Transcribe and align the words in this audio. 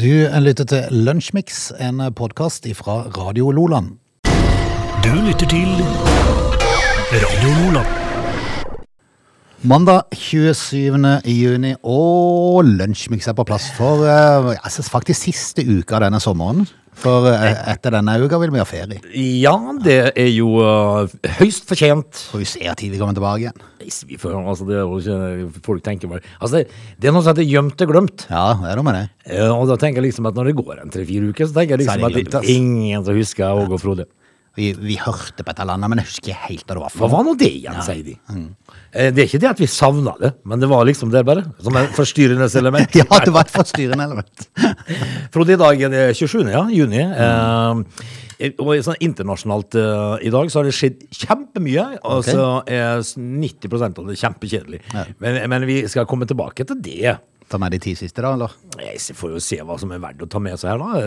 Du 0.00 0.08
lytter 0.40 0.64
til 0.64 1.02
Lunsjmix, 1.04 1.66
en 1.76 1.98
podkast 2.16 2.64
fra 2.78 2.94
Radio 3.12 3.50
Loland. 3.52 3.90
Du 5.04 5.10
lytter 5.26 5.44
til 5.50 5.68
Radio 7.12 7.50
Loland. 7.58 7.90
Mandag 9.62 10.00
27. 10.16 10.96
juni, 11.28 11.74
og 11.82 12.64
Lunsjmix 12.64 13.28
er 13.28 13.36
på 13.36 13.44
plass 13.44 13.68
for 13.76 14.06
jeg 14.06 14.72
synes 14.72 14.90
faktisk 14.90 15.26
siste 15.28 15.66
uke 15.68 15.92
av 15.98 16.06
denne 16.06 16.24
sommeren. 16.24 16.64
For 17.02 17.24
eh, 17.30 17.54
etter 17.72 17.94
denne 17.96 18.14
uka 18.20 18.38
vil 18.42 18.50
vi 18.52 18.60
ha 18.60 18.66
ferie. 18.68 19.00
Ja, 19.16 19.54
det 19.82 19.96
er 20.12 20.28
jo 20.28 20.50
uh, 20.60 21.08
høyst 21.38 21.64
fortjent. 21.70 22.20
Får 22.30 22.42
vi 22.42 22.48
se 22.50 22.74
tid 22.78 22.92
vi 22.92 23.00
kommer 23.00 23.16
tilbake 23.16 23.46
igjen. 23.46 23.62
Vi 24.10 24.18
får- 24.20 24.36
Altså, 24.42 24.66
det 24.68 24.76
er 24.76 24.84
jo 24.84 24.98
ikke 25.00 25.62
folk 25.64 25.82
tenker 25.82 26.08
bare 26.12 26.20
Altså, 26.38 26.60
det, 26.60 26.68
det 27.00 27.08
er 27.08 27.16
noe 27.16 27.24
som 27.24 27.32
heter 27.34 27.48
gjemt 27.48 27.80
og 27.82 27.90
glemt. 27.94 28.26
Ja, 28.30 28.44
det 28.60 28.70
er 28.70 28.76
noe 28.78 28.86
med 28.90 28.98
det. 29.00 29.06
Uh, 29.32 29.50
og 29.56 29.66
da 29.72 29.78
tenker 29.80 30.02
jeg 30.02 30.10
liksom 30.12 30.28
at 30.30 30.36
når 30.38 30.52
det 30.52 30.56
går 30.60 30.82
en 30.82 30.92
tre-fire 30.94 31.32
uker, 31.32 31.48
så 31.48 31.56
tenker 31.58 31.76
jeg 31.78 31.86
liksom 31.86 32.06
at 32.06 32.18
det 32.20 32.42
er 32.42 32.50
ingen 32.54 33.04
som 33.08 33.16
husker 33.18 33.62
Åge 33.64 33.72
og 33.72 33.82
Frode. 33.82 34.06
Vi, 34.56 34.66
vi 34.76 34.98
hørte 35.00 35.40
på 35.46 35.48
et 35.48 35.60
eller 35.62 35.78
annet, 35.78 35.88
men 35.88 36.00
jeg 36.02 36.08
husker 36.10 36.28
ikke 36.32 36.46
helt 36.50 36.66
hva 36.66 36.74
det 36.76 36.82
var 36.82 36.92
for. 36.92 37.02
Hva 37.06 37.10
var 37.14 37.24
nå 37.24 37.32
det 37.40 37.48
igjen, 37.56 37.78
sier 37.86 38.02
de. 38.04 38.16
Mm. 38.28 38.48
det 39.16 39.22
er 39.22 39.28
ikke 39.30 39.40
det 39.40 39.48
at 39.48 39.62
vi 39.62 39.68
savna 39.72 40.12
det, 40.20 40.32
men 40.44 40.60
det 40.60 40.68
var 40.68 40.84
liksom 40.84 41.08
det, 41.14 41.22
bare. 41.24 41.46
Som 41.64 41.78
et 41.80 41.94
forstyrrende 41.96 42.50
element. 42.60 42.96
Ja, 43.00 43.06
det 43.24 43.32
var 43.32 43.46
et 43.48 43.54
forstyrrende 43.54 44.04
element. 44.10 44.44
Frode, 45.32 45.54
i 45.56 45.60
dag 45.62 45.86
er 45.88 45.94
det 45.94 46.02
27. 46.20 46.42
Ja, 46.52 46.66
juni. 46.68 47.00
Eh, 47.00 48.52
og 48.58 48.72
sånn 48.82 48.98
internasjonalt 49.06 49.76
eh, 49.78 50.26
i 50.28 50.32
dag 50.34 50.48
så 50.50 50.60
har 50.60 50.68
det 50.68 50.74
skjedd 50.76 51.04
kjempemye, 51.14 51.84
og 52.04 52.24
så 52.26 52.46
er 52.66 52.98
s- 53.04 53.14
90 53.16 53.86
av 53.88 54.08
det 54.10 54.18
kjempekjedelig. 54.20 54.80
Men, 55.22 55.38
men 55.52 55.66
vi 55.68 55.80
skal 55.88 56.08
komme 56.10 56.26
tilbake 56.28 56.66
til 56.68 56.80
det. 56.82 57.14
Ta 57.50 57.60
med 57.60 57.74
de 57.74 57.80
ti 57.82 57.94
siste, 57.98 58.22
da, 58.22 58.34
eller? 58.36 58.54
Jeg 58.80 59.16
får 59.16 59.34
jo 59.34 59.42
se 59.42 59.58
hva 59.62 59.76
som 59.80 59.92
er 59.94 60.00
verdt 60.02 60.22
å 60.24 60.28
ta 60.30 60.40
med 60.42 60.58
seg 60.60 60.72
her, 60.72 60.82
da. 60.82 61.02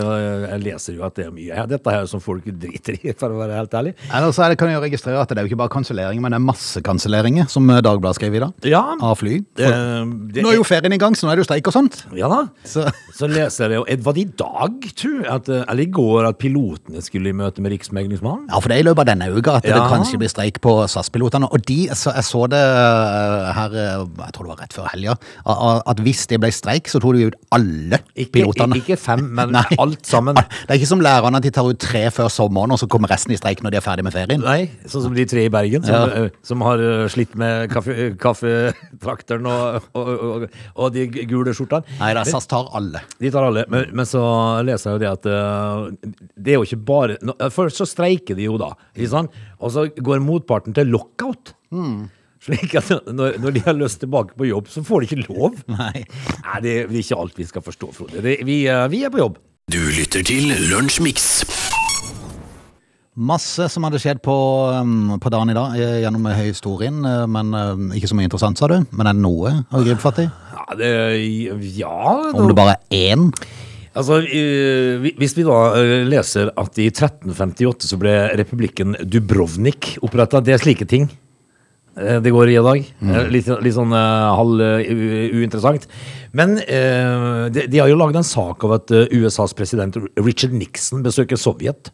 Jeg, 0.52 0.62
leser 0.66 0.98
jo 0.98 1.06
at 1.08 1.16
det 1.18 1.28
er 1.28 1.34
mye 1.36 1.60
her. 1.60 1.70
Dette 1.70 1.96
her 1.96 2.08
som 2.10 2.24
folk 2.24 2.46
driter 2.46 3.00
i, 3.00 3.14
for 3.18 3.34
å 3.34 3.40
være 3.40 3.60
helt 3.60 3.78
ærlig. 3.78 3.96
Eller 4.10 4.36
så 4.36 4.50
kan 4.60 4.72
jeg 4.72 4.80
jo 4.80 4.84
registrere 4.86 5.22
at 5.22 5.32
det 5.32 5.42
er 5.42 5.48
jo 5.48 5.54
ikke 5.54 5.62
bare 5.64 5.74
kanselleringer, 5.76 6.24
men 6.24 6.36
det 6.36 6.42
er 6.42 6.46
massekanselleringer, 6.46 7.50
som 7.52 7.70
eh, 7.72 7.82
Dagbladet 7.86 8.20
skrev 8.20 8.38
i 8.38 8.44
dag. 8.46 8.70
Ja. 8.70 8.84
Av 9.00 9.18
fly. 9.20 9.40
Det, 9.58 9.70
For, 9.70 10.14
det, 10.36 10.46
nå 10.46 10.54
er 10.54 10.60
jo 10.60 10.68
ferien 10.68 10.96
i 10.96 11.02
gang, 11.02 11.18
så 11.18 11.28
nå 11.28 11.34
er 11.34 11.40
det 11.40 11.46
jo 11.46 11.50
streik 11.50 11.72
og 11.72 11.78
sånt. 11.78 12.02
Ja 12.18 12.32
da. 12.32 12.44
Så 12.68 12.86
Så 13.16 13.28
leser 13.32 13.72
jeg 13.72 13.80
jo 13.80 13.98
Var 14.06 14.16
det 14.16 14.24
i 14.24 14.32
dag, 14.40 14.88
tror 15.00 15.20
jeg, 15.24 15.44
eh, 15.56 15.64
eller 15.72 15.84
i 15.86 15.92
går, 15.94 16.28
at 16.30 16.40
pilotene 16.42 17.04
skulle 17.04 17.32
i 17.32 17.36
møte 17.38 17.64
med 17.64 17.72
Riksmeglingsmannen? 17.76 18.50
Ja, 18.52 18.60
for 18.60 18.72
det 18.72 18.78
er 18.78 18.84
i 18.84 18.88
løpet 18.88 19.06
av 19.06 19.10
denne 19.14 19.30
uka 19.32 19.58
at 19.60 19.68
det 19.68 19.76
kanskje 19.76 20.20
blir 20.22 20.32
streik 20.32 20.60
på 20.64 20.74
SAS-pilotene. 20.92 21.50
Og 21.56 21.64
de, 21.70 21.78
så 21.96 22.14
jeg 22.18 22.28
så 22.28 22.44
det 22.52 22.60
eh, 22.60 23.52
her, 23.56 23.78
eh, 23.80 24.04
jeg 24.26 24.36
tror 24.36 24.48
det 24.48 24.54
var 24.54 24.62
rett 24.66 24.76
før 24.76 24.90
helga, 24.92 25.16
at 25.46 26.04
hvis 26.04 26.26
det 26.32 26.35
ble 26.42 26.52
streik, 26.54 26.88
så 26.92 27.00
tok 27.04 27.16
de 27.18 27.28
ut 27.30 27.36
alle 27.56 28.00
Ikke, 28.16 28.32
pilotene. 28.40 28.78
ikke 28.82 28.98
fem, 29.00 29.24
men 29.38 29.52
Nei. 29.56 29.64
alt 29.82 30.06
sammen. 30.10 30.36
Det 30.38 30.70
er 30.74 30.80
ikke 30.80 30.90
som 30.90 31.02
lærerne 31.04 31.40
at 31.40 31.46
de 31.48 31.52
tar 31.56 31.68
ut 31.70 31.80
tre 31.82 32.06
før 32.14 32.30
sommeren, 32.34 32.74
og 32.76 32.80
så 32.82 32.88
kommer 32.92 33.12
resten 33.12 33.34
i 33.36 33.40
streik 33.40 33.62
når 33.66 33.76
de 33.76 33.80
er 33.80 33.86
ferdig 33.86 34.06
med 34.08 34.14
ferien. 34.16 34.42
Nei, 34.46 34.70
sånn 34.90 35.06
som 35.08 35.16
de 35.18 35.26
tre 35.30 35.46
i 35.48 35.52
Bergen, 35.54 35.84
som, 35.86 35.96
Ja. 35.96 36.26
eh, 36.26 36.30
som 36.46 36.62
har 36.66 36.80
eh, 36.84 37.06
slitt 37.12 37.36
med 37.40 37.70
kaffe, 37.74 38.12
kaffetrakteren 38.22 39.46
og, 39.50 39.90
og, 39.96 40.10
og, 40.30 40.48
og 40.76 40.94
de 40.96 41.08
gule 41.30 41.54
skjortene. 41.56 41.84
Nei, 42.00 42.12
da, 42.18 42.24
SAS 42.28 42.48
tar 42.52 42.70
alle. 42.78 43.02
De 43.22 43.32
tar 43.34 43.48
alle, 43.50 43.66
men, 43.72 43.90
men 43.96 44.10
så 44.10 44.22
leser 44.66 44.92
jeg 44.92 44.98
jo 45.00 45.04
det 45.06 45.12
at 45.14 45.30
eh, 45.32 46.12
det 46.36 46.56
er 46.56 46.60
jo 46.60 46.66
ikke 46.68 46.82
bare 46.86 47.18
Først 47.54 47.80
så 47.82 47.86
streiker 47.90 48.36
de 48.38 48.46
jo 48.48 48.58
da, 48.62 48.72
og 49.60 49.72
så 49.74 49.86
går 49.96 50.22
motparten 50.24 50.74
til 50.76 50.90
lockout. 50.94 51.54
Slik 52.46 52.76
at 52.78 52.92
når, 53.10 53.40
når 53.42 53.56
de 53.56 53.64
har 53.66 53.78
lyst 53.78 54.04
tilbake 54.04 54.38
på 54.38 54.46
jobb, 54.52 54.70
så 54.70 54.84
får 54.86 55.02
de 55.02 55.10
ikke 55.10 55.26
lov. 55.26 55.58
Nei. 55.80 56.06
Nei, 56.44 56.60
det 56.62 56.78
er 56.84 56.98
ikke 57.02 57.18
alt 57.24 57.40
vi 57.42 57.50
skal 57.50 57.66
forstå, 57.66 57.92
Frode. 57.96 58.22
Det, 58.22 58.38
vi, 58.46 58.62
eh, 58.70 58.86
vi 58.92 59.02
er 59.06 59.14
på 59.14 59.24
jobb. 59.24 59.40
Du 59.74 59.82
lytter 59.96 60.22
til 60.26 60.54
Lunsjmix. 60.70 61.46
Masse 63.16 63.70
som 63.72 63.88
hadde 63.88 64.02
skjedd 64.04 64.20
på, 64.22 64.36
um, 64.76 65.16
på 65.24 65.32
dagen 65.32 65.50
i 65.50 65.58
dag 65.58 65.78
eh, 65.80 65.98
gjennom 66.04 66.28
historien, 66.38 67.00
eh, 67.08 67.26
men 67.32 67.50
ikke 67.98 68.12
så 68.12 68.20
mye 68.20 68.30
interessant, 68.30 68.62
sa 68.62 68.70
du. 68.70 68.78
Men 68.94 69.10
er 69.10 69.18
det 69.18 69.26
noe 69.26 69.58
å 69.72 69.82
gripe 69.82 70.04
fatt 70.04 70.22
i? 70.22 70.30
Ja, 70.54 70.66
det, 70.78 70.94
ja 71.80 71.98
Om 72.36 72.52
det 72.52 72.58
bare 72.58 72.78
er 72.78 73.16
én? 73.16 73.30
Altså, 73.96 74.20
Hvis 74.22 75.38
vi 75.38 75.46
da 75.48 75.60
leser 76.04 76.50
at 76.60 76.78
i 76.84 76.90
1358 76.92 77.88
så 77.88 77.98
ble 77.98 78.18
republikken 78.36 78.98
Dubrovnik 79.08 79.96
oppretta, 80.04 80.44
det 80.44 80.58
er 80.58 80.62
slike 80.62 80.86
ting 80.92 81.08
det 81.96 82.32
går 82.36 82.50
i 82.52 82.56
dag. 82.60 82.88
Mm. 83.00 83.12
Litt, 83.32 83.48
litt 83.64 83.76
sånn 83.78 83.94
uh, 83.96 84.36
halv 84.36 84.60
eh, 84.62 84.90
u- 84.92 85.40
uinteressant. 85.42 85.86
Men 86.36 86.58
uh, 86.60 87.46
de, 87.56 87.68
de 87.72 87.80
har 87.80 87.88
jo 87.88 87.96
lagd 88.00 88.18
en 88.20 88.28
sak 88.28 88.66
av 88.68 88.74
at 88.82 88.92
eh, 88.92 89.06
USAs 89.16 89.54
president 89.56 89.96
Richard 90.20 90.52
Nixon 90.58 91.06
besøker 91.06 91.40
Sovjet. 91.40 91.92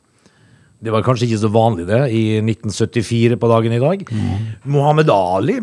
Det 0.82 0.90
var 0.90 1.04
kanskje 1.06 1.28
ikke 1.30 1.44
så 1.44 1.52
vanlig 1.54 1.86
det 1.92 2.00
i 2.18 2.24
1974 2.42 3.38
på 3.38 3.50
dagen 3.52 3.76
i 3.78 3.82
dag. 3.84 4.02
Mohammed 4.66 5.12
Ali, 5.14 5.60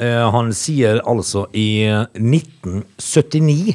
eh, 0.00 0.22
han 0.32 0.48
sier 0.56 1.02
altså 1.04 1.44
i 1.52 1.84
1979 2.16 3.74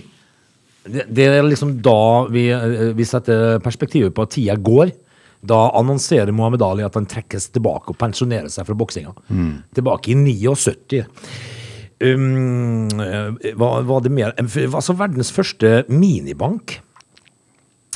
det, 0.87 1.03
det 1.11 1.25
er 1.27 1.43
liksom 1.43 1.75
da 1.83 1.99
vi, 2.31 2.47
eh, 2.55 2.93
vi 2.95 3.05
setter 3.05 3.59
perspektivet 3.63 4.13
på 4.15 4.23
at 4.25 4.33
tida 4.37 4.55
går. 4.55 4.93
Da 5.45 5.59
annonserer 5.77 6.33
Mohammed 6.35 6.63
Ali 6.65 6.85
at 6.85 6.97
han 6.97 7.07
trekkes 7.09 7.51
tilbake 7.55 7.93
og 7.93 7.99
pensjonerer 8.01 8.49
seg 8.51 8.67
fra 8.67 8.77
boksinga. 8.77 9.13
Tilbake 9.77 10.13
i 10.13 10.17
79. 10.17 11.05
Um, 11.97 12.89
eh, 13.01 13.53
hva 13.57 13.69
var 13.81 14.03
det 14.05 14.11
mer 14.13 14.35
Altså, 14.37 14.93
verdens 14.93 15.31
første 15.33 15.79
minibank 15.89 16.75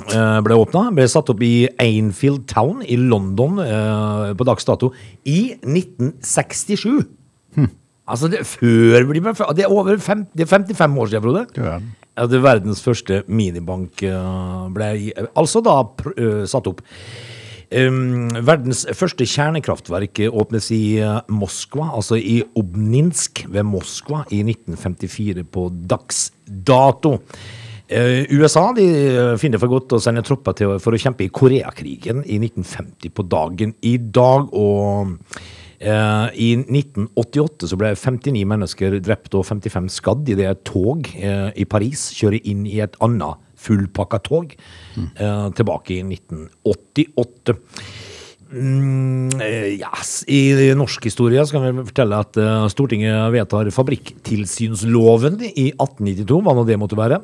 eh, 0.10 0.40
ble 0.42 0.58
åpna. 0.58 0.88
Ble 0.98 1.06
satt 1.12 1.30
opp 1.30 1.44
i 1.46 1.70
Ainfield 1.82 2.48
Town 2.50 2.82
i 2.82 2.98
London 2.98 3.62
uh, 3.62 4.32
på 4.34 4.48
dags 4.48 4.66
dato 4.66 4.90
i 5.22 5.54
1967. 5.62 7.06
Altså, 8.12 8.28
det, 8.28 8.42
før 8.50 9.54
det 9.56 9.64
er 9.64 9.72
over 9.72 9.98
fem, 10.02 10.26
det 10.36 10.44
er 10.44 10.50
55 10.50 10.98
år 11.00 11.12
siden, 11.12 11.24
Frode. 11.24 11.46
Ja. 11.56 11.78
Ja, 12.18 12.28
det 12.28 12.42
verdens 12.44 12.82
første 12.84 13.22
minibank 13.32 14.02
eh, 14.04 14.64
ble 14.76 14.90
altså 15.32 15.62
da 15.64 15.78
eh, 16.12 16.42
satt 16.50 16.68
opp. 16.68 16.82
Um, 17.72 18.28
verdens 18.44 18.82
første 19.00 19.24
kjernekraftverk 19.24 20.20
åpnes 20.28 20.68
i 20.76 21.00
eh, 21.00 21.22
Moskva, 21.32 21.88
altså 21.96 22.20
i 22.20 22.42
Obninsk 22.60 23.46
ved 23.48 23.64
Moskva 23.64 24.26
i 24.28 24.42
1954 24.44 25.46
på 25.48 25.70
dags 25.88 26.26
dato. 26.44 27.16
Eh, 27.88 28.28
USA 28.36 28.66
de 28.76 28.90
finner 29.40 29.64
for 29.64 29.72
godt 29.72 29.96
å 29.96 30.02
sende 30.04 30.26
tropper 30.28 30.60
til, 30.60 30.76
for 30.84 30.92
å 30.92 31.00
kjempe 31.00 31.24
i 31.24 31.32
Koreakrigen 31.32 32.26
i 32.28 32.42
1950 32.44 33.16
på 33.16 33.28
dagen 33.32 33.72
i 33.88 33.96
dag. 34.04 34.52
og 34.52 35.16
I 35.82 36.50
1988 36.62 37.72
så 37.72 37.78
ble 37.80 37.94
59 37.98 38.44
mennesker 38.46 39.00
drept 39.02 39.34
og 39.38 39.48
55 39.48 39.88
skadd 39.96 40.30
i 40.30 40.38
det 40.38 40.46
et 40.50 40.62
tog 40.68 41.10
eh, 41.18 41.50
i 41.58 41.66
Paris 41.66 42.12
kjører 42.14 42.46
inn 42.52 42.68
i 42.70 42.78
et 42.86 42.98
annet 43.02 43.42
fullpakka 43.62 44.22
tog 44.26 44.54
eh, 44.54 45.48
tilbake 45.58 45.98
i 45.98 46.04
1988. 46.06 47.58
Mm, 48.52 49.30
eh, 49.40 49.80
yes. 49.80 50.26
I 50.28 50.74
norsk 50.76 51.06
historie 51.08 51.44
skal 51.48 51.64
vi 51.64 51.86
fortelle 51.88 52.20
at 52.20 52.36
eh, 52.40 52.68
Stortinget 52.74 53.32
vedtar 53.32 53.70
fabrikktilsynsloven 53.72 55.40
i 55.48 55.70
1892, 55.72 56.40
hva 56.44 56.56
nå 56.58 56.66
det 56.68 56.80
måtte 56.82 57.00
være. 57.00 57.22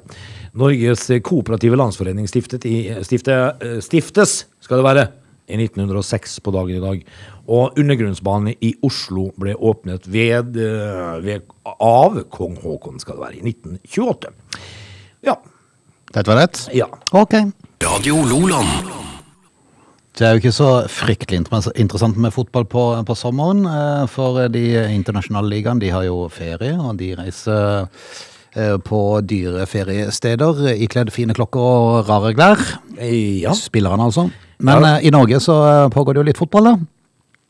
Norges 0.58 1.10
kooperative 1.28 1.80
landsforening 1.80 2.30
stiftet 2.32 2.68
i, 2.70 2.78
stifte, 3.06 3.36
eh, 3.60 3.80
stiftes, 3.84 4.46
skal 4.64 4.80
det 4.80 4.88
være, 4.88 5.08
i 5.48 5.60
1906 5.60 6.40
på 6.44 6.52
dagen 6.56 6.80
i 6.80 6.84
dag. 6.84 7.04
Og 7.48 7.78
undergrunnsbanen 7.80 8.56
i 8.60 8.74
Oslo 8.84 9.30
ble 9.40 9.54
åpnet 9.56 10.08
ved, 10.12 10.58
eh, 10.60 11.14
ved, 11.24 11.46
av 11.80 12.18
kong 12.34 12.58
Haakon, 12.64 13.00
skal 13.00 13.16
det 13.16 13.24
være, 13.24 13.38
i 13.40 13.54
1928. 13.54 14.34
Ja. 15.24 15.38
Dette 16.14 16.28
var 16.32 16.42
rett? 16.44 16.66
ja. 16.76 16.88
Ok. 17.16 17.34
Radio 17.84 18.16
Loland. 18.28 18.68
Det 20.18 20.26
er 20.26 20.34
jo 20.34 20.42
ikke 20.42 20.52
så 20.56 20.70
fryktelig 20.90 21.38
interessant 21.78 22.18
med 22.18 22.34
fotball 22.34 22.66
på, 22.66 22.84
på 23.06 23.16
sommeren, 23.16 23.66
eh, 23.70 24.08
for 24.10 24.48
de 24.50 24.64
internasjonale 24.96 25.52
ligaene 25.52 25.80
de 25.84 25.92
har 25.94 26.08
jo 26.08 26.24
ferie, 26.34 26.74
og 26.74 26.98
de 26.98 27.12
reiser 27.20 27.88
eh, 28.58 28.76
på 28.82 29.02
dyre 29.30 29.68
feriesteder 29.70 30.74
ikledd 30.74 31.14
fine 31.14 31.38
klokker 31.38 31.62
og 31.62 32.10
rare 32.10 32.34
klær. 32.34 32.66
ja. 32.98 33.54
Spillerne 33.54 34.10
altså. 34.10 34.28
Men 34.60 34.82
Ja. 34.84 34.98
i 35.00 35.12
Norge 35.14 35.40
så 35.40 35.88
pågår 35.94 36.14
det 36.18 36.24
jo 36.24 36.30
litt 36.32 36.38
fotball, 36.42 36.64
da. 36.74 36.78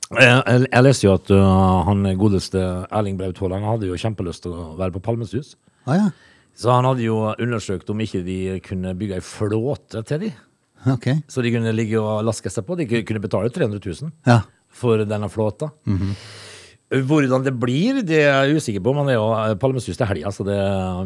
Jeg, 0.07 0.67
jeg, 0.71 0.83
leste 0.85 1.07
jo 1.07 1.13
at 1.17 1.29
uh, 1.35 1.83
han 1.87 2.07
godeste 2.19 2.61
Erling 2.87 3.17
Braut 3.19 3.39
Haaland 3.43 3.67
hadde 3.67 3.89
jo 3.89 3.99
kjempelyst 3.99 4.45
til 4.45 4.55
å 4.55 4.69
være 4.79 4.95
på 4.95 5.03
Palmesus. 5.03 5.55
Ah, 5.83 5.97
ja. 5.97 6.07
Så 6.57 6.71
han 6.73 6.87
hadde 6.87 7.03
jo 7.05 7.19
undersøkt 7.35 7.89
om 7.93 7.99
ikke 8.01 8.23
de 8.25 8.37
kunne 8.65 8.95
bygge 8.97 9.19
ei 9.19 9.25
flåte 9.25 10.01
til 10.07 10.23
de. 10.25 10.31
Okay. 10.95 11.19
Så 11.29 11.43
de 11.43 11.51
kunne 11.53 11.73
ligge 11.75 11.99
og 11.99 12.23
laske 12.25 12.49
seg 12.53 12.65
på. 12.65 12.77
De 12.79 12.87
kunne 12.87 13.21
betale 13.21 13.51
300 13.53 13.81
000 13.83 14.13
Ja. 14.29 14.41
for 14.69 15.03
denne 15.05 15.29
flåta. 15.29 15.71
Hvordan 16.87 17.43
det 17.43 17.51
blir, 17.59 17.99
det 18.07 18.21
er 18.23 18.47
jeg 18.47 18.61
usikker 18.61 18.83
på, 18.85 18.93
men 18.95 19.09
det 19.09 19.17
er 19.17 19.19
jo 19.19 19.31
eh, 19.35 19.55
Palmesus 19.59 19.97
til 19.99 20.07
helga, 20.07 20.31
så 20.31 20.45
det, 20.47 20.55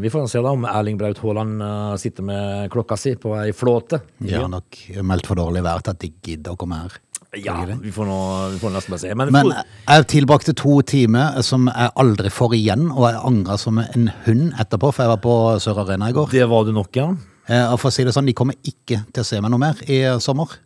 vi 0.04 0.12
får 0.14 0.28
se 0.30 0.44
da 0.46 0.52
om 0.54 0.68
Erling 0.70 1.00
Braut 1.00 1.18
Haaland 1.24 1.64
eh, 1.66 1.96
sitter 2.04 2.28
med 2.28 2.68
klokka 2.70 3.00
si 3.02 3.16
på 3.18 3.34
ei 3.40 3.50
flåte. 3.50 4.04
De 4.22 4.36
har 4.36 4.52
nok 4.52 4.78
meldt 5.02 5.26
for 5.32 5.42
dårlig 5.42 5.64
vær 5.66 5.82
til 5.82 5.96
at 5.96 6.04
de 6.04 6.12
gidder 6.22 6.54
å 6.54 6.60
komme 6.62 6.84
her. 6.84 7.00
Ja, 7.40 7.54
vi 7.80 7.92
får, 7.96 8.06
nå, 8.10 8.16
vi 8.52 8.58
får 8.60 8.74
nesten 8.74 8.92
bare 8.92 9.00
se. 9.00 9.14
Men, 9.16 9.30
Men 9.32 9.52
jeg 9.56 10.08
tilbrakte 10.12 10.52
to 10.60 10.82
timer 10.84 11.38
som 11.48 11.70
jeg 11.72 11.92
aldri 12.04 12.28
får 12.34 12.56
igjen, 12.58 12.90
og 12.92 13.06
jeg 13.08 13.22
angra 13.30 13.56
som 13.62 13.80
en 13.80 14.10
hund 14.26 14.50
etterpå, 14.60 14.90
for 14.92 15.06
jeg 15.06 15.14
var 15.14 15.22
på 15.24 15.36
Sør 15.64 15.80
Arena 15.86 16.10
i 16.12 16.16
går. 16.18 16.28
det 16.36 16.50
var 16.52 16.66
du 16.68 16.74
nok, 16.76 16.92
ja. 17.00 17.06
Eh, 17.48 17.72
Og 17.72 17.80
for 17.80 17.88
å 17.88 17.96
si 17.96 18.04
det 18.04 18.12
sånn, 18.14 18.28
de 18.28 18.36
kommer 18.36 18.56
ikke 18.68 19.00
til 19.14 19.24
å 19.24 19.26
se 19.26 19.40
meg 19.40 19.50
noe 19.54 19.64
mer 19.64 19.80
i 19.88 20.02
sommer. 20.20 20.58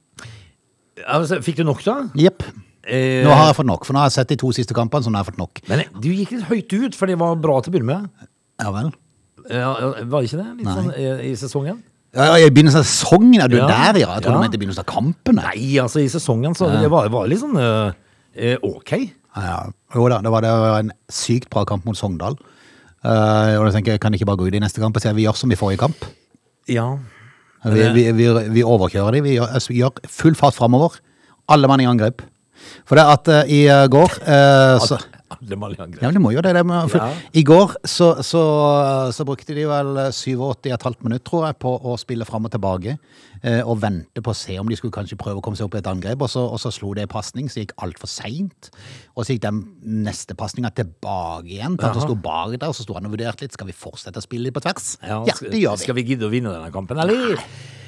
Altså, 1.06 1.38
Fikk 1.46 1.62
du 1.62 1.64
nok, 1.68 1.84
da? 1.86 2.00
Jepp. 2.18 2.44
Eh, 2.86 3.22
Nå 3.26 3.30
har 3.34 3.48
jeg 3.52 3.58
fått 3.62 3.70
nok, 3.70 3.86
for 3.86 3.94
nå 3.94 4.02
har 4.02 4.10
jeg 4.10 4.18
sett 4.20 4.34
de 4.34 4.38
to 4.42 4.50
siste 4.54 4.74
kampene, 4.78 5.06
så 5.06 5.10
nå 5.14 5.18
har 5.20 5.26
jeg 5.26 5.34
fått 5.34 5.42
nok. 5.42 5.62
Men 5.70 5.86
du 6.02 6.10
gikk 6.10 6.34
litt 6.36 6.50
høyt 6.50 6.74
ut, 6.82 6.96
for 6.98 7.10
det 7.10 7.18
var 7.22 7.36
bra 7.42 7.60
til 7.62 7.74
å 7.74 7.78
begynne 7.78 7.94
med. 7.94 8.30
Ja 8.62 8.72
vel. 8.74 8.92
Ja, 9.54 9.72
var 10.10 10.22
det 10.22 10.30
ikke 10.32 10.42
det? 10.42 10.52
Litt 10.58 10.66
Nei. 10.66 10.76
sånn 10.80 10.92
i, 10.98 11.08
i 11.30 11.36
sesongen? 11.38 11.84
Ja, 12.16 12.26
ja, 12.32 12.48
I 12.48 12.52
begynnelsen 12.54 12.80
av 12.80 12.88
sesongen 12.88 13.42
er 13.44 13.52
du 13.52 13.58
Ja. 13.58 13.68
der, 13.68 14.00
ja. 14.00 14.14
Jeg 14.16 14.24
trodde 14.24 14.36
Ja. 14.36 14.40
du 14.40 14.46
mente 14.46 14.56
i 14.56 14.62
begynnelsen 14.62 14.86
av 14.86 14.90
kampen. 14.94 15.36
Nei, 15.36 15.78
altså 15.84 16.00
i 16.00 16.08
sesongen 16.08 16.56
så 16.56 16.70
det 16.72 16.90
var, 16.90 17.10
var 17.10 17.28
litt 17.28 17.42
sånn 17.42 17.58
eh, 17.60 17.92
eh, 18.36 18.58
ok. 18.64 18.92
Ja, 19.36 19.42
ja. 19.44 19.72
Jo 19.96 20.08
da, 20.10 20.22
det 20.24 20.32
var, 20.32 20.42
det 20.42 20.50
var 20.50 20.80
en 20.80 20.92
sykt 21.12 21.50
bra 21.50 21.66
kamp 21.66 21.86
mot 21.86 21.98
Sogndal. 21.98 22.38
Uh, 23.06 23.60
og 23.60 23.68
da 23.68 23.76
tenker 23.76 23.94
jeg, 23.94 24.02
kan 24.02 24.12
de 24.12 24.18
ikke 24.18 24.26
bare 24.26 24.40
gå 24.40 24.48
ut 24.48 24.56
i 24.58 24.60
neste 24.64 24.82
kamp 24.82 24.96
og 24.98 25.04
at 25.06 25.16
vi 25.16 25.28
gjør 25.28 25.38
som 25.38 25.52
i 25.52 25.58
forrige 25.60 25.78
kamp? 25.84 26.06
Ja. 26.68 26.98
Vi, 27.66 27.84
vi, 27.94 28.06
vi, 28.18 28.30
vi 28.50 28.64
overkjører 28.66 29.18
dem. 29.18 29.26
Vi 29.28 29.36
gjør, 29.36 29.52
altså, 29.58 29.74
gjør 29.74 30.00
full 30.10 30.38
fart 30.38 30.58
framover. 30.58 30.98
Alle 31.50 31.70
mann 31.70 31.84
i 31.84 31.86
angrep. 31.86 32.24
For 32.88 32.98
det 32.98 33.06
at 33.06 33.30
uh, 33.30 33.52
i 33.52 33.66
eh, 33.70 33.86
går 33.92 34.16
uh, 34.26 34.82
så, 34.82 34.98
Alle 35.42 35.58
mann. 35.60 35.76
Ja, 36.02 36.12
det 36.12 36.22
må 36.22 36.32
jo 36.34 36.42
det. 36.46 36.54
det 36.56 36.64
for, 36.66 36.98
Ja. 36.98 37.12
I 37.34 37.44
går 37.44 37.76
så, 37.84 38.10
så, 38.24 38.42
så 39.16 39.26
brukte 39.28 39.56
de 39.56 39.66
vel 39.70 39.96
87,5 40.10 41.04
minutter, 41.04 41.24
tror 41.26 41.48
jeg, 41.48 41.58
på 41.60 41.74
å 41.76 41.96
spille 42.00 42.26
fram 42.28 42.46
og 42.46 42.54
tilbake. 42.56 42.98
eh, 43.46 43.62
og 43.62 43.82
vente 43.82 44.22
på 44.24 44.32
å 44.32 44.38
se 44.38 44.58
om 44.60 44.70
de 44.70 44.78
skulle 44.80 44.96
kanskje 44.96 45.18
prøve 45.20 45.38
å 45.38 45.44
komme 45.46 45.58
seg 45.60 45.68
opp 45.68 45.76
i 45.78 45.82
et 45.82 45.90
angrep. 45.92 46.22
Og 46.26 46.32
så, 46.32 46.42
og 46.46 46.60
så 46.62 46.72
slo 46.74 46.94
det 46.98 47.06
en 47.06 47.12
pasning 47.12 47.50
som 47.52 47.62
gikk 47.62 47.76
altfor 47.86 48.10
seint. 48.10 48.72
Og 49.16 49.26
så 49.26 49.36
gikk 49.36 49.46
den 49.46 49.62
neste 50.06 50.38
pasninga 50.38 50.74
tilbake 50.76 51.52
igjen. 51.58 51.78
at 51.80 51.94
det 51.94 52.06
sto 52.06 52.16
bak 52.18 52.58
der, 52.58 52.68
og 52.72 52.78
så 52.78 52.88
sto 52.88 52.98
han 52.98 53.06
og 53.06 53.16
vurderte 53.16 53.46
litt. 53.46 53.54
Skal 53.54 53.70
vi 53.70 53.78
fortsette 53.78 54.22
å 54.22 54.26
spille 54.26 54.48
litt 54.50 54.58
på 54.58 54.64
tvers? 54.66 54.96
Ja, 55.04 55.22
ja 55.30 55.38
det 55.42 55.62
gjør 55.62 55.78
vi. 55.78 55.86
Skal 55.86 56.00
vi 56.00 56.08
gidde 56.10 56.30
å 56.30 56.34
vinne 56.34 56.54
denne 56.56 56.74
kampen, 56.74 57.00
eller? 57.02 57.42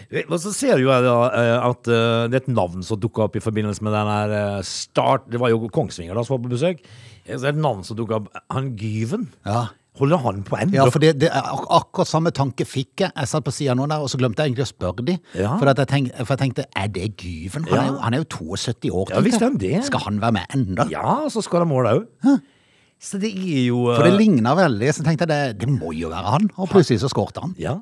Og 0.08 0.38
så 0.40 0.54
ser 0.56 0.80
jo 0.80 0.88
jeg 0.88 1.04
da 1.04 1.16
eh, 1.36 1.56
at 1.68 1.90
eh, 1.92 2.28
det 2.32 2.38
er 2.40 2.44
et 2.46 2.54
navn 2.54 2.86
som 2.88 3.00
dukka 3.02 3.26
opp 3.26 3.36
i 3.36 3.44
forbindelse 3.44 3.84
med 3.84 3.92
den 3.92 4.08
her 4.12 4.36
eh, 4.38 4.62
start 4.64 5.26
Det 5.32 5.42
var 5.42 5.52
jo 5.52 5.68
Kongsvinger 5.74 6.16
da 6.16 6.24
som 6.24 6.38
var 6.38 6.46
på 6.46 6.54
besøk. 6.54 6.80
Så 7.28 7.42
det 7.44 7.50
er 7.50 7.58
et 7.58 7.60
navn 7.60 7.84
som 7.84 8.00
dukka 8.00 8.22
opp. 8.22 8.30
Han 8.56 8.72
Gyven. 8.80 9.28
Ja. 9.46 9.66
Holder 9.98 10.22
han 10.22 10.44
på 10.46 10.56
ennå? 10.62 10.78
Ja, 10.78 10.86
for 10.94 11.02
det, 11.02 11.16
det 11.24 11.32
ak 11.34 11.64
akkurat 11.74 12.08
samme 12.08 12.32
tanke 12.32 12.68
fikk 12.70 13.02
jeg. 13.02 13.12
Jeg 13.18 13.30
satt 13.32 13.44
på 13.48 13.52
siden 13.52 13.80
nå 13.82 13.88
der, 13.90 14.04
og 14.06 14.12
så 14.14 14.20
glemte 14.22 14.46
jeg 14.46 14.52
egentlig 14.54 14.68
å 14.68 14.70
spørre 14.70 15.06
de. 15.08 15.16
Ja. 15.34 15.56
For, 15.58 15.72
jeg 15.74 15.90
tenk, 15.90 16.12
for 16.22 16.36
jeg 16.36 16.42
tenkte, 16.44 16.68
er 16.78 16.92
det 16.94 17.08
Gyven? 17.18 17.66
Han, 17.66 17.74
Ja. 17.74 17.82
er, 17.82 17.88
jo, 17.90 17.98
han 18.06 18.14
er 18.14 18.22
jo 18.22 18.28
72 18.38 18.92
år. 18.94 19.10
Ja, 19.10 19.16
tenkte 19.18 19.26
visst 19.26 19.42
er 19.42 19.50
han 19.50 19.58
det. 19.64 19.74
Skal 19.90 20.06
han 20.06 20.22
være 20.22 20.38
med 20.38 20.54
enda? 20.56 20.86
Ja, 20.94 21.18
så 21.34 21.42
skal 21.44 21.66
han 21.66 21.72
måle 21.74 21.96
òg. 21.98 22.06
Så 22.98 23.20
det 23.22 23.30
er 23.30 23.68
jo 23.68 23.84
For 23.92 24.02
det 24.08 24.16
eh, 24.16 24.18
ligner 24.18 24.56
veldig, 24.58 24.88
så 24.98 25.04
tenkte 25.06 25.28
jeg 25.28 25.30
det, 25.30 25.60
det 25.62 25.68
må 25.70 25.92
jo 25.94 26.10
være 26.10 26.32
han. 26.34 26.48
Og 26.58 26.70
plutselig 26.72 27.04
så 27.04 27.10
skårte 27.12 27.44
han. 27.44 27.52
Ja. 27.62 27.76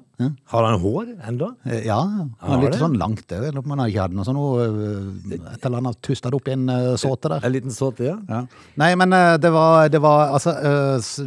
Har 0.51 0.65
han 0.67 0.81
hår 0.83 1.13
ennå? 1.29 1.47
Eh, 1.63 1.85
Ja, 1.87 2.01
han 2.03 2.35
har 2.41 2.63
litt 2.65 2.73
det. 2.75 2.81
sånn 2.81 2.97
langt 2.99 3.23
òg. 3.31 3.45
Eller 3.47 3.61
om 3.61 3.71
han 3.71 3.83
ikke 3.85 4.03
hadde 4.03 4.17
noe 4.19 4.27
sånn 4.27 4.39
øh, 4.41 5.37
Et 5.53 5.67
eller 5.69 5.79
annet 5.79 6.01
tusta 6.03 6.31
det 6.33 6.39
opp 6.39 6.49
i 6.51 6.55
en 6.57 6.65
uh, 6.67 6.95
såte 6.99 7.31
der. 7.31 7.47
En 7.47 7.55
liten 7.55 7.71
såte, 7.75 8.09
ja. 8.09 8.17
Ja. 8.27 8.41
Nei, 8.81 8.89
men 8.99 9.15
uh, 9.15 9.37
det 9.39 9.53
var, 9.55 9.87
det 9.93 10.01
var 10.03 10.35
altså 10.35 10.55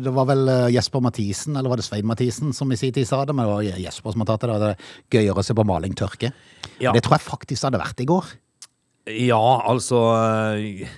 Det 0.05 0.13
var 0.15 0.29
vel 0.29 0.53
Jesper 0.75 1.03
Mathisen, 1.05 1.57
eller 1.57 1.73
var 1.73 1.81
det 1.81 1.87
Svein 1.89 2.07
Mathisen, 2.09 2.53
som 2.53 2.69
i 2.73 2.77
sin 2.81 2.93
tid 2.93 3.09
sa 3.09 3.23
det, 3.25 3.33
men 3.37 3.49
det 3.49 3.55
var 3.55 3.65
Jesper 3.87 4.13
som 4.13 4.25
har 4.27 4.31
tatt 4.35 4.45
det. 4.45 4.59
Det 4.59 4.75
er 4.75 5.23
gøyere 5.23 5.41
å 5.41 5.47
se 5.49 5.57
på 5.57 5.65
maling 5.69 5.97
tørke. 5.97 6.35
Ja. 6.79 6.93
Det 6.93 7.03
tror 7.07 7.17
jeg 7.17 7.25
faktisk 7.25 7.63
det 7.63 7.71
hadde 7.71 7.83
vært 7.87 8.05
i 8.05 8.09
går. 8.13 8.37
Ja, 9.09 9.41
altså 9.69 10.01
eh, 10.59 10.89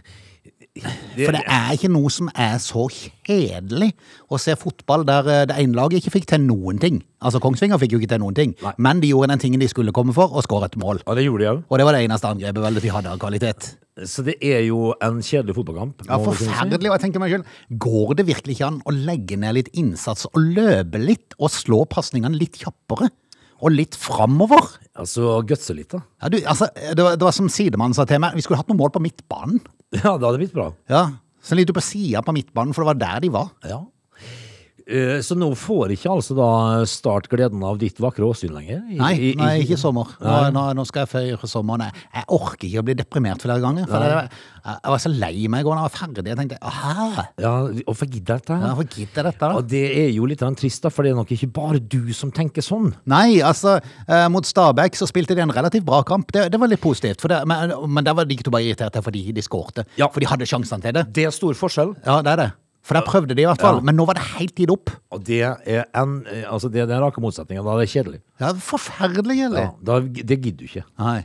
For 0.82 1.37
det 1.37 1.43
er 1.44 1.75
ikke 1.75 1.91
noe 1.93 2.11
som 2.12 2.31
er 2.32 2.56
så 2.62 2.87
kjedelig 2.91 3.91
å 4.31 4.38
se 4.41 4.56
fotball 4.59 5.05
der 5.09 5.29
øh, 5.29 5.43
det 5.50 5.59
ene 5.61 5.77
laget 5.77 6.00
ikke 6.00 6.15
fikk 6.19 6.31
til 6.32 6.43
noen 6.47 6.81
ting. 6.82 7.03
Altså 7.21 7.41
Kongsvinger 7.43 7.81
fikk 7.82 7.94
jo 7.94 8.00
ikke 8.00 8.15
til 8.15 8.23
noen 8.23 8.37
ting, 8.37 8.55
Nei. 8.65 8.73
men 8.81 9.03
de 9.03 9.11
gjorde 9.12 9.32
den 9.35 9.43
tingen 9.43 9.62
de 9.62 9.69
skulle 9.71 9.94
komme 9.97 10.15
for, 10.17 10.32
og 10.32 10.47
skåret 10.47 10.73
et 10.73 10.81
mål. 10.81 11.03
Og 11.05 11.19
det 11.19 11.27
gjorde 11.27 11.47
de. 11.47 11.65
Og 11.69 11.81
det 11.81 11.87
var 11.88 11.97
det 11.97 12.03
eneste 12.06 12.31
angrepet 12.32 12.65
vel 12.65 12.81
de 12.81 12.93
hadde 12.97 13.12
av 13.12 13.21
kvalitet. 13.23 13.73
Så 14.09 14.25
det 14.25 14.37
er 14.41 14.62
jo 14.65 14.94
en 15.05 15.19
kjedelig 15.25 15.56
fotballkamp. 15.59 16.05
Ja. 16.06 16.19
Forferdelig. 16.25 16.88
Og 16.88 16.97
jeg 16.97 17.05
tenker 17.05 17.23
meg 17.23 17.35
selv, 17.35 17.56
går 17.85 18.15
det 18.17 18.29
virkelig 18.31 18.56
ikke 18.56 18.71
an 18.71 18.79
å 18.88 18.94
legge 18.94 19.37
ned 19.41 19.59
litt 19.59 19.73
innsats 19.77 20.29
og 20.31 20.38
løpe 20.41 21.03
litt, 21.03 21.37
og 21.38 21.53
slå 21.53 21.82
pasningene 21.91 22.38
litt 22.41 22.61
kjappere? 22.62 23.11
Og 23.61 23.75
litt 23.75 23.99
framover? 24.00 24.71
Altså, 25.00 25.38
gutse 25.49 25.75
litt, 25.76 25.91
da. 25.94 26.02
Ja, 26.20 26.29
du, 26.32 26.37
altså, 26.44 26.69
det, 26.76 27.00
var, 27.00 27.17
det 27.17 27.25
var 27.25 27.35
som 27.37 27.49
sidemannen 27.52 27.97
sa 27.97 28.05
til 28.08 28.20
meg, 28.23 28.37
vi 28.37 28.44
skulle 28.44 28.61
hatt 28.61 28.69
noen 28.70 28.81
mål 28.82 28.93
på 28.94 29.02
midtbanen. 29.05 29.62
Ja, 29.97 30.12
det 30.14 30.23
hadde 30.23 30.38
blitt 30.38 30.52
bra. 30.55 30.69
Ja, 30.93 31.06
Så 31.43 31.56
litt 31.56 31.70
på 31.75 31.82
sida 31.82 32.20
på 32.23 32.35
midtbanen, 32.37 32.75
for 32.76 32.85
det 32.85 32.91
var 32.93 32.99
der 33.00 33.23
de 33.25 33.31
var. 33.35 33.49
Ja. 33.67 33.81
Eh, 34.90 35.20
Så 35.22 35.37
nå 35.38 35.48
får 35.54 35.92
ikke 35.94 36.10
altså 36.10 36.34
da 36.34 36.48
Start 36.90 37.28
gleden 37.31 37.62
av 37.66 37.78
ditt 37.78 37.98
vakre 38.02 38.26
åsyn 38.26 38.50
lenger? 38.56 38.81
I- 38.90 38.96
Nei, 38.98 39.12
i- 39.31 39.34
nei 39.38 39.50
ikke 39.62 39.76
i 39.76 39.81
sommer. 39.81 40.08
Nå, 40.20 40.50
nå, 40.52 40.64
nå 40.75 40.84
skal 40.88 41.06
jeg 41.06 41.10
feire 41.12 41.46
sommeren. 41.50 41.84
Jeg, 41.87 41.92
jeg 42.14 42.25
orker 42.28 42.66
ikke 42.69 42.81
å 42.82 42.84
bli 42.88 42.94
deprimert 42.98 43.40
flere 43.44 43.60
ganger. 43.62 43.87
For 43.87 44.02
jeg, 44.02 44.31
jeg 44.66 44.90
var 44.92 44.98
så 44.98 45.12
lei 45.14 45.46
meg 45.48 45.60
i 45.60 45.69
går 45.69 45.76
da 45.78 45.84
jeg 45.84 45.88
var 45.88 45.98
ferdig. 46.00 46.26
Jeg 46.26 46.37
tenkte 46.40 46.58
hæ? 46.60 47.26
Ja, 47.40 47.52
Hvorfor 47.87 48.10
gidder 48.10 48.34
jeg 48.34 48.42
dette? 48.42 48.58
Ja. 48.60 48.75
Hvorfor 48.75 48.88
gidder 48.96 49.22
jeg 49.22 49.25
dette? 49.32 49.52
Og 49.60 49.69
det 49.69 49.84
er 49.96 50.10
jo 50.16 50.26
litt 50.26 50.44
trist, 50.58 50.82
da, 50.82 50.88
for 50.90 51.02
det 51.06 51.12
er 51.12 51.20
nok 51.20 51.31
ikke 51.36 51.52
bare 51.52 51.78
du 51.81 52.12
som 52.12 52.32
tenker 52.32 52.60
sånn. 52.62 52.93
Nei, 53.06 53.40
altså, 53.40 53.81
eh, 54.08 54.26
mot 54.28 54.44
Stabæk 54.44 54.96
så 54.98 55.06
spilte 55.08 55.34
de 55.36 55.43
en 55.43 55.50
relativt 55.54 55.84
bra 55.84 56.02
kamp. 56.02 56.32
Det, 56.32 56.50
det 56.50 56.58
var 56.60 56.69
litt 56.69 56.81
positivt. 56.82 57.22
Det, 57.31 57.46
men, 57.46 57.72
men 57.88 58.04
der 58.04 58.14
var 58.14 58.25
de 58.25 58.34
ikke 58.36 58.50
bare 58.50 58.66
irriterte 58.66 59.02
fordi 59.04 59.31
de 59.32 59.40
skårte. 59.43 59.86
Ja. 59.96 60.08
For 60.08 60.20
de 60.20 60.26
hadde 60.26 60.46
sjansene 60.50 60.82
til 60.82 60.93
det. 60.98 61.06
Det 61.12 61.25
er 61.26 61.31
stor 61.31 61.54
forskjell. 61.54 61.94
Ja, 62.04 62.20
det 62.22 62.32
er 62.32 62.36
det. 62.44 62.50
For 62.82 62.97
der 62.97 63.05
prøvde 63.06 63.37
de 63.37 63.43
i 63.43 63.47
hvert 63.49 63.61
fall. 63.61 63.81
Ja. 63.81 63.85
Men 63.87 63.99
nå 64.00 64.06
var 64.09 64.17
det 64.17 64.25
helt 64.38 64.55
gitt 64.56 64.71
opp. 64.73 64.91
Og 65.12 65.25
det 65.27 65.43
er 65.44 65.85
en, 66.00 66.21
altså 66.49 66.71
det 66.73 66.81
er 66.85 66.88
den 66.88 67.03
rake 67.03 67.21
motsetninga. 67.23 67.62
Da 67.67 67.75
er 67.75 67.82
det 67.85 67.91
kjedelig. 67.93 68.21
Ja, 68.41 68.53
Forferdelig 68.65 69.37
kjedelig. 69.43 69.67
Ja, 69.67 69.75
da, 69.91 69.99
det 70.00 70.38
gidder 70.41 70.62
du 70.62 70.69
ikke. 70.71 70.85
Nei. 71.03 71.19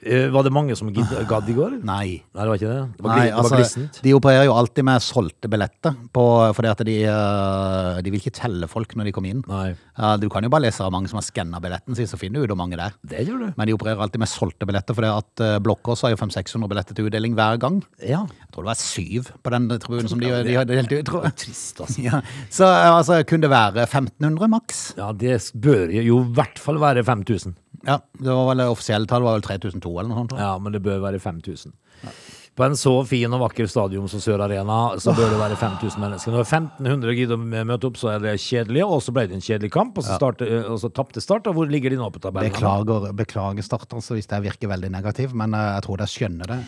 Eh, 0.00 0.28
Var 0.32 0.46
det 0.46 0.52
mange 0.54 0.76
som 0.78 0.90
gadd 0.92 1.48
i 1.50 1.56
går? 1.56 1.78
Nei. 1.84 2.20
Nei, 2.20 2.42
det 2.42 2.48
var 2.48 2.60
ikke 2.60 2.70
det. 2.72 2.82
Det 2.96 3.04
var, 3.04 3.12
Nei, 3.12 3.26
det 3.28 3.34
var 3.36 3.60
altså, 3.60 4.02
de 4.06 4.14
opererer 4.16 4.48
jo 4.48 4.56
alltid 4.56 4.86
med 4.88 5.04
solgte 5.04 5.50
billetter, 5.52 5.96
på, 6.14 6.24
fordi 6.56 6.70
at 6.72 6.84
de, 6.88 6.96
eh, 7.10 8.00
de 8.04 8.14
vil 8.14 8.22
ikke 8.22 8.34
telle 8.40 8.68
folk 8.70 8.94
når 8.96 9.10
de 9.10 9.14
kommer 9.16 9.34
inn. 9.34 9.44
Nei. 9.50 9.74
Du 10.20 10.28
kan 10.32 10.44
jo 10.44 10.48
bare 10.52 10.64
lese 10.64 10.80
av 10.84 10.92
mange 10.94 11.10
som 11.10 11.18
har 11.20 11.26
skanna 11.26 11.60
billetten 11.60 11.96
sin, 11.98 12.08
så 12.08 12.16
finner 12.20 12.40
du 12.40 12.48
ut 12.48 12.54
hvor 12.54 12.60
mange 12.62 12.78
det 12.80 12.86
er. 12.88 12.96
Det 13.12 13.26
gjør 13.28 13.42
du. 13.44 13.48
Men 13.58 13.68
de 13.68 13.76
opererer 13.76 14.00
alltid 14.00 14.22
med 14.22 14.30
solgte 14.32 14.68
billetter, 14.68 14.96
for 14.96 15.06
at 15.10 15.44
uh, 15.44 15.58
Blokkås 15.60 16.06
har 16.06 16.14
jo 16.14 16.20
500-600 16.20 16.70
billetter 16.72 16.96
til 16.96 17.10
utdeling 17.10 17.36
hver 17.36 17.60
gang. 17.60 17.80
Ja. 18.00 18.22
Jeg 18.40 18.48
tror 18.54 18.64
det 18.64 18.72
var 18.72 18.80
syv 18.80 19.30
på 19.44 19.52
den 19.54 19.68
tribunen 19.76 20.08
som 20.10 20.22
de, 20.22 20.30
de 20.46 20.56
hadde 20.56 20.78
delt 20.78 20.94
ut, 20.94 21.04
tror 21.10 21.28
jeg. 21.28 21.36
Trist, 21.44 21.82
altså. 21.84 22.00
Ja. 22.04 22.22
Så 22.48 22.64
eh, 22.68 22.88
altså, 22.94 23.20
kunne 23.28 23.44
det 23.44 23.52
være 23.52 23.84
1500 23.84 24.50
maks? 24.56 24.82
Ja, 24.98 25.10
det 25.12 25.36
bør 25.60 25.92
jo 25.92 26.22
i 26.24 26.34
hvert 26.38 26.60
fall 26.62 26.80
være 26.82 27.04
5000. 27.06 27.56
Ja, 27.86 28.00
det 28.18 28.34
var 28.34 28.50
vel 28.50 28.66
offisielle 28.68 29.08
tall 29.10 29.24
var 29.24 29.38
vel 29.38 29.46
3002 29.46 29.94
eller 29.94 30.10
noe 30.10 30.22
sånt. 30.24 30.36
Ja, 30.40 30.52
men 30.60 30.74
det 30.74 30.82
bør 30.84 31.00
være 31.04 31.20
5000. 31.22 31.72
På 32.58 32.66
en 32.66 32.74
så 32.76 32.92
fin 33.08 33.32
og 33.32 33.40
vakker 33.44 33.68
stadion 33.70 34.08
som 34.10 34.20
Sør 34.20 34.42
Arena, 34.44 34.78
så 35.00 35.14
bør 35.16 35.30
det 35.32 35.38
være 35.40 35.56
5000 35.56 36.02
mennesker. 36.02 36.34
Når 36.34 36.42
1500 36.42 37.16
gidder 37.16 37.38
å 37.38 37.64
møte 37.70 37.88
opp, 37.88 37.96
så 38.00 38.10
er 38.12 38.24
det 38.24 38.34
kjedelig, 38.42 38.82
og 38.84 39.00
så 39.04 39.14
ble 39.16 39.24
det 39.30 39.38
en 39.38 39.44
kjedelig 39.46 39.70
kamp, 39.72 39.96
og 39.96 40.04
så, 40.04 40.18
starte, 40.18 40.48
og 40.66 40.76
så 40.82 40.90
tapte 40.92 41.22
Start. 41.24 41.48
Og 41.48 41.56
hvor 41.56 41.70
ligger 41.70 41.94
de 41.94 42.00
nå 42.00 42.10
på 42.12 42.20
tabellen? 42.20 42.52
Beklager, 42.52 43.06
beklager 43.16 43.64
start, 43.64 43.88
altså, 43.96 44.18
hvis 44.18 44.28
det 44.28 44.42
virker 44.44 44.72
veldig 44.72 44.90
negativ, 44.92 45.32
men 45.36 45.56
eh, 45.56 45.70
jeg 45.78 45.86
tror 45.86 46.02
de 46.02 46.08
skjønner 46.10 46.52
det. 46.52 46.60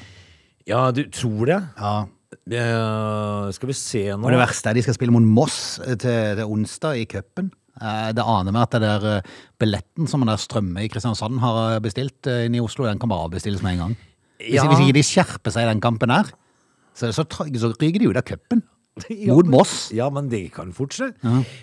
Ja, 0.71 0.83
du 0.95 1.03
tror 1.13 1.51
det? 1.51 1.61
Ja. 1.77 1.95
Uh, 2.33 3.51
skal 3.53 3.69
vi 3.69 3.75
se 3.77 4.01
nå 4.17 4.25
Og 4.25 4.33
det 4.33 4.39
verste 4.41 4.71
er 4.71 4.79
de 4.79 4.83
skal 4.87 4.95
spille 4.97 5.13
mot 5.13 5.27
Moss 5.27 5.77
eh, 5.85 5.99
til, 6.01 6.39
til 6.39 6.47
onsdag 6.47 7.03
i 7.03 7.05
cupen. 7.11 7.51
Eh, 7.81 8.11
Det 8.13 8.25
aner 8.27 8.53
meg 8.53 8.63
at 8.67 8.75
det 8.77 8.83
der 8.85 9.07
eh, 9.17 9.31
billetten 9.59 10.09
som 10.11 10.21
den 10.21 10.29
der 10.33 10.41
Strømme 10.43 10.83
i 10.85 10.91
Kristiansand 10.93 11.41
har 11.41 11.77
eh, 11.77 11.81
bestilt 11.81 12.27
inn 12.29 12.55
i 12.59 12.61
Oslo, 12.61 12.85
den 12.85 12.99
kan 13.01 13.09
bare 13.09 13.29
avbestilles 13.31 13.63
med 13.65 13.79
en 13.79 13.83
gang. 13.87 13.97
Hvis, 14.43 14.59
Ja. 14.59 14.67
hvis 14.69 14.83
ikke 14.85 14.99
de 14.99 15.07
skjerper 15.07 15.55
seg 15.55 15.65
i 15.65 15.71
den 15.73 15.81
kampen 15.81 16.11
her, 16.13 16.29
så, 16.95 17.09
så, 17.15 17.25
så 17.25 17.73
ryker 17.79 17.99
de 18.03 18.11
ut 18.11 18.17
av 18.21 18.27
cupen. 18.29 18.63
Ja, 19.09 19.33
Mot 19.33 19.47
Moss. 19.49 19.89
Ja, 19.97 20.11
men 20.13 20.27
det 20.29 20.51
kan 20.53 20.69
fort 20.77 20.93
skje. 20.93 21.07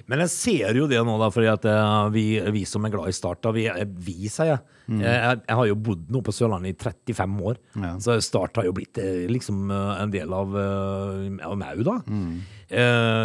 Men 0.10 0.24
jeg 0.24 0.32
ser 0.34 0.74
jo 0.80 0.88
det 0.90 0.98
nå, 1.06 1.14
da, 1.22 1.28
fordi 1.30 1.46
at 1.52 1.68
vi, 2.16 2.24
vi 2.56 2.64
som 2.66 2.88
er 2.88 2.90
glad 2.96 3.12
i 3.12 3.14
Start, 3.14 3.44
da, 3.46 3.52
vi, 3.54 3.68
vi 4.02 4.26
sier 4.34 4.56
jeg. 4.56 4.64
Mm. 4.90 5.04
Jeg. 5.06 5.42
Jeg 5.46 5.58
har 5.60 5.68
jo 5.70 5.76
bodd 5.78 6.08
nå 6.10 6.24
på 6.26 6.34
Sørlandet 6.34 6.74
i 6.74 6.90
35 7.14 7.36
år, 7.52 7.60
Ja. 7.78 7.92
så 8.02 8.16
Start 8.26 8.58
har 8.58 8.66
jo 8.66 8.74
blitt 8.74 8.98
liksom 9.30 9.70
en 9.70 10.10
del 10.10 10.34
av, 10.34 10.58
av 10.58 11.54
meg, 11.62 11.84
da. 11.86 12.00
Mm. 12.10 12.42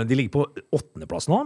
De 0.05 0.19
ligger 0.21 0.35
på 0.37 0.45
åttendeplass 0.77 1.31
nå, 1.33 1.41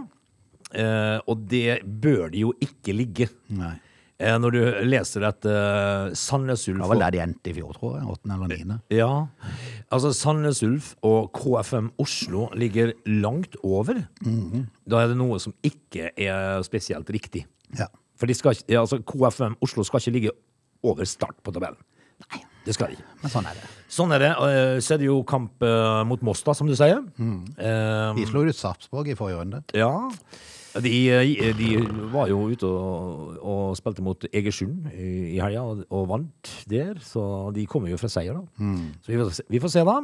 eh, 0.73 1.19
og 1.27 1.45
det 1.49 1.79
bør 1.85 2.29
det 2.31 2.39
jo 2.45 2.53
ikke 2.61 2.93
ligge. 2.95 3.29
Nei. 3.49 3.73
eh, 4.19 4.35
når 4.37 4.51
du 4.51 4.59
leser 4.89 5.23
at 5.27 5.45
uh, 5.47 6.09
Sandnes 6.13 6.65
Det 6.65 6.75
var 6.79 6.99
der 6.99 7.11
de 7.11 7.21
endte 7.23 7.49
i 7.49 7.53
fjor, 7.55 7.71
tror 7.77 7.97
jeg. 7.99 8.07
Åttende 8.11 8.35
eller 8.35 8.47
niende. 8.51 8.79
Ja, 8.91 9.27
altså 9.91 10.11
Sandnes 10.13 10.61
Ulf 10.63 10.95
og 11.07 11.31
KFM 11.33 11.91
Oslo 11.97 12.49
ligger 12.53 12.93
langt 13.07 13.55
over. 13.63 14.03
Da 14.85 15.03
er 15.03 15.07
det 15.13 15.17
noe 15.17 15.39
som 15.39 15.53
ikke 15.63 16.11
er 16.17 16.61
spesielt 16.67 17.07
riktig. 17.09 17.45
Ja. 17.77 17.87
For 18.19 18.27
ikke- 18.27 18.51
altså, 18.75 18.99
KFM 19.07 19.55
Oslo 19.63 19.83
skal 19.83 19.99
ikke 20.01 20.11
ligge 20.17 20.31
over 20.83 21.05
start 21.05 21.37
på 21.43 21.51
tabellen. 21.55 21.79
Nei, 22.31 22.41
Det 22.65 22.73
skal 22.75 22.87
de 22.87 22.97
ikke. 22.97 23.05
men 23.23 23.31
sånn 23.31 23.45
er 23.47 23.53
det. 23.55 23.67
Sånn 23.89 24.11
er 24.13 24.19
det. 24.19 24.29
eh, 24.31 24.79
Så 24.83 24.93
er 24.93 24.97
det 24.97 25.05
jo 25.07 25.23
kamp 25.23 25.63
eh, 25.63 26.03
mot 26.03 26.21
Moss, 26.21 26.43
da, 26.43 26.51
som 26.53 26.67
du 26.67 26.73
sier. 26.75 26.99
Eh, 27.57 28.13
De 28.15 28.25
slo 28.27 28.43
ut 28.43 28.53
Sarpsborg 28.55 29.07
i 29.07 29.15
forrige 29.15 29.39
runde. 29.39 29.63
ja. 29.73 30.09
De, 30.83 30.93
eh, 31.13 31.51
de 31.57 31.69
var 32.13 32.29
jo 32.31 32.41
ute 32.49 32.67
og, 32.67 33.37
og 33.39 33.77
spilte 33.77 34.03
mot 34.05 34.25
Egersund 34.29 34.89
i, 34.93 35.35
i 35.35 35.39
helga 35.41 35.63
og, 35.65 35.83
og 35.93 36.07
vant 36.09 36.51
der, 36.69 36.95
så 37.03 37.23
de 37.55 37.65
kommer 37.69 37.91
jo 37.91 37.99
fra 37.99 38.09
seier, 38.11 38.37
da. 38.37 38.71
Så 39.03 39.13
vi 39.13 39.19
får, 39.19 39.31
se, 39.37 39.45
vi 39.49 39.61
får 39.63 39.73
se, 39.73 39.83
da. 39.87 39.97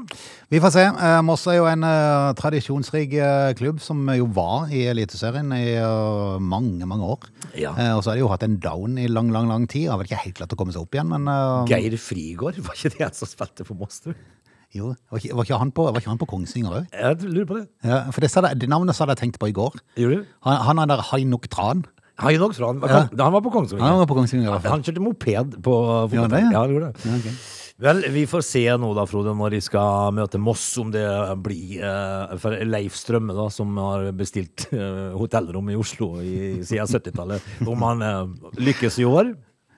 Vi 0.52 0.62
får 0.64 0.74
se. 0.76 0.86
Eh, 0.86 1.20
Moss 1.26 1.46
er 1.52 1.60
jo 1.60 1.68
en 1.70 1.86
eh, 1.88 2.30
tradisjonsrik 2.40 3.16
eh, 3.18 3.52
klubb 3.60 3.82
som 3.84 4.04
jo 4.16 4.30
var 4.36 4.72
i 4.74 4.86
Eliteserien 4.92 5.52
i 5.56 5.76
uh, 5.82 6.38
mange, 6.42 6.86
mange 6.90 7.10
år. 7.16 7.28
Ja. 7.54 7.74
Eh, 7.74 7.92
og 7.96 8.04
så 8.04 8.12
har 8.12 8.20
de 8.20 8.26
jo 8.26 8.32
hatt 8.32 8.46
en 8.46 8.60
down 8.62 9.00
i 9.02 9.10
lang, 9.12 9.32
lang 9.36 9.50
lang 9.52 9.68
tid. 9.72 9.90
Har 9.92 10.02
vel 10.02 10.10
ikke 10.10 10.24
helt 10.24 10.40
klart 10.40 10.56
å 10.56 10.60
komme 10.60 10.76
seg 10.76 10.86
opp 10.86 10.96
igjen, 10.96 11.12
men 11.12 11.30
Geir 11.70 11.98
Frigård, 12.02 12.62
var 12.66 12.78
ikke 12.78 12.96
det 12.98 13.06
han 13.08 13.18
som 13.18 13.30
spilte 13.30 13.68
for 13.68 13.78
Moss? 13.80 14.02
tror 14.04 14.16
du? 14.16 14.32
Jo, 14.76 14.92
var 15.12 15.22
ikke, 15.22 15.36
var 15.40 15.48
ikke 15.48 15.60
han 15.64 15.72
på, 15.76 15.88
var 15.90 16.02
ikke 16.04 16.12
han 16.14 16.22
på 16.22 16.28
Kongsvinger 16.30 16.78
òg? 16.82 16.88
Jeg 16.94 17.20
lurer 17.32 17.50
på 17.50 17.58
det. 17.62 17.66
Ja, 17.88 18.04
for 18.12 18.22
det, 18.26 18.30
sa 18.34 18.44
det 18.46 18.70
navnet 18.72 18.98
hadde 19.00 19.16
jeg 19.16 19.24
tenkt 19.24 19.40
på 19.42 19.50
i 19.52 19.56
går. 19.56 19.78
Gjorde 20.00 20.22
du? 20.22 20.32
Han, 20.48 20.62
han 20.70 20.84
er 20.84 20.92
der 20.96 21.04
Hainok 21.12 21.48
Tran. 21.54 21.86
Hainok 22.22 22.54
Tran. 22.56 22.80
var, 22.84 22.90
Ja. 22.92 23.04
han 23.24 23.34
var 23.36 23.42
på 23.44 23.52
Kongsvinger. 23.56 23.84
Han 23.88 24.00
var 24.04 24.08
på 24.12 24.16
Kongsvinger 24.22 24.48
i 24.48 24.52
hvert 24.54 24.64
fall. 24.64 24.78
Han 24.78 24.84
kjørte 24.88 25.04
moped 25.04 25.58
på 25.66 25.76
Ja, 26.16 26.28
det, 26.32 26.42
ja. 26.46 26.52
Ja, 26.54 26.60
han 26.66 26.74
gjorde 26.76 26.92
det. 26.94 27.06
Ja, 27.10 27.20
ok. 27.20 27.52
Vel, 27.84 27.98
vi 28.16 28.22
får 28.32 28.44
se 28.48 28.62
nå 28.80 28.94
da, 28.96 29.04
Frode, 29.04 29.34
når 29.36 29.52
de 29.52 29.58
skal 29.66 30.14
møte 30.16 30.40
Moss, 30.40 30.64
om 30.80 30.94
det 30.94 31.04
blir 31.44 31.82
eh, 31.84 32.36
for 32.40 32.56
Leif 32.64 32.96
Strømme, 32.96 33.36
da, 33.36 33.50
som 33.52 33.74
har 33.84 34.06
bestilt 34.16 34.70
eh, 34.72 35.12
hotellrom 35.20 35.68
i 35.74 35.76
Oslo 35.76 36.14
i, 36.24 36.62
siden 36.64 36.88
70-tallet, 36.88 37.44
om 37.68 37.84
han 37.84 38.06
eh, 38.08 38.22
lykkes 38.64 39.02
i 39.04 39.08
år. 39.10 39.34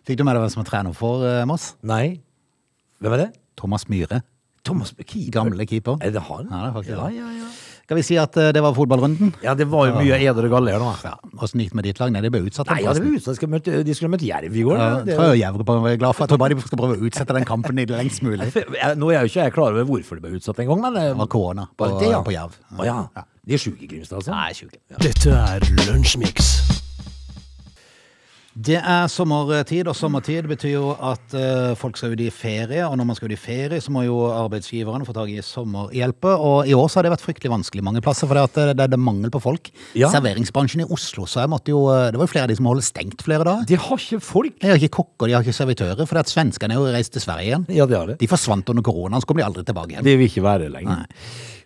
Fikk 0.05 0.19
du 0.21 0.27
med 0.29 0.37
deg 0.37 0.45
hvem 0.45 0.53
som 0.53 0.61
er 0.61 0.69
trener 0.69 0.93
for 0.93 1.25
eh, 1.25 1.41
Moss? 1.49 1.71
Nei. 1.89 2.19
Hvem 3.01 3.17
er 3.17 3.23
det? 3.25 3.29
Thomas 3.57 3.87
Myhre. 3.89 4.21
Thomas 4.67 4.93
Keeper. 4.99 5.31
Gamle 5.39 5.65
keeper. 5.69 5.97
Er 6.03 6.13
det 6.13 6.27
han? 6.27 6.51
Ja, 6.51 6.65
det 6.65 6.69
er 6.69 6.77
faktisk 6.77 6.97
ja, 6.97 7.09
ja, 7.15 7.31
ja. 7.39 7.49
Skal 7.87 7.95
vi 7.95 8.03
si 8.03 8.17
at 8.19 8.35
eh, 8.35 8.49
det 8.51 8.59
var 8.59 8.73
fotballrunden? 8.75 9.29
ja, 9.45 9.53
det 9.55 9.69
var 9.71 9.85
jo 9.87 9.93
mye 9.95 10.17
eder 10.19 10.43
og 10.49 10.51
galler 10.57 10.81
nå. 10.81 10.89
Ja, 11.07 11.13
Åssen 11.39 11.61
gikk 11.63 11.71
det 11.71 11.77
med 11.79 11.85
ditt 11.87 12.01
lag? 12.01 12.11
Nei, 12.11 12.19
det 12.25 12.33
ble 12.33 12.41
utsatt. 12.43 12.67
Nei, 12.67 12.81
ja, 12.83 12.91
det 12.91 12.99
ble 13.05 13.13
utsatt. 13.15 13.31
de 13.31 13.39
skulle 13.95 14.11
møte, 14.11 14.19
de 14.19 14.27
Jerv 14.27 14.57
i 14.59 14.65
går. 14.67 14.75
Ja, 14.75 14.89
det, 15.07 15.15
tror 15.15 15.31
jeg 15.31 15.45
Jerv 15.45 15.63
er 15.63 16.01
glad 16.01 16.17
for. 16.17 16.25
Jeg 16.25 16.33
tror 16.33 16.41
bare 16.43 16.57
de 16.57 16.67
skal 16.67 16.81
prøve 16.83 16.99
å 16.99 17.07
utsette 17.07 17.37
den 17.39 17.47
kampen 17.47 17.79
i 17.79 17.87
det 17.87 17.95
lengst 17.95 18.25
mulig. 18.27 18.51
Nå 18.51 19.13
er 19.13 19.21
jeg 19.21 19.29
jo 19.29 19.31
ikke 19.31 19.45
jeg 19.47 19.55
klar 19.55 19.71
over 19.71 19.87
hvorfor 19.87 20.19
det 20.19 20.27
ble 20.27 20.35
utsatt 20.41 20.59
en 20.59 20.67
gang, 20.73 20.83
men 20.83 20.99
eh, 20.99 21.13
Det 21.13 21.21
var 21.23 21.31
korona 21.31 21.69
på, 21.71 21.93
det 21.95 22.11
ja? 22.11 22.19
på 22.27 22.35
Jerv. 22.35 22.59
Å 22.75 22.89
ja. 22.91 22.99
De 23.47 23.55
er 23.55 23.63
sjuke 23.63 23.87
i 23.87 23.87
Grimstad, 23.87 24.19
altså? 24.19 24.35
Nei, 24.35 24.51
sjuke. 24.51 24.83
Dette 24.99 25.31
er 25.31 25.71
Lunsjmix. 25.87 26.66
Det 28.57 28.79
er 28.79 29.05
sommertid, 29.11 29.85
og 29.85 29.93
sommertid 29.93 30.47
betyr 30.49 30.71
jo 30.71 30.87
at 30.95 31.33
uh, 31.37 31.75
folk 31.77 31.97
skal 31.99 32.15
ut 32.15 32.21
i 32.25 32.31
ferie. 32.33 32.81
Og 32.87 32.95
når 32.97 33.05
man 33.05 33.17
skal 33.17 33.29
ut 33.29 33.35
i 33.35 33.37
ferie, 33.37 33.77
så 33.83 33.91
må 33.93 34.01
jo 34.07 34.15
arbeidsgiverne 34.31 35.05
få 35.05 35.13
tak 35.13 35.29
i 35.29 35.43
sommerhjelpe. 35.45 36.31
Og 36.33 36.65
i 36.65 36.73
år 36.73 36.87
så 36.89 36.97
har 36.97 37.05
det 37.05 37.11
vært 37.13 37.25
fryktelig 37.25 37.53
vanskelig 37.53 37.85
mange 37.85 38.01
plasser, 38.01 38.25
for 38.25 38.33
det, 38.33 38.47
at 38.49 38.57
det, 38.73 38.87
det 38.89 38.97
er 38.97 39.03
mangel 39.03 39.29
på 39.33 39.43
folk. 39.43 39.69
Ja. 39.93 40.09
Serveringsbransjen 40.13 40.87
i 40.87 40.89
Oslo, 40.89 41.27
så 41.29 41.43
jeg 41.43 41.51
måtte 41.53 41.73
jo 41.73 41.83
eh, 41.93 42.07
Det 42.09 42.17
var 42.17 42.25
jo 42.25 42.31
flere 42.31 42.47
av 42.47 42.51
de 42.53 42.57
som 42.57 42.69
holdt 42.71 42.87
stengt 42.87 43.21
flere 43.27 43.45
dager. 43.45 43.67
De 43.69 43.77
har 43.83 44.01
ikke 44.07 44.23
folk. 44.25 44.57
De 44.63 44.71
har 44.71 44.81
ikke 44.81 44.95
kokker, 45.03 45.29
de 45.29 45.37
har 45.37 45.45
ikke 45.45 45.59
servitører, 45.59 46.09
for 46.09 46.21
at 46.23 46.31
svenskene 46.31 46.73
er 46.73 46.81
jo 46.81 46.95
reist 46.97 47.13
til 47.13 47.23
Sverige 47.27 47.51
igjen. 47.51 47.67
Ja, 47.77 47.85
det 47.85 47.99
har 47.99 48.09
det. 48.09 48.17
De 48.23 48.31
forsvant 48.31 48.73
under 48.73 48.85
koronaen, 48.85 49.21
så 49.21 49.29
kom 49.29 49.37
de 49.37 49.45
aldri 49.45 49.67
tilbake 49.67 49.93
igjen. 49.93 50.07
Det 50.07 50.17
vil 50.17 50.31
ikke 50.31 50.47
være 50.47 50.65
det 50.65 50.73
lenger. 50.79 51.05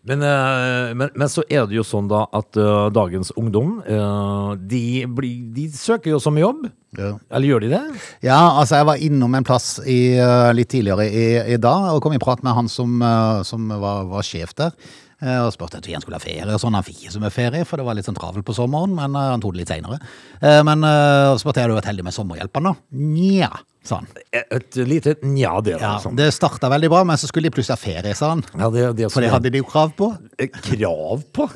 Men, 0.07 0.23
eh, 0.25 0.93
men, 0.97 1.11
men 1.13 1.29
så 1.29 1.43
er 1.45 1.67
det 1.69 1.77
jo 1.77 1.83
sånn 1.85 2.07
da 2.09 2.23
at 2.33 2.57
uh, 2.57 2.89
dagens 2.93 3.29
ungdom, 3.37 3.75
uh, 3.85 4.57
de, 4.57 5.05
blir, 5.05 5.43
de 5.53 5.67
søker 5.75 6.15
jo 6.15 6.21
som 6.23 6.39
jobb. 6.41 6.65
Ja. 6.97 7.13
Eller 7.29 7.51
gjør 7.51 7.61
de 7.63 7.69
det? 7.75 7.81
Ja, 8.25 8.39
altså 8.57 8.79
jeg 8.79 8.87
var 8.89 9.03
innom 9.05 9.37
en 9.37 9.45
plass 9.45 9.75
i, 9.85 10.17
uh, 10.17 10.49
litt 10.57 10.71
tidligere 10.73 11.05
i, 11.05 11.27
i 11.53 11.61
dag, 11.61 11.91
og 11.93 12.01
kom 12.01 12.17
i 12.17 12.21
prat 12.23 12.41
med 12.41 12.57
han 12.57 12.71
som, 12.71 12.97
som 13.45 13.69
var, 13.69 14.09
var 14.09 14.25
sjef 14.25 14.57
der. 14.57 14.73
Og 15.21 15.51
spurte 15.53 15.77
om 15.77 15.85
han 15.85 16.01
skulle 16.01 16.17
ha 16.17 16.23
ferie 16.23 16.49
og 16.49 16.57
sånn. 16.57 16.73
Han 16.73 16.81
fikk 16.81 17.03
ikke 17.03 17.11
så 17.13 17.19
mye 17.21 17.29
ferie, 17.29 17.65
for 17.69 17.77
det 17.77 17.83
var 17.85 17.93
litt 17.93 18.07
sånn 18.07 18.17
travelt 18.17 18.41
på 18.47 18.55
sommeren, 18.57 18.95
men 18.97 19.13
han 19.13 19.43
tok 19.43 19.53
det 19.53 19.59
litt 19.59 19.69
senere. 19.69 19.99
Eh, 20.41 20.63
Men 20.65 20.81
så 20.81 21.35
spurte 21.43 21.61
jeg 21.61 21.69
om 21.69 21.75
du 21.75 21.77
vært 21.77 21.91
heldig 21.91 22.07
med 22.07 22.15
sommerhjelpen 22.15 22.65
da? 22.65 22.71
Nja, 22.97 23.51
sa 23.83 23.97
han. 23.97 24.05
Et 24.31 24.75
lite 24.85 25.15
nja, 25.25 25.55
det 25.65 25.71
er 25.73 25.81
Ja, 25.81 25.95
sånn. 26.03 26.13
det 26.15 26.27
starta 26.35 26.69
veldig 26.69 26.89
bra, 26.93 26.99
men 27.07 27.17
så 27.17 27.25
skulle 27.29 27.49
de 27.49 27.55
plutselig 27.55 27.73
ha 27.73 27.81
ferie, 27.81 28.13
sa 28.15 28.29
han. 28.35 28.43
Ja, 28.59 28.67
det, 28.69 28.83
det 28.99 29.07
For 29.09 29.25
det 29.25 29.31
hadde 29.33 29.49
de 29.49 29.57
jo 29.57 29.65
krav 29.65 29.95
på. 29.97 30.11
Eh, 30.37 30.51
Krav 30.53 31.23
på? 31.33 31.47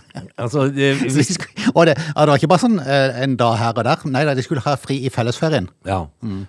Altså, 0.41 0.65
det, 0.74 0.89
hvis, 1.13 1.36
og 1.75 1.86
det, 1.86 1.94
ja, 2.00 2.15
det 2.25 2.32
var 2.32 2.39
ikke 2.41 2.50
bare 2.50 2.63
sånn 2.65 2.79
eh, 2.82 3.20
en 3.27 3.36
dag 3.38 3.60
her 3.62 3.75
og 3.77 3.86
der. 3.86 4.05
Nei, 4.10 4.24
da, 4.25 4.34
de 4.34 4.46
skulle 4.48 4.63
ha 4.65 4.74
fri 4.82 4.98
i 5.05 5.12
fellesferien. 5.13 5.70
ja, 5.86 6.00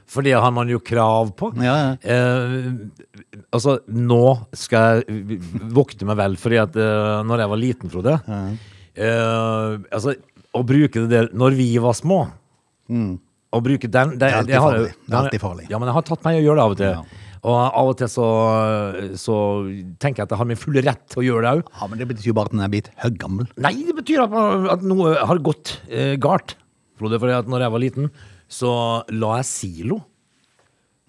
for 0.08 0.24
det 0.24 0.32
har 0.40 0.54
man 0.56 0.68
jo 0.72 0.80
krav 0.80 1.34
på. 1.36 1.52
Ja, 1.60 1.76
ja. 1.76 1.92
Eh, 2.00 3.36
altså, 3.52 3.76
nå 3.92 4.22
skal 4.56 5.02
jeg 5.04 5.40
vokte 5.76 6.08
meg 6.08 6.16
vel, 6.22 6.38
fordi 6.40 6.62
at 6.64 6.76
eh, 6.80 7.20
når 7.28 7.44
jeg 7.44 7.52
var 7.52 7.60
liten, 7.66 7.92
Frode 7.92 8.16
eh, 8.96 9.76
Altså, 9.92 10.16
å 10.56 10.64
bruke 10.64 11.04
det 11.04 11.10
der 11.12 11.28
når 11.36 11.56
vi 11.58 11.68
var 11.84 11.92
små 11.98 12.22
Å 13.54 13.60
bruke 13.62 13.88
den 13.88 14.16
det, 14.18 14.26
er 14.32 14.40
alltid 14.40 14.54
det 14.54 14.60
farlig. 14.64 14.90
Det 15.06 15.14
er 15.14 15.20
alltid 15.20 15.40
farlig. 15.40 15.66
Ja, 15.70 15.78
men 15.78 15.88
jeg 15.88 15.94
har 15.94 16.02
tatt 16.08 16.24
meg 16.26 16.36
i 16.36 16.40
å 16.42 16.46
gjøre 16.48 16.56
det 16.58 16.64
av 16.66 16.74
og 16.74 16.80
til. 16.80 16.90
Ja. 16.96 17.22
Og 17.46 17.54
av 17.62 17.88
og 17.92 17.96
til 18.00 18.08
så, 18.10 18.26
så 19.22 19.36
tenker 20.02 20.22
jeg 20.22 20.26
at 20.26 20.32
jeg 20.34 20.40
har 20.40 20.48
min 20.50 20.58
fulle 20.58 20.82
rett 20.82 21.04
til 21.12 21.22
å 21.22 21.26
gjøre 21.28 21.44
det 21.46 21.52
òg. 21.60 21.68
Ja, 21.78 21.86
men 21.92 22.00
det 22.02 22.08
betyr 22.10 22.26
jo 22.32 22.34
bare 22.36 22.50
at 22.50 22.56
den 22.56 22.64
er 22.66 22.72
blitt 22.72 22.90
høggammel. 23.04 23.46
Nei, 23.62 23.74
det 23.86 23.94
betyr 24.00 24.24
at, 24.24 24.32
man- 24.34 24.66
at 24.74 24.82
noe 24.82 25.14
har 25.30 25.38
gått 25.46 25.76
eh, 25.86 26.16
galt. 26.18 26.56
Frode, 26.98 27.20
for 27.22 27.30
at 27.36 27.46
når 27.52 27.66
jeg 27.66 27.74
var 27.76 27.82
liten, 27.84 28.10
så 28.50 28.72
la 29.14 29.36
jeg 29.38 29.48
silo. 29.52 30.00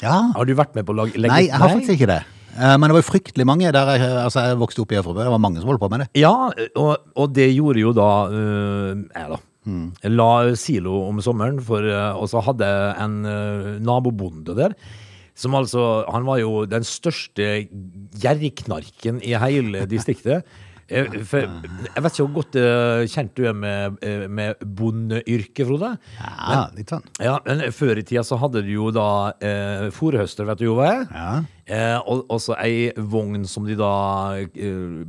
Ja. 0.03 0.17
Har 0.36 0.46
du 0.46 0.53
vært 0.53 0.75
med 0.77 0.86
på 0.86 0.94
å 0.94 1.00
lage 1.01 1.17
legge- 1.17 1.32
Nei, 1.34 1.46
jeg 1.48 1.58
har 1.58 1.74
faktisk 1.74 1.96
ikke 1.98 2.12
det. 2.13 2.22
Eh, 2.58 2.75
Men 2.77 2.89
det 2.89 2.96
var 2.98 3.01
jo 3.01 3.10
fryktelig 3.12 3.46
mange 3.48 3.72
der 3.74 3.91
jeg, 3.98 4.01
altså 4.27 4.44
jeg 4.46 4.58
vokste 4.62 4.82
opp 4.84 4.91
i 4.94 5.00
Øvrebø. 5.01 5.24
Det 5.25 5.34
var 5.34 5.41
mange 5.41 5.62
som 5.63 5.70
holdt 5.72 5.82
på 5.82 5.89
med 5.89 6.03
det. 6.06 6.10
Ja, 6.22 6.36
og, 6.77 6.98
og 7.17 7.34
det 7.34 7.50
gjorde 7.56 7.82
jo 7.82 7.94
da 7.98 8.10
øh, 8.29 9.06
jeg, 9.10 9.29
da. 9.34 9.39
Jeg 9.67 10.13
la 10.15 10.29
silo 10.55 11.01
om 11.09 11.19
sommeren, 11.21 11.59
for, 11.62 11.83
øh, 11.83 12.15
og 12.21 12.29
så 12.31 12.41
hadde 12.45 12.69
en 13.03 13.19
øh, 13.25 13.74
nabobonde 13.83 14.55
der. 14.55 14.77
Som 15.38 15.53
altså 15.53 16.05
Han 16.09 16.25
var 16.25 16.39
jo 16.41 16.65
den 16.65 16.83
største 16.83 17.67
gjerriknarken 18.17 19.19
i 19.21 19.36
hele 19.38 19.86
distriktet. 19.86 20.43
Eh, 20.89 21.03
For, 21.27 21.43
jeg 21.43 22.03
vet 22.03 22.13
ikke 22.15 22.25
hvor 22.25 22.33
godt 22.39 22.55
øh, 22.55 23.01
kjent 23.12 23.33
du 23.36 23.43
er 23.43 23.53
med, 23.53 23.97
med 24.31 24.62
bondeyrket, 24.63 25.67
Frode? 25.67 25.89
Ja, 26.15 26.62
litt 26.77 26.93
sånn. 26.93 27.03
Ja, 27.19 27.36
men 27.45 27.65
før 27.75 28.00
i 28.00 28.05
tida 28.07 28.24
så 28.24 28.39
hadde 28.39 28.63
du 28.63 28.71
jo 28.71 28.88
da 28.95 29.33
eh, 29.43 29.89
fòrhøster, 29.91 30.47
vet 30.47 30.62
du 30.63 30.69
jo 30.69 30.77
hva 30.79 30.88
er? 30.93 31.03
Ja. 31.12 31.36
Eh, 31.67 32.00
og 32.07 32.39
så 32.39 32.55
ei 32.63 32.88
vogn 32.95 33.43
som 33.51 33.67
de 33.67 33.75
da 33.77 33.91
eh, 34.39 35.03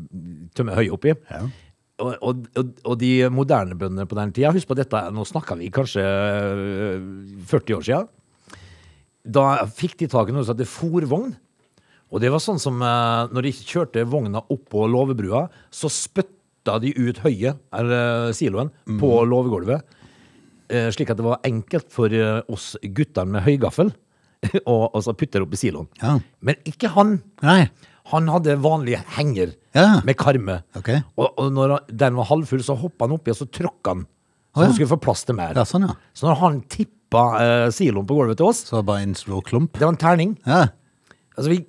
tømmer 0.58 0.80
høy 0.80 0.90
oppi. 0.98 1.14
Ja. 1.30 1.44
Og, 1.98 2.14
og, 2.22 2.46
og, 2.84 2.94
de 3.00 3.10
moderne 3.34 3.74
bøndene 3.78 4.06
på 4.06 4.14
den 4.18 4.30
tida, 4.34 4.52
husk 4.54 4.70
på 4.70 4.76
dette, 4.78 5.00
nå 5.10 5.24
snakka 5.26 5.56
vi 5.58 5.70
kanskje 5.74 6.04
eh, 6.04 7.08
40 7.50 7.78
år 7.78 7.86
siden. 7.88 8.08
Da 9.26 9.44
fikk 9.66 9.96
de 9.98 10.08
tak 10.10 10.30
i 10.30 10.36
noe 10.36 10.46
som 10.46 10.54
heter 10.54 10.70
fòrvogn. 10.70 11.34
Og 12.08 12.22
det 12.22 12.30
var 12.32 12.40
sånn 12.40 12.60
som 12.62 12.78
eh, 12.80 13.28
når 13.34 13.48
de 13.48 13.54
kjørte 13.58 14.06
vogna 14.08 14.44
opp 14.46 14.68
på 14.72 14.86
låvebrua, 14.88 15.48
så 15.74 15.90
spytta 15.92 16.78
de 16.84 16.94
ut 16.96 17.18
høyet, 17.24 17.58
eller 17.74 18.30
siloen, 18.36 18.70
på 19.00 19.12
låvegulvet. 19.26 19.98
Eh, 20.68 20.88
slik 20.92 21.10
at 21.10 21.18
det 21.18 21.24
var 21.24 21.44
enkelt 21.48 21.90
for 21.92 22.12
eh, 22.12 22.40
oss 22.52 22.74
guttene 22.82 23.38
med 23.38 23.46
høygaffel 23.46 23.90
å 24.68 25.00
putte 25.16 25.38
det 25.38 25.44
opp 25.44 25.54
i 25.56 25.60
siloen. 25.60 25.88
Ja. 26.02 26.18
Men 26.44 26.60
ikke 26.68 26.92
han. 26.94 27.18
Nei. 27.42 27.62
Han 28.12 28.28
hadde 28.32 28.56
vanlig 28.64 28.98
henger 29.16 29.54
Ja. 29.76 30.00
med 30.04 30.16
karme. 30.16 30.62
Ok. 30.76 30.88
Og, 31.18 31.28
og 31.38 31.52
når 31.52 31.74
han- 31.76 31.96
den 32.04 32.16
var 32.16 32.24
halvfull, 32.30 32.62
så 32.64 32.76
hoppa 32.80 33.04
han 33.06 33.16
oppi 33.18 33.30
og 33.30 33.36
så 33.36 33.46
tråkka 33.50 33.94
han. 33.94 34.06
Så 34.54 34.58
Å, 34.58 34.62
ja. 34.62 34.66
han 34.66 34.74
skulle 34.74 34.92
få 34.96 35.00
plass 35.00 35.24
til 35.28 35.36
mer. 35.36 35.52
Ja, 35.54 35.62
sånn, 35.68 35.84
ja. 35.86 35.94
Så 36.16 36.26
når 36.26 36.38
han 36.40 36.60
tippa 36.72 37.24
eh, 37.40 37.66
siloen 37.70 38.06
på 38.08 38.16
gulvet 38.16 38.36
til 38.40 38.46
oss, 38.48 38.64
Så 38.70 38.82
bare 38.84 39.02
en 39.04 39.14
stor 39.14 39.42
klump. 39.42 39.72
det 39.76 39.82
var 39.84 39.92
en 39.92 40.00
terning. 40.00 40.36
Ja. 40.46 40.68
Altså, 41.36 41.48
vi 41.52 41.60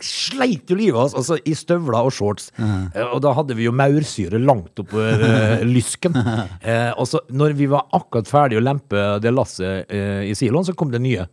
sleit 0.00 0.70
jo 0.70 0.76
livet 0.78 0.96
av 0.96 1.04
oss 1.08 1.14
altså, 1.18 1.36
i 1.44 1.52
støvler 1.56 1.98
og 2.06 2.12
shorts. 2.14 2.50
Eh, 2.58 3.02
og 3.12 3.20
da 3.24 3.32
hadde 3.36 3.56
vi 3.58 3.66
jo 3.66 3.72
maursyre 3.76 4.38
langt 4.40 4.78
oppover 4.80 5.20
eh, 5.24 5.64
lysken. 5.74 6.14
Eh, 6.16 6.92
og 6.96 7.08
så 7.10 7.20
når 7.30 7.56
vi 7.58 7.66
var 7.72 7.84
akkurat 7.96 8.28
ferdig 8.30 8.60
å 8.60 8.64
lempe 8.64 9.02
det 9.24 9.32
lasset 9.34 9.90
eh, 9.92 10.22
i 10.30 10.34
siloen, 10.38 10.64
så 10.68 10.76
kom 10.78 10.90
det 10.94 11.00
nye. 11.04 11.26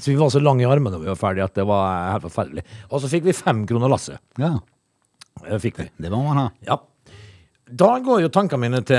Så 0.00 0.10
vi 0.10 0.18
var 0.18 0.30
så 0.32 0.40
lange 0.42 0.64
i 0.64 0.68
armene 0.68 0.96
når 0.96 1.04
vi 1.04 1.12
var 1.12 1.20
ferdige 1.20 1.46
at 1.46 1.56
det 1.58 1.66
var 1.68 2.14
helt 2.14 2.26
forferdelig. 2.28 2.64
Og 2.90 3.02
så 3.02 3.10
fikk 3.12 3.26
vi 3.28 3.36
fem 3.36 3.64
kroner 3.68 3.92
lasset. 3.92 4.20
ja. 4.40 4.56
Det 5.40 5.56
fikk 5.62 5.78
vi. 5.80 5.86
Det 5.96 6.10
må 6.12 6.18
man 6.26 6.36
ha. 6.36 6.46
Ja. 6.66 6.74
Da 7.70 7.90
går 8.02 8.24
jo 8.24 8.30
tankene 8.34 8.64
mine 8.64 8.80
til 8.84 8.98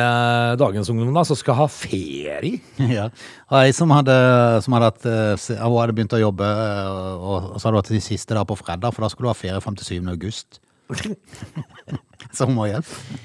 dagens 0.58 0.89
ungdom, 0.89 1.12
da, 1.13 1.25
som 1.27 1.38
skal 1.38 1.58
ha 1.60 1.67
ferie. 1.70 2.62
Ja. 2.96 3.10
Og 3.51 3.58
ei 3.60 3.74
som 3.75 3.91
hadde, 3.93 4.15
som 4.63 4.74
hadde 4.77 4.89
hatt 4.89 5.05
eh, 5.05 5.60
Hun 5.60 5.75
hadde 5.75 5.96
begynt 5.98 6.15
å 6.15 6.22
jobbe, 6.22 6.48
eh, 6.48 6.89
og, 7.20 7.51
og 7.51 7.60
så 7.60 7.67
hadde 7.67 7.75
hun 7.75 7.81
hatt 7.84 7.93
de 7.93 8.01
siste 8.01 8.38
da 8.38 8.46
på 8.48 8.58
fredag, 8.58 8.96
for 8.96 9.05
da 9.05 9.12
skulle 9.12 9.29
du 9.29 9.34
ha 9.34 9.38
ferie 9.38 9.62
frem 9.62 9.77
til 9.77 10.00
7. 10.00 10.10
august. 10.15 10.62
Så 12.36 12.48
hun 12.48 12.55
må 12.58 12.70
hjelpe. 12.72 13.20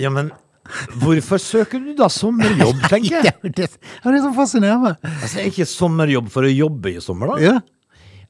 Ja, 0.00 0.10
men 0.12 0.32
hvorfor 1.02 1.40
søker 1.42 1.82
du 1.82 1.92
da 1.98 2.08
sommerjobb, 2.12 2.80
tenker 2.92 3.26
jeg? 3.30 3.36
det, 3.42 3.52
det 3.56 3.68
er 4.04 4.16
det 4.16 4.22
som 4.24 4.34
fascinerer 4.36 4.80
meg. 4.82 5.10
Altså, 5.20 5.40
er 5.42 5.50
ikke 5.50 5.68
sommerjobb 5.68 6.30
for 6.32 6.46
å 6.48 6.52
jobbe 6.52 6.94
i 6.96 7.02
sommer, 7.04 7.34
da? 7.34 7.38
Ja. 7.44 7.58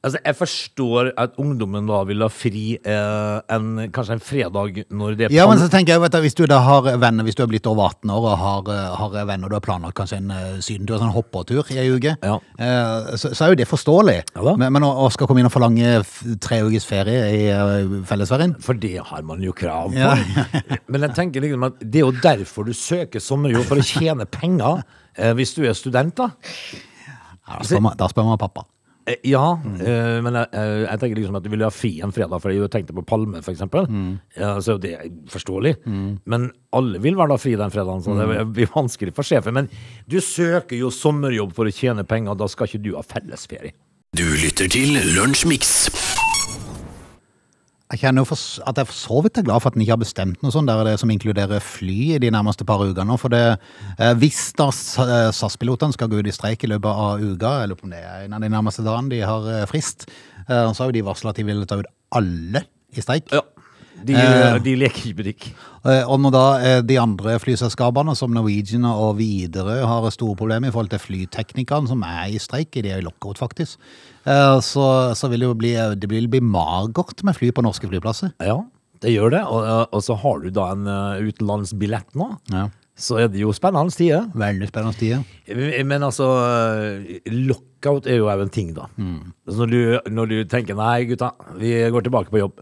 Altså, 0.01 0.17
jeg 0.25 0.33
forstår 0.33 1.11
at 1.21 1.35
ungdommen 1.37 1.85
da 1.85 1.99
vil 2.09 2.23
ha 2.25 2.27
fri 2.33 2.63
eh, 2.73 3.35
en, 3.53 3.67
kanskje 3.93 4.15
en 4.17 4.23
fredag 4.25 4.79
når 4.89 5.17
det 5.19 5.27
er 5.27 5.35
Ja, 5.35 5.43
men 5.45 5.59
så 5.61 5.67
tenker 5.69 5.93
jeg, 5.93 6.01
vet 6.01 6.15
du, 6.15 6.17
Hvis 6.25 6.37
du 6.39 6.41
da 6.49 6.57
har 6.65 6.87
venner, 6.97 7.21
hvis 7.27 7.37
du 7.37 7.43
er 7.45 7.51
blitt 7.51 7.69
over 7.69 7.91
18 7.91 8.09
år 8.15 8.25
og 8.31 8.39
har, 8.41 8.71
eh, 8.73 8.95
har 8.97 9.27
venner 9.29 9.51
du 9.51 9.53
har 9.59 9.61
planlagt 9.61 9.99
kanskje 9.99 10.17
en 10.17 10.33
eh, 10.33 10.55
sydentur, 10.65 10.97
sånn 10.97 11.13
hoppertur 11.13 11.69
i 11.69 11.77
ei 11.83 11.85
uke, 11.93 12.15
Ja. 12.25 12.39
eh, 12.57 13.11
så, 13.13 13.29
så 13.29 13.45
er 13.45 13.53
jo 13.53 13.59
det 13.61 13.69
forståelig. 13.69 14.17
Ja 14.41 14.55
men 14.57 14.73
men 14.73 14.87
å, 14.87 14.89
å 15.05 15.11
skal 15.13 15.29
komme 15.29 15.43
inn 15.43 15.51
og 15.51 15.53
forlange 15.53 15.93
tre 16.41 16.61
ukers 16.65 16.85
ferie 16.89 17.21
i 17.35 17.45
uh, 17.53 18.01
fellesferien 18.07 18.55
For 18.63 18.73
det 18.81 18.95
har 19.05 19.21
man 19.27 19.43
jo 19.45 19.53
krav 19.53 19.93
på. 19.93 19.99
Ja. 20.01 20.15
Men 20.91 21.05
jeg 21.05 21.15
tenker 21.17 21.43
liksom 21.45 21.65
at 21.67 21.77
det 21.81 22.01
er 22.01 22.07
jo 22.07 22.13
derfor 22.23 22.65
du 22.67 22.73
søker 22.75 23.21
sommerjobb, 23.21 23.67
for 23.69 23.81
å 23.81 23.85
tjene 23.85 24.25
penger. 24.25 24.81
Eh, 25.15 25.33
hvis 25.37 25.53
du 25.57 25.61
er 25.67 25.75
student, 25.77 26.15
da. 26.17 26.31
ja, 27.05 27.57
da, 27.57 27.63
spør 27.67 27.83
man, 27.85 27.97
da 27.99 28.09
spør 28.11 28.31
man 28.31 28.39
pappa. 28.41 28.65
Eh, 29.11 29.29
ja, 29.31 29.43
uh, 29.59 30.17
men 30.23 30.37
jeg, 30.37 30.49
eh, 30.55 30.83
jeg 30.85 31.01
tenker 31.01 31.19
liksom 31.19 31.37
at 31.39 31.45
du 31.45 31.51
vil 31.51 31.65
ha 31.65 31.71
fri 31.73 31.91
en 32.05 32.13
fredag, 32.15 32.41
for 32.43 32.53
jeg 32.53 32.71
tenkte 32.73 32.95
på 32.95 33.05
Palme, 33.07 33.41
for 33.43 33.53
eksempel. 33.53 33.89
Ja, 34.37 34.53
så 34.63 34.77
det 34.81 34.93
er 34.97 35.11
forståelig. 35.31 35.75
Men 36.31 36.49
alle 36.75 37.01
vil 37.03 37.17
være 37.19 37.33
da 37.33 37.39
fri 37.41 37.55
den 37.59 37.73
fredagen, 37.73 38.03
så 38.05 38.15
det 38.17 38.45
blir 38.55 38.71
vanskelig 38.71 39.15
for 39.17 39.27
sjefen. 39.27 39.57
Men 39.57 39.71
du 40.09 40.19
søker 40.23 40.77
jo 40.79 40.93
sommerjobb 40.93 41.55
for 41.57 41.67
å 41.67 41.75
tjene 41.75 42.07
penger, 42.07 42.39
da 42.39 42.49
skal 42.51 42.69
ikke 42.69 42.83
du 42.85 42.93
ha 42.97 43.05
fellesferie. 43.05 43.75
Du 44.17 44.27
lytter 44.27 44.67
til 44.71 44.97
Lunsjmix. 45.15 46.10
Jeg 47.91 48.05
kjenner 48.05 48.23
jo 48.23 48.35
at 48.69 48.77
jeg 48.79 48.87
for 48.87 48.95
så 48.95 49.21
vidt 49.25 49.39
er 49.41 49.45
glad 49.47 49.59
for 49.59 49.71
at 49.71 49.75
den 49.75 49.83
ikke 49.83 49.97
har 49.97 49.99
bestemt 49.99 50.43
noe 50.43 50.53
sånt 50.53 50.69
der 50.69 50.83
det 50.87 50.93
som 51.01 51.11
inkluderer 51.11 51.59
fly 51.63 51.97
i 52.15 52.19
de 52.23 52.29
nærmeste 52.31 52.63
par 52.67 52.79
ukene. 52.79 53.17
For 53.19 53.33
det, 53.33 53.43
eh, 53.97 54.13
hvis 54.21 54.53
da 54.55 54.69
eh, 54.71 55.31
SAS-pilotene 55.35 55.97
skal 55.97 56.07
gå 56.11 56.21
ut 56.21 56.29
i 56.29 56.35
streik 56.35 56.63
i 56.63 56.71
løpet 56.71 56.87
av 57.05 57.19
uka, 57.19 57.51
eller 57.65 57.75
om 57.83 57.91
det 57.91 57.99
er 57.99 58.25
en 58.25 58.37
av 58.37 58.45
de 58.45 58.51
nærmeste 58.53 58.85
dagene 58.87 59.11
de 59.11 59.19
har 59.27 59.49
eh, 59.51 59.65
frist, 59.67 60.07
så 60.51 60.73
har 60.73 60.89
jo 60.89 60.95
de 60.95 61.03
varslet 61.05 61.31
at 61.31 61.37
de 61.37 61.45
vil 61.47 61.61
ta 61.69 61.77
ut 61.79 61.91
alle 62.17 62.63
i 62.91 63.03
streik. 63.03 63.29
Ja, 63.31 63.43
de, 64.05 64.15
Eh. 64.17 64.57
de 64.65 64.75
leker 64.79 65.09
ikke 65.11 65.17
butikk. 65.21 65.47
Eh, 65.85 66.03
Og 66.09 66.19
når 66.21 66.31
da 66.35 66.43
eh, 66.59 66.81
de 66.81 66.97
andre 67.01 67.37
flyselskapene, 67.41 68.15
som 68.15 68.33
Norwegian 68.33 68.85
og 68.85 69.17
Widerøe, 69.19 69.85
har 69.85 70.09
store 70.11 70.35
problemer 70.39 70.67
i 70.69 70.71
forhold 70.71 70.89
til 70.93 70.99
flyteknikerne 71.03 71.87
som 71.89 72.03
er 72.03 72.29
i 72.33 72.37
streik, 72.41 72.71
de 72.81 72.89
er 72.91 72.99
i 73.01 73.05
lockout 73.05 73.37
faktisk, 73.41 73.77
eh, 74.25 74.59
så, 74.61 75.13
så 75.17 75.29
vil 75.31 75.39
det 75.45 75.49
jo 75.51 75.55
bli, 75.57 75.73
det 75.95 76.09
vil 76.11 76.27
bli 76.31 76.41
magert 76.41 77.23
med 77.23 77.35
fly 77.37 77.51
på 77.51 77.63
norske 77.65 77.89
flyplasser. 77.89 78.33
Ja, 78.41 78.59
det 79.01 79.15
gjør 79.15 79.31
det. 79.33 79.41
Og, 79.49 79.87
og 79.91 80.03
så 80.05 80.17
har 80.21 80.39
du 80.43 80.49
da 80.53 80.71
en 80.75 80.85
eh, 80.87 81.25
utenlandsbillett 81.31 82.13
nå. 82.15 82.29
Ja. 82.53 82.67
Så 83.01 83.15
er 83.17 83.29
det 83.33 83.39
jo 83.41 83.49
spennende 83.55 83.89
tider. 83.95 84.27
Veldig 84.37 84.67
spennende 84.69 84.93
tider. 84.99 85.85
Men 85.87 86.03
altså, 86.05 86.27
lockout 87.31 88.05
er 88.05 88.19
jo 88.19 88.27
òg 88.29 88.43
en 88.43 88.51
ting, 88.53 88.73
da. 88.77 88.87
Mm. 88.99 89.31
Når, 89.57 89.71
du, 89.71 90.11
når 90.13 90.29
du 90.29 90.35
tenker 90.51 90.77
nei, 90.77 91.05
gutta, 91.09 91.31
vi 91.57 91.71
går 91.93 92.05
tilbake 92.05 92.29
på 92.33 92.41
jobb, 92.43 92.61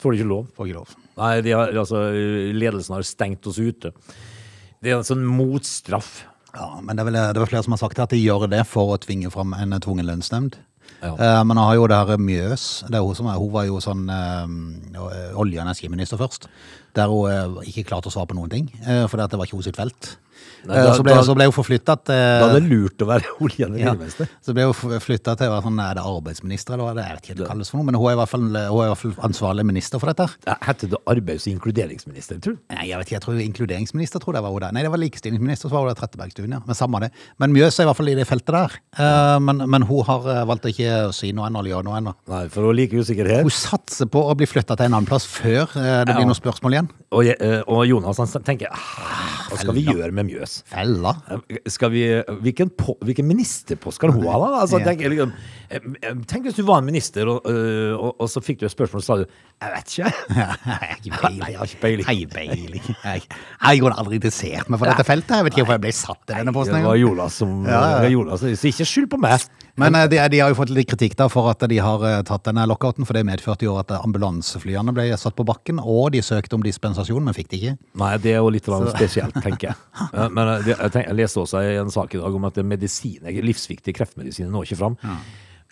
får 0.00 0.14
du 0.14 0.20
ikke 0.20 0.30
lov. 0.32 0.48
Får 0.56 0.70
ikke 0.70 0.80
lov. 0.80 0.96
Nei, 1.18 1.32
de 1.44 1.54
har, 1.56 1.74
altså, 1.82 2.02
ledelsen 2.54 2.96
har 2.96 3.06
stengt 3.06 3.46
oss 3.50 3.58
ute. 3.58 3.92
Det 4.78 4.92
er 4.92 5.00
en 5.00 5.06
sånn 5.06 5.26
motstraff. 5.26 6.22
Ja, 6.54 6.78
men 6.80 6.96
det 6.96 7.02
er, 7.02 7.08
vel, 7.10 7.18
det 7.34 7.42
er 7.42 7.50
flere 7.50 7.66
som 7.66 7.74
har 7.74 7.82
sagt 7.82 8.00
at 8.02 8.14
de 8.14 8.20
gjør 8.20 8.46
det 8.50 8.64
for 8.70 8.94
å 8.94 9.00
tvinge 9.02 9.30
fram 9.34 9.52
en 9.58 9.76
tvungen 9.82 10.06
lønnsnemnd. 10.08 10.58
Ja. 10.98 11.12
Uh, 11.14 11.42
men 11.46 11.54
han 11.54 11.64
har 11.66 11.76
jo 11.76 11.88
det 11.90 11.98
her 11.98 12.22
Mjøs. 12.22 12.64
Det 12.88 12.98
er 12.98 13.04
hun, 13.04 13.14
som 13.14 13.28
er, 13.30 13.38
hun 13.38 13.52
var 13.54 13.66
jo 13.68 13.82
sånn 13.82 14.08
uh, 14.10 15.36
olje- 15.38 15.60
og 15.60 15.66
energiminister 15.66 16.18
først. 16.18 16.48
Der 16.98 17.12
hun 17.12 17.58
uh, 17.58 17.60
ikke 17.68 17.86
klarte 17.90 18.10
å 18.10 18.14
svare 18.14 18.30
på 18.30 18.38
noen 18.38 18.50
ting, 18.54 18.70
uh, 18.86 19.04
fordi 19.10 19.26
at 19.26 19.34
det 19.34 19.38
var 19.38 19.46
ikke 19.46 19.58
hennes 19.58 19.70
sitt 19.70 19.78
felt. 19.78 20.14
Nei, 20.66 20.74
Eh, 20.76 20.84
da- 20.84 20.92
så, 20.98 21.02
ble, 21.06 21.12
da- 21.14 21.22
så 21.22 21.34
ble 21.38 21.44
hun 21.46 21.52
forflytta 21.54 21.94
til 22.04 22.18
Da 22.18 22.48
er 22.50 22.60
det 22.60 22.68
lurt 22.68 22.98
å 22.98 23.06
være 23.06 23.24
olje- 23.44 23.68
og 23.70 23.78
ja, 23.78 23.94
så 24.42 24.52
ble 24.52 24.64
hun 24.66 24.74
flytta 25.00 25.36
til 25.38 25.48
sånn, 25.64 25.78
er 25.80 25.94
det 25.94 26.02
arbeidsminister, 26.04 26.74
eller 26.74 26.98
er? 26.98 27.08
Jeg 27.08 27.14
vet 27.14 27.22
ikke 27.22 27.34
hva 27.36 27.38
det 27.44 27.48
kalles 27.52 27.70
for 27.70 27.78
noe, 27.78 27.86
men 27.86 27.94
hun 27.94 28.08
er 28.10 28.16
i 28.16 28.18
hvert 28.18 28.28
fall, 28.32 28.40
hun 28.42 28.82
er 28.82 28.94
fall 28.98 29.14
ansvarlig 29.30 29.64
minister 29.64 29.98
for 30.02 30.10
dette. 30.12 30.26
Ja, 30.46 30.56
Heter 30.66 30.90
det 30.90 30.98
arbeids- 31.06 31.46
og 31.46 31.54
inkluderingsminister, 31.54 32.40
tror 32.42 32.58
du? 32.58 32.60
Nei, 32.74 32.88
jeg 32.90 32.98
vet 32.98 33.06
ikke, 33.06 33.16
jeg 33.18 33.24
tror 33.24 33.40
inkluderingsminister 33.46 34.20
tror 34.20 34.34
det 34.34 34.42
var 34.42 34.50
hun 34.52 34.60
der. 34.66 34.72
Nei, 34.76 34.82
det 34.82 34.90
var 34.92 34.98
likestillingsminister, 34.98 35.70
så 35.70 35.78
var 35.78 35.86
hun 35.86 35.94
der 35.94 36.00
Trettebergstuen, 36.02 36.50
ja. 36.58 36.60
Men 36.66 36.74
samme 36.74 37.00
det. 37.06 37.10
Men 37.38 37.52
Mjøs 37.54 37.78
er 37.78 37.86
i 37.86 37.88
hvert 37.88 37.96
fall 38.02 38.08
i 38.12 38.18
det 38.18 38.26
feltet 38.28 38.52
der. 38.58 38.76
Eh, 38.98 39.38
men, 39.40 39.62
men 39.70 39.82
hun 39.88 40.02
har 40.10 40.20
valgt 40.26 40.46
valgt 40.58 40.66
å 40.66 40.72
ikke 40.74 41.12
si 41.14 41.30
noe 41.32 41.46
ennå, 41.48 41.60
eller 41.62 41.70
gjøre 41.76 41.86
noe 41.86 41.98
ennå. 42.00 42.14
Nei, 42.28 42.44
for 42.52 42.66
å 42.66 42.74
like 42.74 42.92
usikkerhet. 42.98 43.42
Hun 43.46 43.54
satser 43.54 44.08
på 44.10 44.24
å 44.26 44.34
bli 44.36 44.46
flytta 44.50 44.74
til 44.76 44.86
en 44.90 44.96
annen 44.98 45.06
plass 45.08 45.24
før 45.28 45.70
det 45.72 46.06
det 46.08 46.14
Ja. 46.14 46.16
blir 46.18 46.26
noe 46.26 46.34
spørsmål 46.38 46.74
igjen. 46.74 46.88
Og, 47.12 47.24
eh, 47.24 47.62
og 47.66 47.86
Jonas 47.86 48.18
han 48.18 48.26
tenker 48.44 48.66
"Ah, 48.70 49.48
hva 49.48 49.58
skal 49.58 49.74
vi 49.74 49.84
gjøre 49.86 50.12
med 50.12 50.27
Mjøs? 50.28 50.58
Fella. 50.68 51.14
Skal 51.70 51.92
vi, 51.94 52.04
hvilken, 52.44 52.72
på, 52.76 52.96
hvilken 53.04 53.28
ministerpost 53.28 54.00
skal 54.00 54.14
hun 54.14 54.28
ha, 54.28 54.38
da? 54.44 54.62
Altså, 54.62 54.82
tenk, 54.84 55.02
liksom, 55.08 55.34
eh, 55.68 55.90
eh, 56.02 56.14
tenk 56.30 56.48
hvis 56.48 56.60
du 56.60 56.64
var 56.68 56.82
en 56.82 56.88
minister, 56.88 57.28
og, 57.32 57.48
og, 57.48 58.10
og 58.14 58.30
så 58.30 58.44
fikk 58.44 58.62
du 58.62 58.68
et 58.68 58.74
spørsmål, 58.74 59.02
og 59.02 59.06
så 59.06 59.14
sa 59.14 59.20
du 59.22 59.26
Jeg 59.58 59.74
vet 59.74 59.94
ikke. 59.94 60.12
Jeg 60.38 61.58
har 61.58 61.66
ikke 61.66 61.80
peiling. 61.82 62.06
Jeg. 62.06 62.88
Jeg. 63.04 63.22
Jeg 63.64 63.78
jeg 63.78 63.86
har 63.86 63.94
aldri 64.00 64.18
interessert 64.18 64.68
meg 64.70 64.80
for 64.80 64.90
dette 64.90 65.06
feltet. 65.06 65.34
Jeg 65.38 65.46
vet 65.46 65.54
ikke 65.54 65.64
hvorfor 65.64 65.76
jeg 65.78 65.84
ble 65.84 65.94
satt 65.94 66.32
i 66.32 66.34
denne 66.34 66.54
posten 66.54 66.78
Det 66.78 66.84
var. 66.86 66.98
Jonas 66.98 67.38
som 67.38 67.54
Ja, 67.66 67.80
ja. 68.02 68.10
Jonas, 68.10 68.42
Så 68.42 68.70
ikke 68.70 68.86
skyld 68.88 69.08
på 69.12 69.20
meg. 69.22 69.46
Men 69.78 69.94
eh, 69.94 70.08
de, 70.10 70.18
de 70.32 70.40
har 70.42 70.50
jo 70.50 70.58
fått 70.58 70.72
litt 70.74 70.88
kritikk 70.90 71.14
da 71.18 71.28
for 71.30 71.46
at 71.52 71.62
de 71.70 71.78
har 71.82 72.04
eh, 72.08 72.18
tatt 72.26 72.48
denne 72.48 72.64
lockouten, 72.66 73.06
for 73.06 73.14
det 73.14 73.22
medførte 73.28 73.66
jo 73.66 73.76
at 73.78 73.92
ambulanseflyene 73.98 74.94
ble 74.96 75.06
satt 75.20 75.36
på 75.38 75.46
bakken, 75.46 75.78
og 75.78 76.10
de 76.16 76.22
søkte 76.24 76.58
om 76.58 76.64
dispensasjon, 76.66 77.22
men 77.24 77.36
fikk 77.36 77.52
det 77.52 77.60
ikke. 77.60 77.76
Nei, 78.02 78.12
det 78.24 78.34
er 78.34 78.40
jo 78.42 78.50
litt 78.54 78.66
spesielt, 78.66 79.38
tenker 79.44 79.70
jeg. 79.70 79.78
Ja, 80.18 80.28
Men 80.34 80.54
eh, 80.54 80.70
jeg, 80.72 80.94
tenk, 80.94 81.06
jeg 81.06 81.20
leste 81.22 81.42
også 81.44 81.64
en 81.82 81.92
sak 81.94 82.14
i 82.16 82.22
dag 82.22 82.38
om 82.40 82.48
at 82.48 82.62
medisin, 82.64 83.28
livsviktig 83.50 83.94
kreftmedisin 83.98 84.50
når 84.52 84.68
ikke 84.68 84.82
fram. 84.82 84.98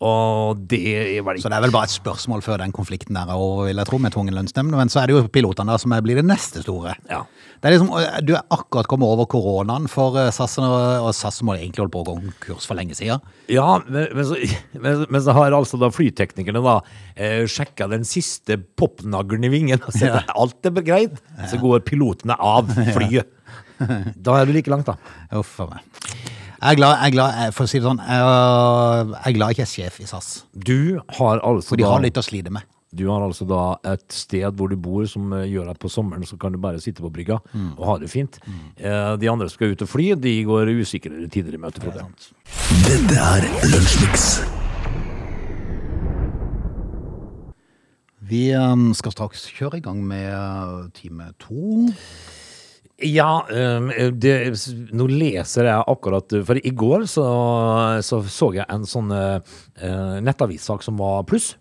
Og 0.04 0.58
det 0.68 0.80
er 0.92 1.22
vel 1.24 1.38
Så 1.40 1.48
det 1.48 1.56
er 1.56 1.62
vel 1.64 1.72
bare 1.72 1.88
et 1.88 1.94
spørsmål 1.94 2.42
før 2.44 2.60
den 2.60 2.72
konflikten 2.76 3.16
der 3.16 3.30
er 3.32 3.40
over, 3.40 3.64
vil 3.70 3.80
jeg 3.80 3.88
tro, 3.88 3.98
med 3.98 4.12
tvungen 4.12 4.34
lønnsnemnd. 4.36 4.74
Men 4.76 4.92
så 4.92 5.00
er 5.00 5.08
det 5.08 5.16
jo 5.16 5.22
pilotene 5.32 5.72
der 5.72 5.80
som 5.80 5.94
blir 6.04 6.18
det 6.20 6.26
neste 6.26 6.60
store. 6.64 6.92
Ja. 7.08 7.22
Det 7.62 7.70
er 7.70 7.76
liksom, 7.78 7.92
eh, 7.96 8.20
Du 8.20 8.34
er 8.34 8.42
akkurat 8.52 8.86
kommet 8.86 9.08
over 9.08 9.24
koronaen 9.24 9.88
for 9.88 10.18
eh, 10.20 10.28
SAS, 10.30 10.58
og 10.60 11.06
og 11.06 11.14
SAS 11.14 11.40
må 11.42 11.56
egentlig 11.56 11.80
holde 11.80 11.94
på 11.94 12.02
å 12.04 12.08
gå 12.10 12.16
konkurs 12.26 12.66
for 12.68 12.76
lenge 12.76 12.94
siden. 12.94 13.24
Ja, 13.48 13.78
men, 13.88 14.08
men, 14.12 14.24
så, 14.28 14.36
men, 14.84 15.06
men 15.08 15.22
så 15.24 15.32
har 15.32 15.56
altså 15.56 15.80
da 15.80 15.88
flyteknikerne 15.88 16.60
da 16.60 16.76
eh, 17.16 17.46
sjekka 17.48 17.88
den 17.88 18.04
siste 18.04 18.58
popnaglen 18.76 19.48
i 19.48 19.52
vingen 19.52 19.80
og 19.80 19.96
sett 19.96 20.12
at 20.12 20.36
alt 20.36 20.60
er 20.68 20.76
greit. 20.84 21.16
Så 21.48 21.56
går 21.62 21.80
pilotene 21.88 22.36
av 22.36 22.68
flyet. 22.96 23.32
Da 24.28 24.38
er 24.40 24.46
du 24.48 24.52
like 24.56 24.70
langt, 24.72 24.86
da. 24.86 24.96
Uff 25.38 25.58
a 25.60 25.66
meg. 25.70 25.80
Jeg 26.56 26.72
er 26.72 26.76
glad, 26.78 26.94
jeg 27.02 27.06
er 27.06 27.14
glad, 27.18 27.34
jeg- 27.42 27.52
for 27.54 27.64
å 27.64 27.68
si 27.68 27.78
det 27.78 27.84
sånn, 27.86 27.98
jeg 28.00 28.22
er- 28.22 29.10
jeg 29.12 29.26
er 29.28 29.36
glad 29.36 29.48
jeg 29.52 29.56
ikke 29.56 29.66
er 29.66 29.74
sjef 29.74 30.00
i 30.00 30.06
SAS. 30.08 30.30
Du 30.56 31.00
har 31.18 31.40
altså 31.44 31.68
For 31.74 31.76
de 31.76 31.84
da 31.84 31.90
har 31.92 32.00
litt 32.06 32.16
å 32.16 32.24
slite 32.24 32.50
med. 32.50 32.62
Du 32.96 33.02
har 33.10 33.20
altså 33.20 33.44
da 33.46 33.76
et 33.92 34.06
sted 34.14 34.46
hvor 34.56 34.70
du 34.70 34.76
bor 34.80 35.04
som 35.10 35.32
eh, 35.36 35.44
gjør 35.52 35.68
at 35.74 35.78
på 35.82 35.90
sommeren 35.92 36.24
så 36.24 36.38
kan 36.40 36.52
du 36.54 36.56
bare 36.58 36.80
sitte 36.80 37.02
på 37.04 37.10
brygga 37.12 37.36
og 37.76 37.84
ha 37.84 37.98
det 38.00 38.08
fint. 38.08 38.38
Eh, 38.78 39.16
De 39.20 39.28
andre 39.28 39.50
som 39.50 39.56
skal 39.58 39.74
ut 39.74 39.82
og 39.84 39.88
fly, 39.90 40.14
de 40.14 40.32
går 40.48 40.70
usikrere 40.80 41.28
tider 41.28 41.52
i 41.58 41.60
møte. 41.60 41.82
Frode. 41.82 42.06
Dette 42.86 43.18
er 43.20 43.44
Lunsjmix. 43.68 44.40
Vi 48.26 48.48
eh, 48.56 48.92
skal 48.98 49.12
straks 49.14 49.44
kjøre 49.54 49.78
i 49.78 49.84
gang 49.84 50.00
med 50.06 50.32
eh, 50.32 50.88
time 50.96 51.28
to. 51.42 51.90
Ja, 53.04 53.42
um, 53.50 53.90
det, 54.16 54.32
nå 54.96 55.04
leser 55.10 55.66
jeg 55.68 55.84
akkurat 55.92 56.32
For 56.48 56.56
i 56.56 56.70
går 56.72 57.02
så 57.12 57.26
så, 58.00 58.22
så 58.24 58.48
jeg 58.56 58.64
en 58.72 58.86
sånn 58.88 59.10
uh, 59.12 59.40
nettavissak 60.24 60.80
som 60.84 60.96
var 60.96 61.26
pluss, 61.28 61.56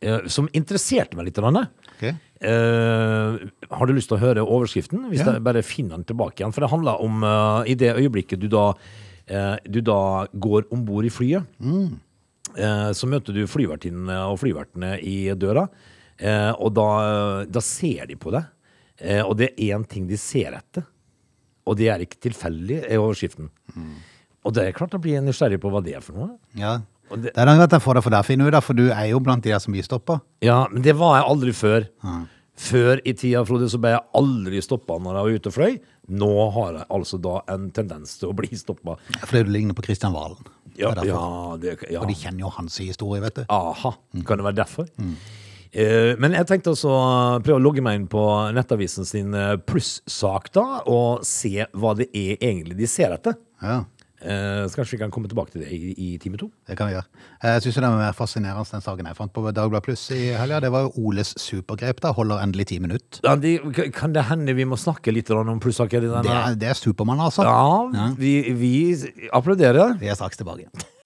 eh, 0.00 0.24
som 0.32 0.48
interesserte 0.56 1.18
meg 1.18 1.28
litt. 1.28 1.40
Okay. 1.42 1.66
Ok. 1.98 2.06
Eh, 2.40 3.36
har 3.68 3.86
du 3.86 3.92
lyst 3.92 4.08
til 4.08 4.16
å 4.16 4.22
høre 4.22 4.40
overskriften? 4.46 5.04
Hvis 5.10 5.20
Ja. 5.20 5.34
jeg 5.34 5.44
bare 5.44 5.60
finner 5.62 5.98
den 5.98 6.04
tilbake 6.08 6.40
igjen. 6.40 6.54
For 6.56 6.64
det 6.64 6.70
handler 6.72 7.02
om 7.04 7.22
uh, 7.22 7.60
i 7.68 7.74
det 7.76 7.92
øyeblikket 8.00 8.40
du 8.40 8.48
da, 8.48 8.70
du 9.68 9.80
da 9.84 10.26
går 10.32 10.64
om 10.72 10.84
bord 10.88 11.04
i 11.04 11.12
flyet, 11.12 11.44
eh, 12.56 12.88
så 12.96 13.06
møter 13.06 13.36
du 13.36 13.44
flyvertinnene 13.46 14.16
og 14.32 14.40
flyvertene 14.40 14.96
i 15.04 15.28
døra, 15.36 15.68
og 16.58 16.72
da, 16.74 17.44
da 17.48 17.60
ser 17.64 18.08
de 18.10 18.16
på 18.16 18.32
deg. 18.34 18.48
Eh, 19.00 19.22
og 19.24 19.36
det 19.40 19.50
er 19.56 19.76
én 19.78 19.86
ting 19.88 20.06
de 20.08 20.16
ser 20.20 20.52
etter, 20.58 20.84
og 21.66 21.76
det 21.76 21.88
er 21.88 22.02
ikke 22.04 22.20
tilfeldig, 22.28 22.82
er 22.90 22.98
overskriften. 23.00 23.50
Og 24.44 24.54
det 24.56 24.64
er 24.68 24.72
klart 24.76 24.94
å 24.96 25.00
bli 25.00 25.12
nysgjerrig 25.20 25.60
på 25.60 25.70
hva 25.72 25.82
det 25.84 25.94
er 25.98 26.00
for 26.04 26.16
noe. 26.16 26.30
Ja. 26.56 26.78
Det- 27.10 27.32
Det 27.34 27.36
er 27.36 27.46
langt 27.46 27.70
jeg 27.72 27.80
får 27.82 27.94
det 27.94 28.02
for 28.04 28.10
deg, 28.10 28.24
Finn, 28.24 28.60
for 28.62 28.72
du 28.74 28.90
er 28.90 29.06
jo 29.10 29.18
blant 29.20 29.42
de 29.42 29.50
der 29.50 29.58
som 29.58 29.72
blir 29.72 29.82
stoppa. 29.82 30.20
Ja, 30.40 30.66
men 30.70 30.82
det 30.82 30.94
var 30.96 31.18
jeg 31.20 31.28
aldri 31.28 31.52
før. 31.52 31.88
Før 32.60 33.00
i 33.06 33.12
tida, 33.14 33.42
Frode, 33.44 33.68
så 33.70 33.80
ble 33.80 33.90
jeg 33.96 34.00
aldri 34.14 34.60
stoppa 34.60 34.98
når 35.00 35.14
jeg 35.16 35.24
var 35.24 35.38
ute 35.40 35.46
og 35.46 35.54
fløy. 35.54 35.80
Nå 36.10 36.52
har 36.52 36.72
jeg 36.74 36.86
altså 36.90 37.20
da 37.20 37.40
en 37.48 37.70
tendens 37.70 38.18
til 38.18 38.28
å 38.30 38.34
bli 38.36 38.48
stoppa. 38.48 38.96
Fordi 39.24 39.44
du 39.44 39.50
ligner 39.50 39.72
på 39.74 39.82
Kristian 39.82 40.12
Valen. 40.12 40.36
Ja, 40.76 40.92
Det 40.94 41.06
ja, 41.08 41.56
det, 41.58 41.90
ja. 41.90 42.00
Og 42.00 42.06
de 42.08 42.14
kjenner 42.14 42.40
jo 42.40 42.48
hans 42.50 42.76
historie, 42.78 43.20
vet 43.20 43.34
du. 43.34 43.44
Aha, 43.48 43.94
kan 44.24 44.38
det 44.38 44.44
være 44.44 44.56
derfor? 44.64 44.88
Eh, 44.98 45.04
men 46.18 46.34
jeg 46.34 46.48
tenkte 46.50 46.72
også 46.74 46.90
å 46.90 47.04
prøve 47.44 47.60
å 47.60 47.62
logge 47.62 47.84
meg 47.84 48.00
inn 48.00 48.08
på 48.10 48.24
Nettavisen 48.56 49.06
sin 49.06 49.34
eh, 49.38 49.54
plussak 49.62 50.50
da, 50.56 50.66
og 50.90 51.22
se 51.26 51.66
hva 51.70 51.94
det 51.98 52.08
er 52.10 52.36
egentlig 52.40 52.78
de 52.80 52.90
ser 52.90 53.14
etter. 53.14 53.38
Ja, 53.62 53.84
Eh, 54.20 54.66
så 54.68 54.76
kanskje 54.76 54.96
vi 54.96 55.00
kan 55.00 55.12
komme 55.12 55.28
tilbake 55.30 55.54
til 55.54 55.62
det 55.64 55.70
i, 55.72 55.94
i 55.96 56.08
time 56.20 56.36
to. 56.36 56.50
det 56.68 56.76
kan 56.76 56.90
vi 56.90 56.92
gjøre. 56.92 57.08
Jeg 57.40 57.62
syns 57.64 57.78
det 57.78 57.84
var 57.86 57.96
mer 58.02 58.16
fascinerende 58.16 58.68
den 58.68 58.84
saken 58.84 59.08
jeg 59.08 59.16
fant 59.16 59.32
på 59.32 59.44
Dagbladet 59.48 59.86
Pluss 59.86 60.02
i 60.12 60.20
helga. 60.36 60.60
Det 60.60 60.72
var 60.74 60.84
jo 60.88 61.06
Oles 61.08 61.32
supergrep. 61.40 62.02
da, 62.04 62.12
Holder 62.12 62.44
endelig 62.44 62.68
ti 62.68 62.78
minutter. 62.84 63.22
Ja, 63.24 63.32
de, 63.40 63.56
kan 63.96 64.12
det 64.12 64.26
hende 64.28 64.54
vi 64.58 64.68
må 64.68 64.76
snakke 64.76 65.14
litt 65.14 65.32
om 65.32 65.60
plussaker? 65.62 66.04
Det 66.04 66.20
er, 66.20 66.54
det 66.60 66.68
er 66.68 66.76
Supermann, 66.76 67.22
altså. 67.24 67.48
Ja, 67.48 68.12
vi, 68.20 68.34
vi 68.52 68.74
applauderer. 69.32 69.96
Vi 70.00 70.12
er 70.12 70.20
straks 70.20 70.40
tilbake 70.40 70.66
igjen. 70.66 70.88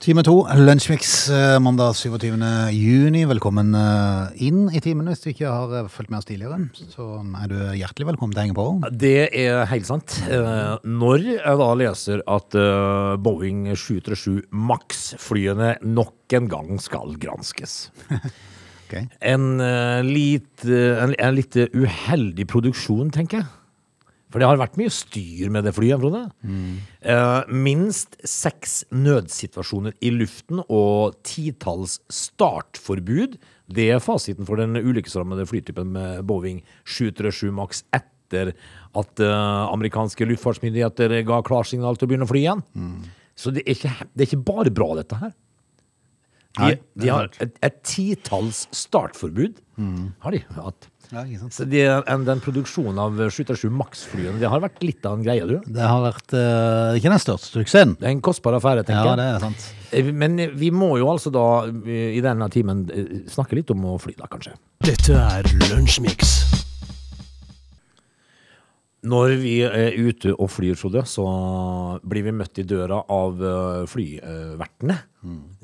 Time 0.00 0.22
to, 0.24 0.46
Lunsjmix, 0.56 1.28
eh, 1.28 1.58
mandag 1.60 1.92
27. 1.92 2.40
juni. 2.72 3.26
Velkommen 3.28 3.74
eh, 3.76 4.46
inn 4.46 4.62
i 4.72 4.80
timen 4.80 5.10
hvis 5.10 5.20
du 5.20 5.26
ikke 5.28 5.50
har 5.52 5.74
eh, 5.76 5.90
fulgt 5.92 6.08
med 6.08 6.22
oss 6.22 6.28
tidligere. 6.30 6.56
Så 6.88 7.08
er 7.20 7.50
du 7.50 7.58
hjertelig 7.76 8.08
velkommen 8.08 8.32
til 8.32 8.40
å 8.40 8.44
henge 8.46 8.56
på. 8.56 8.64
Det 8.96 9.28
er 9.28 9.68
helt 9.68 9.90
sant. 9.90 10.16
Når 10.88 11.26
jeg 11.34 11.60
da 11.60 11.68
leser 11.82 12.24
at 12.24 12.56
Boeing 13.20 13.66
737 13.74 14.48
Max-flyene 14.70 15.74
nok 15.84 16.38
en 16.38 16.48
gang 16.48 16.80
skal 16.80 17.12
granskes 17.20 17.90
okay. 18.86 19.04
En, 19.20 19.60
eh, 19.60 20.00
en, 20.00 21.12
en 21.12 21.36
litt 21.36 21.60
uheldig 21.76 22.48
produksjon, 22.48 23.12
tenker 23.12 23.42
jeg. 23.42 23.52
For 24.30 24.38
det 24.38 24.46
har 24.46 24.60
vært 24.60 24.76
mye 24.78 24.92
styr 24.94 25.50
med 25.50 25.64
det 25.66 25.72
flyet, 25.74 25.98
Frode. 25.98 26.20
Eh, 27.02 27.48
minst 27.50 28.14
seks 28.22 28.84
nødsituasjoner 28.94 29.96
i 30.06 30.12
luften 30.14 30.62
og 30.70 31.16
titalls 31.26 31.98
startforbud. 32.14 33.34
Det 33.70 33.88
er 33.94 34.02
fasiten 34.02 34.46
for 34.46 34.60
den 34.62 34.78
ulykkesrammede 34.78 35.48
flytypen 35.50 35.90
med 35.96 36.22
Boeing 36.30 36.62
737 36.86 37.50
Max 37.58 37.82
etter 37.96 38.52
at 38.98 39.22
eh, 39.26 39.64
amerikanske 39.74 40.28
luftfartsmyndigheter 40.30 41.16
ga 41.26 41.40
klarsignal 41.46 41.98
til 41.98 42.06
å 42.06 42.12
begynne 42.12 42.28
å 42.28 42.30
fly 42.30 42.44
igjen. 42.44 42.62
Så 43.34 43.50
det 43.56 43.64
er, 43.66 43.74
ikke, 43.74 44.08
det 44.14 44.24
er 44.26 44.30
ikke 44.30 44.44
bare 44.52 44.74
bra, 44.74 44.92
dette 45.00 45.18
her. 45.18 45.34
De, 46.58 46.62
Nei, 46.62 46.70
det 46.98 47.02
de 47.06 47.10
har 47.14 47.28
et, 47.42 47.58
et 47.66 47.76
titalls 47.86 48.64
startforbud. 48.74 49.58
Har 50.22 50.34
de 50.34 50.42
hatt. 50.58 50.89
Ja, 51.10 51.24
ikke 51.26 51.40
sant? 51.40 51.54
Så 51.56 51.64
de, 51.66 51.80
en, 51.90 52.24
den 52.28 52.38
produksjonen 52.44 52.98
av 53.02 53.16
737 53.34 53.66
Max-flyene 53.74 54.38
Det 54.38 54.46
har 54.52 54.60
vært 54.62 54.78
litt 54.86 55.06
av 55.08 55.16
en 55.18 55.24
greie, 55.26 55.42
du. 55.48 55.56
Det 55.66 55.82
har 55.82 56.04
vært 56.04 56.34
eh, 56.38 56.98
ikke 57.00 57.10
den 57.10 57.22
største 57.24 57.50
suksessen. 57.58 57.96
Det 57.98 58.06
er 58.06 58.14
en 58.14 58.22
kostbar 58.22 58.54
affære, 58.60 58.84
tenker 58.86 59.10
Ja, 59.10 59.16
jeg. 59.16 59.18
det 59.18 59.28
er 59.34 59.44
sant. 59.48 59.66
Eh, 59.90 60.12
Men 60.14 60.38
vi 60.54 60.70
må 60.70 60.92
jo 61.00 61.10
altså 61.10 61.32
da 61.34 61.46
eh, 61.66 62.14
i 62.14 62.22
denne 62.22 62.46
timen 62.54 62.84
eh, 62.94 63.10
snakke 63.32 63.58
litt 63.58 63.72
om 63.74 63.88
å 63.90 63.98
fly, 63.98 64.14
da, 64.20 64.30
kanskje. 64.30 64.54
Dette 64.86 65.18
er 65.18 65.50
Lunsjmix. 65.72 66.36
Når 69.10 69.30
vi 69.40 69.54
er 69.64 69.94
ute 69.96 70.34
og 70.36 70.50
flyr, 70.52 70.74
Frode, 70.76 71.06
så 71.08 71.24
blir 72.04 72.26
vi 72.26 72.34
møtt 72.36 72.58
i 72.60 72.66
døra 72.68 72.98
av 73.10 73.38
eh, 73.40 73.84
flyvertene. 73.88 74.96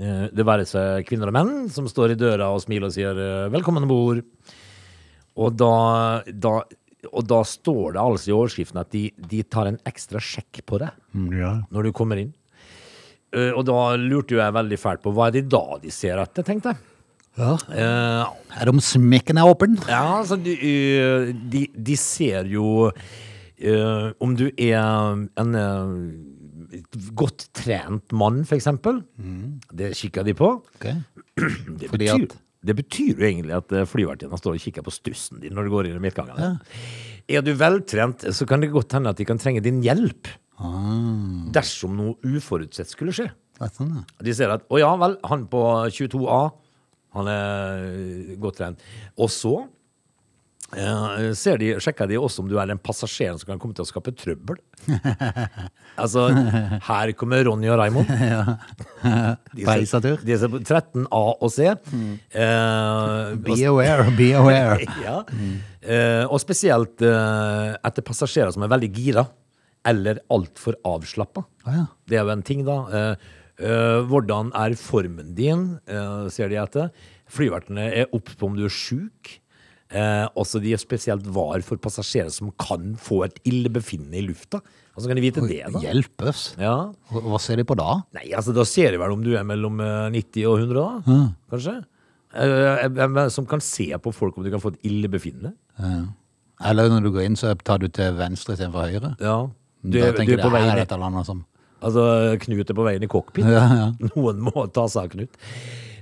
Eh, 0.01 0.23
Det 0.33 0.47
være 0.49 0.65
seg 0.69 1.05
kvinner 1.09 1.29
og 1.29 1.37
menn 1.37 1.53
som 1.73 1.87
står 1.91 2.15
i 2.15 2.21
døra 2.21 2.49
og 2.55 2.63
smiler 2.65 2.89
og 2.89 2.95
sier 2.97 3.13
eh, 3.21 3.51
'velkommen 3.53 3.85
om 3.85 3.93
bord'. 3.93 4.25
Og 5.37 5.53
da, 5.61 6.22
da, 6.33 6.53
og 7.12 7.27
da 7.29 7.42
står 7.44 7.92
det 7.96 8.01
altså 8.03 8.31
i 8.31 8.35
overskriften 8.37 8.81
at 8.81 8.90
de, 8.94 9.11
de 9.31 9.42
tar 9.44 9.68
en 9.68 9.79
ekstra 9.87 10.18
sjekk 10.22 10.62
på 10.66 10.79
deg 10.81 10.90
Ja. 11.37 11.53
når 11.70 11.88
du 11.90 11.92
kommer 11.92 12.16
inn. 12.22 12.33
Uh, 13.37 13.53
Og 13.59 13.64
da 13.68 13.96
lurte 14.01 14.33
jo 14.37 14.40
jeg 14.40 14.55
veldig 14.57 14.79
fælt 14.81 15.03
på 15.05 15.12
hva 15.12 15.27
er 15.29 15.35
det 15.37 15.49
da 15.53 15.64
de 15.83 15.90
ser 15.92 16.16
etter, 16.22 16.46
tenkte 16.46 16.72
jeg. 16.72 16.81
Eh, 17.37 18.25
Er 18.57 18.64
det 18.64 18.72
om 18.72 18.81
smekken 18.81 19.37
er 19.37 19.44
åpen? 19.51 19.75
ja, 19.90 20.01
altså 20.22 20.38
de, 20.40 20.55
uh, 20.57 21.33
de, 21.53 21.66
de 21.77 21.96
ser 22.01 22.49
jo 22.49 22.90
om 24.20 24.35
du 24.37 24.46
er 24.57 25.29
en 25.40 25.53
godt 27.16 27.46
trent 27.57 28.12
mann, 28.12 28.42
for 28.44 28.57
eksempel. 28.59 28.99
Det 29.72 29.92
kikker 29.96 30.25
de 30.27 30.35
på. 30.37 30.51
Okay. 30.77 30.96
Det 31.81 31.88
Fordi 31.90 32.09
betyr, 32.09 32.25
at- 32.25 32.37
det 32.66 32.76
betyr 32.79 33.14
jo 33.14 33.29
egentlig 33.29 33.55
at 33.57 33.72
eh, 33.74 33.87
flyvertinna 33.88 34.38
står 34.40 34.59
og 34.59 34.64
kikker 34.64 34.87
på 34.87 34.94
stussen 34.94 35.42
din 35.42 35.55
når 35.57 35.66
du 35.66 35.74
går 35.74 35.90
inn 35.90 36.00
i 36.00 36.02
midtgangen. 36.02 36.59
Er 37.26 37.42
du 37.42 37.52
veltrent, 37.59 38.26
så 38.35 38.46
kan 38.48 38.62
det 38.62 38.72
godt 38.74 38.94
hende 38.96 39.12
at 39.12 39.20
de 39.20 39.26
kan 39.29 39.40
trenge 39.42 39.64
din 39.64 39.83
hjelp. 39.85 40.31
Dersom 41.55 41.96
noe 41.98 42.16
uforutsett 42.37 42.90
skulle 42.92 43.14
skje. 43.16 43.29
Sånn, 43.72 43.94
ja. 43.96 44.05
De 44.24 44.35
ser 44.37 44.52
at 44.52 44.66
å 44.68 44.81
ja 44.81 44.92
vel, 45.00 45.16
han 45.29 45.46
på 45.50 45.62
22A, 45.88 46.40
han 47.16 47.31
er 47.33 48.37
godt 48.42 48.61
trent. 48.61 48.85
Og 49.16 49.33
så 49.33 49.55
ser 51.38 51.61
de, 51.62 51.68
sjekker 51.81 52.09
de 52.11 52.18
også 52.18 52.42
om 52.42 52.48
du 52.50 52.57
er 52.59 52.66
den 52.68 52.81
passasjeren 52.83 53.38
som 53.38 53.52
kan 53.52 53.61
komme 53.62 53.76
til 53.76 53.85
å 53.85 53.88
skape 53.88 54.12
trøbbel. 54.18 54.59
altså, 56.02 56.26
her 56.88 57.12
kommer 57.18 57.46
Ronny 57.46 57.70
og 57.70 57.79
Raymond. 57.81 58.11
De 59.57 59.62
er. 59.62 59.87
De 60.26 60.37
ser 60.37 60.50
på 60.52 60.61
13A 60.61 61.22
og 61.38 61.48
C. 61.55 61.70
Uh, 61.70 63.37
Be 63.46 63.61
aware, 63.70 64.11
be 64.18 64.33
aware. 64.37 64.83
ja. 65.07 65.20
uh, 65.22 66.24
og 66.26 66.38
spesielt 66.42 67.02
uh, 67.07 67.79
etter 67.87 68.05
passasjerer 68.07 68.55
som 68.55 68.66
er 68.66 68.74
veldig 68.74 68.92
gira, 68.98 69.26
eller 69.87 70.20
altfor 70.33 70.76
avslappa. 70.87 71.44
Å 71.66 71.74
ja. 71.74 71.88
Det 72.09 72.18
er 72.18 72.24
jo 72.24 72.35
en 72.35 72.46
ting, 72.46 72.64
da. 72.66 72.76
Eh, 72.90 73.26
eh, 73.62 73.98
hvordan 74.11 74.52
er 74.59 74.76
formen 74.81 75.35
din, 75.38 75.66
eh, 75.87 76.29
ser 76.33 76.50
de 76.50 76.61
etter. 76.62 76.90
Flyvertene 77.31 77.88
er 78.02 78.14
obs 78.16 78.35
på 78.35 78.50
om 78.50 78.57
du 78.57 78.64
er 78.66 78.72
sjuk. 78.72 79.37
Eh, 79.94 80.25
også 80.35 80.59
de 80.61 80.72
er 80.75 80.81
spesielt 80.83 81.27
var 81.31 81.62
for 81.62 81.79
passasjerer 81.79 82.33
som 82.35 82.49
kan 82.59 82.96
få 82.99 83.20
et 83.29 83.37
illebefinnende 83.46 84.18
i 84.18 84.25
lufta. 84.27 84.59
Altså 84.96 85.07
kan 85.11 85.18
de 85.18 85.22
vite 85.22 85.44
det, 85.46 85.61
da. 85.70 85.79
Hjelpes. 85.85 86.46
Ja. 86.59 86.72
Hva 87.12 87.38
ser 87.42 87.61
de 87.61 87.66
på 87.68 87.77
da? 87.79 88.01
Nei, 88.16 88.31
altså 88.35 88.55
da 88.57 88.64
ser 88.66 88.96
de 88.96 88.99
vel 89.03 89.12
om 89.14 89.22
du 89.22 89.35
er 89.38 89.44
mellom 89.46 89.79
eh, 89.85 90.09
90 90.16 90.49
og 90.51 90.59
100, 90.64 90.75
da. 91.07 91.18
Kanskje? 91.53 91.77
Eh, 92.37 92.87
hvem 92.96 93.20
er 93.20 93.29
det 93.29 93.33
som 93.37 93.46
kan 93.49 93.62
se 93.62 93.87
på 94.03 94.12
folk 94.12 94.37
om 94.40 94.44
du 94.46 94.51
kan 94.53 94.62
få 94.62 94.75
et 94.75 94.81
illebefinnende? 94.90 95.55
Eller 96.66 96.88
når 96.90 97.05
du 97.05 97.11
går 97.14 97.27
inn, 97.29 97.37
så 97.38 97.53
tar 97.62 97.79
du 97.83 97.87
til 97.92 98.14
venstre 98.18 98.57
istedenfor 98.57 98.88
høyre. 98.88 99.12
Ja. 99.20 99.37
Du, 99.87 99.99
da 100.01 100.07
er- 100.09 100.12
du 100.16 100.18
tenker 100.22 100.38
er 100.38 100.42
på 100.42 100.49
jeg, 100.51 100.57
vei 100.57 100.62
her 100.66 100.72
er 100.72 100.81
i 100.81 100.85
dette 100.87 100.99
landet 101.01 101.29
som 101.29 101.44
Altså, 101.87 102.03
Knut 102.40 102.70
er 102.72 102.75
på 102.75 102.85
veien 102.87 103.03
i 103.05 103.07
cockpit. 103.12 103.44
Ja, 103.44 103.66
ja. 103.77 103.88
Noen 104.16 104.38
må 104.49 104.64
ta 104.75 104.87
seg 104.88 105.05
av 105.05 105.11
Knut. 105.12 105.37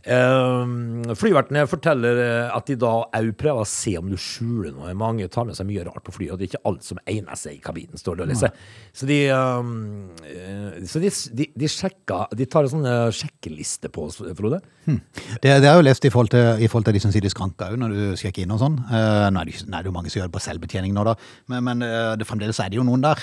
Um, 0.05 1.01
flyvertene 1.17 1.62
forteller 1.64 2.19
eh, 2.21 2.51
at 2.53 2.69
de 2.69 2.75
da 2.77 2.90
òg 3.09 3.31
prøver 3.40 3.64
å 3.64 3.69
se 3.69 3.95
om 3.97 4.11
du 4.12 4.19
skjuler 4.21 4.75
noe. 4.75 4.93
Mange 5.01 5.31
tar 5.33 5.47
med 5.49 5.57
seg 5.57 5.69
mye 5.69 5.87
rart 5.87 6.05
på 6.05 6.12
flyet, 6.12 6.35
og 6.35 6.40
det 6.40 6.45
er 6.45 6.51
ikke 6.53 6.69
alt 6.69 6.85
som 6.85 7.01
egner 7.09 7.38
seg 7.40 7.57
i 7.57 7.62
kabinen. 7.64 7.97
står 7.97 8.19
det 8.19 8.27
å 8.27 8.29
lese. 8.29 8.51
Så 8.93 9.09
de, 9.09 9.19
eh, 9.33 10.77
så 10.90 11.01
de, 11.01 11.12
de, 11.40 11.49
de 11.57 11.71
sjekker 11.73 12.37
De 12.37 12.49
tar 12.51 12.67
en 12.67 12.75
sånn 12.75 12.88
eh, 12.90 13.09
sjekkeliste 13.17 13.88
på 13.95 14.09
oss, 14.11 14.21
Frode. 14.37 14.61
Det, 14.85 15.49
det 15.49 15.71
er 15.71 15.79
jo 15.79 15.87
lest 15.87 16.05
i 16.05 16.12
forhold 16.12 16.35
til, 16.35 16.61
i 16.61 16.69
forhold 16.69 16.90
til 16.90 16.99
de 16.99 17.01
som 17.07 17.14
sier 17.14 17.25
de 17.25 17.33
skranka 17.33 17.71
òg, 17.73 17.79
når 17.81 17.95
du 17.97 18.03
sjekker 18.21 18.45
inn 18.45 18.53
og 18.53 18.61
sånn. 18.61 18.77
Uh, 18.90 19.31
nå, 19.33 19.40
er 19.40 19.49
det, 19.49 19.64
nå 19.64 19.79
er 19.79 19.87
det 19.87 19.88
jo 19.88 19.95
mange 19.97 20.12
som 20.12 20.21
gjør 20.21 20.29
det 20.29 20.37
på 20.37 20.45
selvbetjening 20.45 20.93
nå, 20.93 21.07
da, 21.09 21.14
men, 21.49 21.64
men 21.64 21.87
det, 22.21 22.29
fremdeles 22.29 22.61
er 22.61 22.69
det 22.73 22.77
jo 22.77 22.85
noen 22.85 23.05
der. 23.05 23.23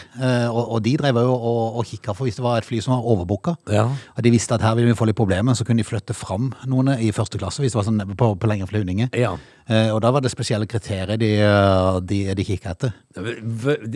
Og, 0.49 0.61
og 0.63 0.81
de 0.85 0.95
drev 0.97 1.19
jo 1.21 1.35
og, 1.35 1.77
og 1.81 1.85
kikka 1.85 2.15
for 2.17 2.25
hvis 2.25 2.39
det 2.39 2.45
var 2.45 2.61
et 2.61 2.65
fly 2.65 2.81
som 2.81 2.95
var 2.95 3.05
overbooka. 3.13 3.53
Ja. 3.69 3.85
Og 4.15 4.25
de 4.25 4.33
visste 4.33 4.57
at 4.57 4.65
her 4.65 4.73
ville 4.79 4.89
vi 4.89 4.97
få 4.97 5.05
litt 5.09 5.19
problemer, 5.19 5.53
så 5.57 5.67
kunne 5.67 5.83
de 5.83 5.87
flytte 5.87 6.17
fram 6.17 6.49
noen 6.71 6.93
i 6.97 7.11
første 7.15 7.39
klasse 7.41 7.63
hvis 7.63 7.75
det 7.75 7.79
var 7.79 7.87
sånn 7.87 8.01
på, 8.17 8.31
på 8.39 8.49
lengre 8.49 8.69
flyvninger. 8.71 9.11
Ja. 9.19 9.35
Eh, 9.67 9.89
og 9.93 10.01
da 10.03 10.11
var 10.15 10.23
det 10.23 10.33
spesielle 10.33 10.67
kriterier 10.69 11.19
de, 11.21 11.31
eh, 11.45 12.01
de, 12.07 12.21
de 12.37 12.47
kikka 12.47 12.75
etter. 12.75 12.95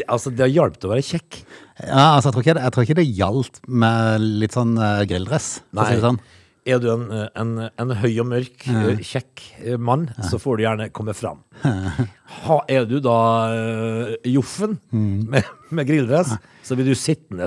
Altså, 0.06 0.32
det 0.32 0.46
har 0.46 0.54
hjulpet 0.54 0.88
å 0.88 0.94
være 0.94 1.06
kjekk. 1.06 1.42
Ja, 1.82 2.16
altså, 2.16 2.30
jeg 2.30 2.36
tror 2.36 2.46
ikke, 2.46 2.58
jeg 2.62 2.76
tror 2.76 2.88
ikke 2.88 3.00
det 3.02 3.10
gjaldt 3.10 3.62
med 3.68 4.32
litt 4.44 4.56
sånn 4.56 4.78
uh, 4.80 5.04
grilldress. 5.08 5.60
for 5.74 5.84
å 5.84 5.90
si 5.90 6.00
det 6.00 6.06
sånn. 6.06 6.24
Er 6.66 6.80
du 6.82 6.88
en, 6.90 7.04
eh, 7.14 7.28
en, 7.38 7.52
en 7.78 7.92
høy 7.94 8.16
og 8.24 8.26
mørk, 8.32 8.64
eh, 8.66 9.02
kjekk 9.06 9.44
mann, 9.78 10.08
mann, 10.10 10.26
så 10.26 10.40
får 10.42 10.58
du 10.58 10.64
gjerne 10.66 10.90
komme 10.94 11.14
fram. 11.18 11.44
Ha, 12.46 12.56
er 12.68 12.88
du 12.90 12.98
da 13.06 13.18
uh, 13.54 14.10
Joffen 14.28 14.74
med, 15.32 15.46
med 15.70 15.88
grilldress, 15.88 16.34
så 16.66 16.76
blir 16.76 16.90
du 16.90 16.98
sittende 16.98 17.46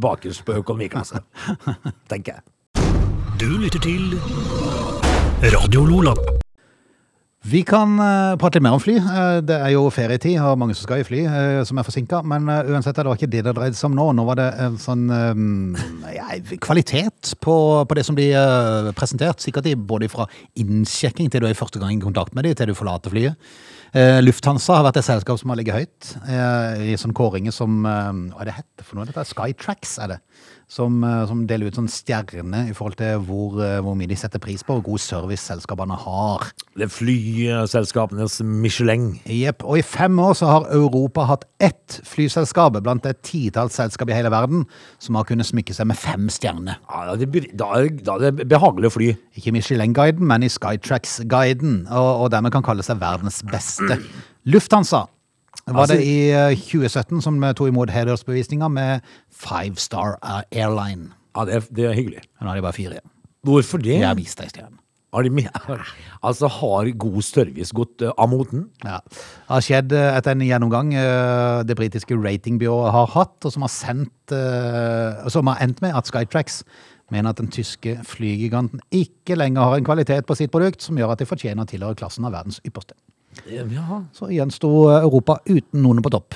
bakerst 0.00 0.42
på 0.48 0.56
økonomiklasse, 0.62 1.20
tenker 2.10 2.38
jeg. 2.38 2.44
Du 3.40 3.48
lytter 3.58 3.80
til 3.82 4.12
Radio 5.42 5.82
Lola. 5.88 6.12
Vi 7.44 7.64
kan 7.66 7.96
eh, 7.98 8.36
prate 8.38 8.56
litt 8.56 8.64
mer 8.64 8.76
om 8.76 8.80
fly. 8.80 8.94
Eh, 9.00 9.38
det 9.44 9.56
er 9.58 9.72
jo 9.74 9.82
ferietid, 9.92 10.36
og 10.38 10.60
mange 10.60 10.76
som 10.78 10.86
skal 10.86 11.02
i 11.02 11.06
fly, 11.08 11.24
eh, 11.26 11.58
som 11.66 11.80
er 11.80 11.84
forsinka. 11.84 12.22
Men 12.30 12.46
uansett, 12.46 12.94
det 12.94 13.04
var 13.08 13.18
ikke 13.18 13.28
det 13.32 13.42
det 13.48 13.56
dreide 13.58 13.76
seg 13.76 13.90
om 13.90 13.98
nå. 13.98 14.06
Nå 14.14 14.24
var 14.28 14.38
det 14.38 14.46
en 14.62 14.78
sånn 14.80 15.04
ja, 16.14 16.28
kvalitet 16.62 17.34
på, 17.42 17.56
på 17.90 17.98
det 17.98 18.06
som 18.06 18.16
blir 18.16 18.38
presentert. 18.96 19.42
Sikkert 19.42 19.66
både 19.82 20.08
fra 20.12 20.28
innsjekking 20.62 21.32
til 21.32 21.42
du 21.42 21.50
er 21.50 21.58
første 21.58 21.82
gang 21.82 21.98
i 21.98 22.04
kontakt 22.06 22.38
med 22.38 22.46
dem, 22.46 22.54
til 22.54 22.70
du 22.70 22.78
forlater 22.78 23.12
flyet. 23.12 23.50
Lufthansa 23.94 24.80
har 24.80 24.88
vært 24.88 25.02
et 25.02 25.06
selskap 25.06 25.38
som 25.38 25.52
har 25.52 25.58
ligget 25.60 25.76
høyt 25.76 26.08
i 26.82 26.96
sånn 26.98 27.12
kåringer 27.14 27.54
som 27.54 27.84
Hva 27.86 28.40
er 28.42 28.48
det 28.48 28.56
hette 28.56 28.82
for 28.82 28.98
noe? 28.98 29.06
Dette 29.06 29.22
er 29.22 29.28
Skytrax, 29.30 29.92
er 30.02 30.16
det. 30.16 30.18
Som, 30.74 31.02
eh, 31.04 31.26
som 31.28 31.42
deler 31.46 31.68
ut 31.68 31.76
sånn 31.76 31.90
stjerne 31.92 32.64
i 32.70 32.72
forhold 32.74 32.96
til 32.98 33.20
hvor, 33.28 33.58
eh, 33.62 33.76
hvor 33.84 33.94
mye 33.98 34.08
de 34.10 34.16
setter 34.18 34.40
pris 34.42 34.64
på, 34.64 34.78
og 34.78 34.88
god 34.88 35.02
service 35.02 35.44
selskapene 35.44 35.94
har. 36.00 36.46
Det 36.74 36.86
er 36.88 36.90
flyselskapenes 36.90 38.40
Michelin. 38.42 39.20
Jepp. 39.28 39.62
Og 39.62 39.78
i 39.78 39.84
fem 39.86 40.18
år 40.18 40.34
så 40.40 40.48
har 40.50 40.68
Europa 40.74 41.28
hatt 41.28 41.44
ett 41.62 42.00
flyselskap 42.08 42.80
blant 42.82 43.06
et 43.06 43.20
titalls 43.22 43.76
selskap 43.76 44.10
i 44.10 44.16
hele 44.16 44.32
verden 44.32 44.64
som 44.98 45.20
har 45.20 45.28
kunnet 45.28 45.46
smykke 45.46 45.76
seg 45.76 45.86
med 45.92 46.00
fem 46.00 46.26
stjerner. 46.32 46.80
Ja, 46.88 47.14
det, 47.20 47.30
da, 47.52 47.70
da 47.84 48.18
er 48.18 48.38
det 48.40 48.48
behagelig 48.50 48.90
å 48.90 48.96
fly. 48.96 49.12
Ikke 49.36 49.54
Michelin-guiden, 49.54 50.24
men 50.26 50.42
i 50.42 50.50
Skytrax-guiden, 50.50 51.84
og, 51.92 52.10
og 52.24 52.32
dermed 52.34 52.56
kan 52.56 52.64
kalle 52.66 52.82
seg 52.86 53.02
verdens 53.04 53.44
beste. 53.46 54.00
Lufthansa 54.48 55.06
var 55.66 55.86
Altså- 55.86 55.96
det 55.96 56.04
i 56.04 56.30
eh, 56.30 56.56
2017 56.56 57.22
som 57.22 57.40
tok 57.54 57.68
imot 57.68 57.90
hedersbevisninger 57.90 58.68
med 58.68 59.00
Five 59.30 59.76
Star 59.76 60.18
Airline. 60.52 61.12
Ja, 61.36 61.44
det 61.44 61.54
er, 61.54 61.60
det 61.74 61.84
er 61.84 61.92
hyggelig. 61.92 62.22
Nå 62.40 62.48
har 62.48 62.56
de 62.56 62.62
bare 62.62 62.72
fire 62.76 62.90
igjen. 62.96 63.10
Hvorfor 63.44 63.78
det? 63.78 63.98
Jeg 64.00 64.08
har 64.08 64.16
vist 64.18 64.38
deg 64.40 64.52
stjernen. 64.52 64.78
Har 65.14 65.22
de 65.22 65.46
altså, 66.26 66.48
har 66.50 66.90
god 66.98 67.22
service 67.22 67.74
gått 67.76 68.02
uh, 68.02 68.10
av 68.18 68.28
moten? 68.32 68.66
Ja. 68.82 68.98
Det 69.06 69.52
har 69.52 69.62
skjedd 69.62 69.94
eh, 69.94 70.16
etter 70.18 70.34
en 70.34 70.42
gjennomgang 70.42 70.90
uh, 70.96 71.62
det 71.66 71.76
britiske 71.78 72.18
ratingbyrået 72.18 72.90
har 72.94 73.12
hatt, 73.14 73.38
og 73.44 73.54
som 73.54 73.66
har, 73.66 73.70
sendt, 73.70 74.34
uh, 74.34 75.28
som 75.30 75.50
har 75.52 75.62
endt 75.62 75.84
med 75.84 75.94
at 75.94 76.10
Skytrax 76.10 76.62
mener 77.12 77.30
at 77.30 77.38
den 77.38 77.52
tyske 77.52 77.98
flygiganten 78.08 78.82
ikke 78.90 79.36
lenger 79.38 79.68
har 79.68 79.78
en 79.78 79.86
kvalitet 79.86 80.26
på 80.26 80.34
sitt 80.38 80.50
produkt 80.50 80.82
som 80.82 80.98
gjør 80.98 81.14
at 81.14 81.22
de 81.22 81.28
fortjener 81.28 81.62
å 81.62 81.70
tilhøre 81.70 81.98
klassen 82.00 82.26
av 82.26 82.34
verdens 82.34 82.62
ypperste. 82.66 82.96
Ja. 83.50 84.02
Så 84.12 84.28
gjensto 84.32 84.70
Europa 84.94 85.38
uten 85.46 85.82
noen 85.82 86.02
på 86.02 86.10
topp. 86.14 86.34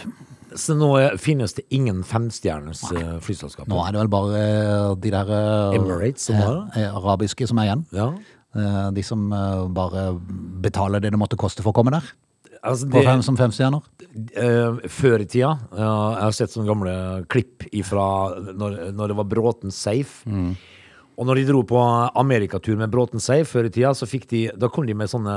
Så 0.56 0.74
nå 0.74 0.94
er- 0.98 1.16
finnes 1.20 1.52
det 1.54 1.64
ingen 1.70 2.02
femstjerners 2.02 2.82
eh, 2.96 3.18
flyselskap? 3.20 3.68
Nå 3.68 3.78
er 3.86 3.92
det 3.92 4.00
vel 4.00 4.08
bare 4.08 4.38
eh, 4.38 4.94
de 4.96 5.10
der 5.12 5.28
eh, 5.28 5.76
Emirates 5.76 6.24
som 6.30 6.36
eh, 6.74 6.88
arabiske 6.88 7.46
som 7.46 7.58
er 7.58 7.68
igjen. 7.68 7.84
Ja. 7.92 8.08
Eh, 8.56 8.90
De 8.96 9.02
som 9.04 9.26
eh, 9.32 9.66
bare 9.68 10.06
betaler 10.64 11.00
det 11.04 11.12
det 11.12 11.20
måtte 11.20 11.36
koste 11.36 11.62
for 11.62 11.70
å 11.72 11.76
komme 11.76 11.92
der. 11.92 12.08
Altså, 12.64 12.88
det, 12.90 13.04
fem, 13.06 13.20
som 13.22 13.36
femstjerner. 13.38 13.82
eh, 14.34 14.88
før 14.90 15.20
i 15.22 15.26
tida, 15.30 15.52
eh, 15.70 15.78
jeg 15.78 16.22
har 16.24 16.32
sett 16.34 16.50
sånne 16.50 16.66
gamle 16.66 16.94
klipp 17.30 17.68
ifra 17.70 18.08
når, 18.50 18.90
når 18.96 19.12
det 19.12 19.16
var 19.20 19.28
Bråten 19.30 19.70
Safe. 19.70 20.24
Og 21.18 21.26
når 21.26 21.40
de 21.40 21.46
dro 21.48 21.64
på 21.66 21.78
amerikatur 22.20 22.76
med 22.78 22.92
Bråten 22.92 23.22
Sei 23.22 23.40
før 23.48 23.66
i 23.66 23.72
tida, 23.74 23.90
så 23.98 24.06
fikk 24.06 24.28
de, 24.30 24.42
da 24.54 24.68
kom 24.70 24.86
de 24.86 24.94
med 24.94 25.10
sånne 25.10 25.34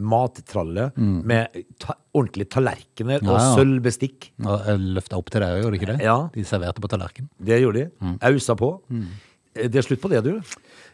mattraller 0.00 0.94
med 0.96 1.58
ta, 1.82 1.98
ordentlige 2.16 2.48
tallerkener 2.54 3.20
og 3.20 3.28
Ja, 3.28 3.34
og 3.34 3.58
sølvbestikk. 3.58 4.30
Og 4.40 4.70
løfta 4.96 5.20
opp 5.20 5.28
til 5.32 5.44
deg 5.44 5.58
òg, 5.58 5.66
gjorde 5.66 5.76
de 5.76 5.80
ikke 5.82 5.90
det? 5.92 5.98
Ja. 6.06 6.16
De 6.32 6.46
serverte 6.48 6.80
på 6.84 6.88
tallerken. 6.92 7.28
Det 7.36 7.60
gjorde 7.60 7.84
de. 7.84 8.14
Ausa 8.30 8.56
på. 8.56 8.72
Mm. 8.88 9.04
Det 9.52 9.82
er 9.82 9.84
slutt 9.84 10.00
på 10.00 10.08
det, 10.08 10.22
du. 10.24 10.32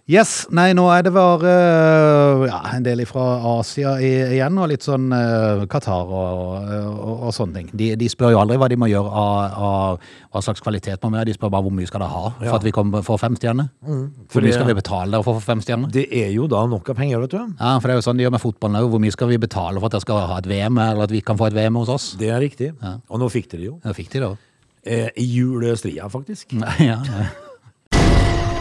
Yes, 0.09 0.47
nei, 0.57 0.71
nå 0.73 0.87
er 0.89 1.03
det 1.05 1.11
bare 1.13 1.51
øh, 1.53 2.43
ja, 2.49 2.59
en 2.79 2.85
del 2.87 3.03
fra 3.05 3.25
Asia 3.59 3.91
i, 4.01 4.09
igjen, 4.39 4.57
og 4.57 4.71
litt 4.71 4.87
sånn 4.87 5.11
uh, 5.13 5.67
Qatar 5.69 6.09
og, 6.09 6.71
og, 6.73 7.11
og 7.29 7.35
sånne 7.37 7.59
ting. 7.59 7.67
De, 7.77 7.91
de 8.01 8.09
spør 8.09 8.33
jo 8.33 8.39
aldri 8.41 8.57
hva 8.57 8.71
de 8.73 8.79
må 8.81 8.89
gjøre 8.89 9.11
av, 9.13 9.59
av 9.69 10.07
hva 10.33 10.41
slags 10.47 10.65
kvalitet 10.65 11.05
man 11.05 11.13
må 11.13 11.19
ha, 11.21 11.27
de 11.29 11.35
spør 11.37 11.53
bare 11.53 11.67
hvor 11.67 11.75
mye 11.77 11.91
skal 11.91 12.01
det 12.07 12.09
ha 12.15 12.23
for 12.39 12.47
Ja. 12.49 12.55
at 12.57 12.65
vi 12.65 12.73
kommer 12.73 13.05
for 13.05 13.21
fem 13.21 13.37
stjerner. 13.37 13.69
Mm. 13.85 14.07
Hvor 14.33 14.47
mye 14.47 14.57
skal 14.57 14.71
vi 14.71 14.79
betale 14.81 15.13
der 15.13 15.27
for 15.27 15.37
å 15.37 15.43
få 15.43 15.45
fem 15.51 15.61
stjerner? 15.67 15.93
Det 15.93 16.07
er 16.23 16.31
jo 16.33 16.47
da 16.49 16.63
nok 16.73 16.89
av 16.89 16.97
penger, 17.03 17.21
vet 17.27 17.35
du. 17.37 17.43
Ja, 17.61 17.75
for 17.77 17.85
det 17.91 17.99
er 17.99 18.01
jo 18.01 18.07
sånn 18.09 18.17
de 18.23 18.25
gjør 18.25 18.33
med 18.39 18.43
fotballen 18.47 18.81
òg. 18.81 18.89
Hvor 18.95 19.03
mye 19.05 19.17
skal 19.19 19.29
vi 19.35 19.41
betale 19.45 19.77
for 19.83 19.91
at 19.91 19.99
dere 19.99 20.07
skal 20.07 20.23
ha 20.33 20.39
et 20.41 20.49
VM, 20.49 20.81
eller 20.87 21.05
at 21.05 21.13
vi 21.13 21.21
kan 21.21 21.37
få 21.37 21.51
et 21.51 21.59
VM 21.59 21.77
hos 21.83 21.93
oss? 21.93 22.07
Det 22.17 22.33
er 22.33 22.41
riktig. 22.47 22.71
Og 23.13 23.21
nå 23.21 23.29
fikk 23.37 23.53
de 23.53 23.61
det 23.61 23.69
jo. 23.69 23.77
Ja, 23.85 23.93
fikk 23.93 24.09
de 24.17 24.25
det 24.25 24.31
òg. 24.33 24.41
Eh, 24.89 25.13
I 25.21 25.29
julestria, 25.37 26.09
faktisk. 26.09 26.57
Ja, 26.81 26.97
ja. 27.05 27.29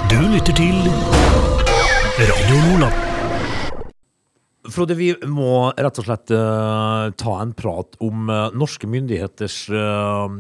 Du 0.08 0.20
lytter 0.24 0.56
til 0.56 0.76
Radio 2.16 2.58
Nordland. 2.64 3.82
Frode, 4.72 4.96
vi 4.96 5.10
må 5.28 5.68
rett 5.76 6.00
og 6.00 6.06
slett 6.08 6.32
uh, 6.32 7.10
ta 7.20 7.34
en 7.42 7.52
prat 7.58 7.98
om 8.04 8.30
uh, 8.32 8.48
norske 8.56 8.88
myndigheters 8.88 9.58
uh, 9.76 10.32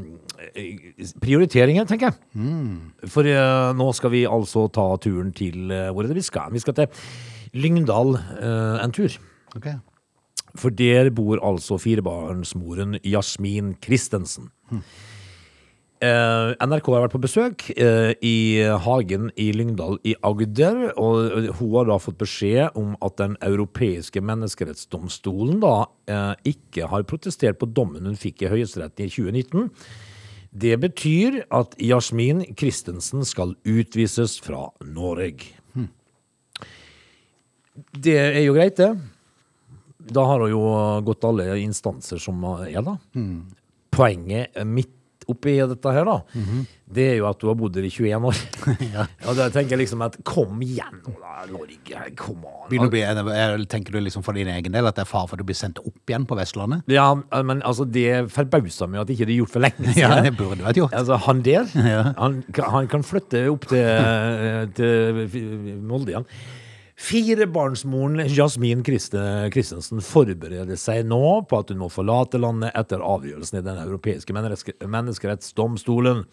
prioriteringer, 1.20 1.88
tenker 1.90 2.14
jeg. 2.14 3.10
For 3.12 3.28
eh, 3.28 3.74
nå 3.76 3.90
skal 3.98 4.14
vi 4.14 4.24
altså 4.30 4.68
ta 4.72 4.86
turen 5.04 5.34
til 5.36 5.68
Hvor 5.68 6.06
er 6.06 6.14
det 6.14 6.20
vi 6.22 6.26
skal? 6.26 6.54
Vi 6.56 6.64
skal 6.64 6.78
til 6.78 7.60
Lyngdal 7.60 8.16
en 8.86 8.96
tur. 8.96 9.20
Ok. 9.58 9.68
For 10.56 10.72
der 10.72 11.12
bor 11.12 11.44
altså 11.44 11.80
firebarnsmoren 11.82 13.02
Jasmin 13.04 13.76
Christensen. 13.84 14.48
Eh, 15.98 16.52
NRK 16.62 16.92
har 16.94 17.02
vært 17.08 17.14
på 17.16 17.22
besøk 17.24 17.64
eh, 17.74 18.12
i 18.22 18.62
hagen 18.86 19.32
i 19.34 19.48
Lyngdal 19.56 19.96
i 20.06 20.14
Agder, 20.22 20.92
og 20.94 21.48
hun 21.58 21.72
har 21.74 21.88
da 21.90 21.96
fått 21.98 22.20
beskjed 22.22 22.78
om 22.78 22.92
at 23.02 23.16
Den 23.18 23.34
europeiske 23.42 24.22
menneskerettsdomstolen 24.22 25.58
da 25.64 25.88
eh, 26.06 26.52
ikke 26.54 26.92
har 26.92 27.08
protestert 27.10 27.58
på 27.58 27.70
dommen 27.74 28.06
hun 28.06 28.20
fikk 28.20 28.46
i 28.46 28.52
Høyesterett 28.52 29.02
i 29.02 29.10
2019. 29.10 29.72
Det 30.54 30.76
betyr 30.86 31.40
at 31.50 31.74
Jasmin 31.82 32.46
Christensen 32.54 33.26
skal 33.26 33.56
utvises 33.66 34.38
fra 34.42 34.68
Norge. 34.86 35.56
Det 37.94 38.18
er 38.18 38.44
jo 38.46 38.54
greit, 38.54 38.78
det. 38.78 38.94
Da 40.14 40.24
har 40.30 40.46
hun 40.46 40.54
jo 40.54 40.62
gått 41.10 41.26
alle 41.26 41.58
instanser 41.62 42.22
som 42.22 42.46
er, 42.62 42.86
da. 42.86 42.96
Poenget 43.98 44.62
midt 44.66 44.94
oppi 45.32 45.58
dette 45.60 45.92
her, 45.94 46.06
da, 46.08 46.18
det 46.98 47.06
er 47.12 47.16
jo 47.20 47.26
at 47.28 47.40
du 47.42 47.50
har 47.50 47.56
bodd 47.60 47.76
her 47.76 47.84
i 47.88 47.92
21 47.92 48.28
år. 48.30 48.42
Og 49.28 49.34
da 49.36 49.48
tenker 49.52 49.76
jeg 49.76 49.82
liksom 49.82 50.04
at 50.06 50.16
kom 50.28 50.62
igjen 50.64 51.02
nå, 51.04 51.14
da, 51.20 51.46
Norge. 51.52 52.04
Kom 52.20 52.46
an. 52.48 53.66
Tenker 53.68 53.96
du 53.96 54.00
liksom 54.04 54.24
for 54.26 54.38
din 54.38 54.48
egen 54.54 54.76
del 54.76 54.88
at 54.88 54.96
det 54.98 55.04
er 55.04 55.10
fare 55.10 55.28
for 55.28 55.36
at 55.36 55.44
du 55.44 55.48
blir 55.50 55.58
sendt 55.60 55.82
opp 55.84 56.10
igjen 56.12 56.28
på 56.30 56.38
Vestlandet? 56.40 56.88
Ja, 56.92 57.10
men 57.44 57.62
altså, 57.68 57.86
det 57.88 58.30
forbauser 58.34 58.88
meg 58.92 59.04
at 59.04 59.12
ikke 59.14 59.28
det 59.28 59.36
er 59.36 59.42
gjort 59.42 59.56
for 59.58 59.66
lenge 59.68 59.96
Ja, 60.02 60.14
det 60.24 60.36
burde 60.40 60.64
vært 60.64 60.80
gjort. 60.82 60.96
Altså, 60.98 61.20
han 61.28 61.44
der, 61.48 61.68
Ja. 61.98 62.04
han, 62.18 62.40
han 62.72 62.88
kan 62.92 63.04
flytte 63.08 63.44
opp 63.52 63.68
til, 63.72 64.72
til 64.78 65.82
Molde 65.88 66.16
igjen. 66.16 66.30
Firebarnsmoren 66.98 68.24
Jasmin 68.34 68.82
Christe, 68.84 69.22
Christensen 69.54 70.02
forbereder 70.02 70.80
seg 70.82 71.04
nå 71.06 71.20
på 71.48 71.60
at 71.62 71.70
hun 71.70 71.78
må 71.84 71.92
forlate 71.94 72.40
landet 72.42 72.74
etter 72.78 73.04
avgjørelsen 73.06 73.60
i 73.60 73.66
Den 73.68 73.78
europeiske 73.84 74.34
menneske, 74.34 74.74
menneskerettsdomstolen. 74.82 76.24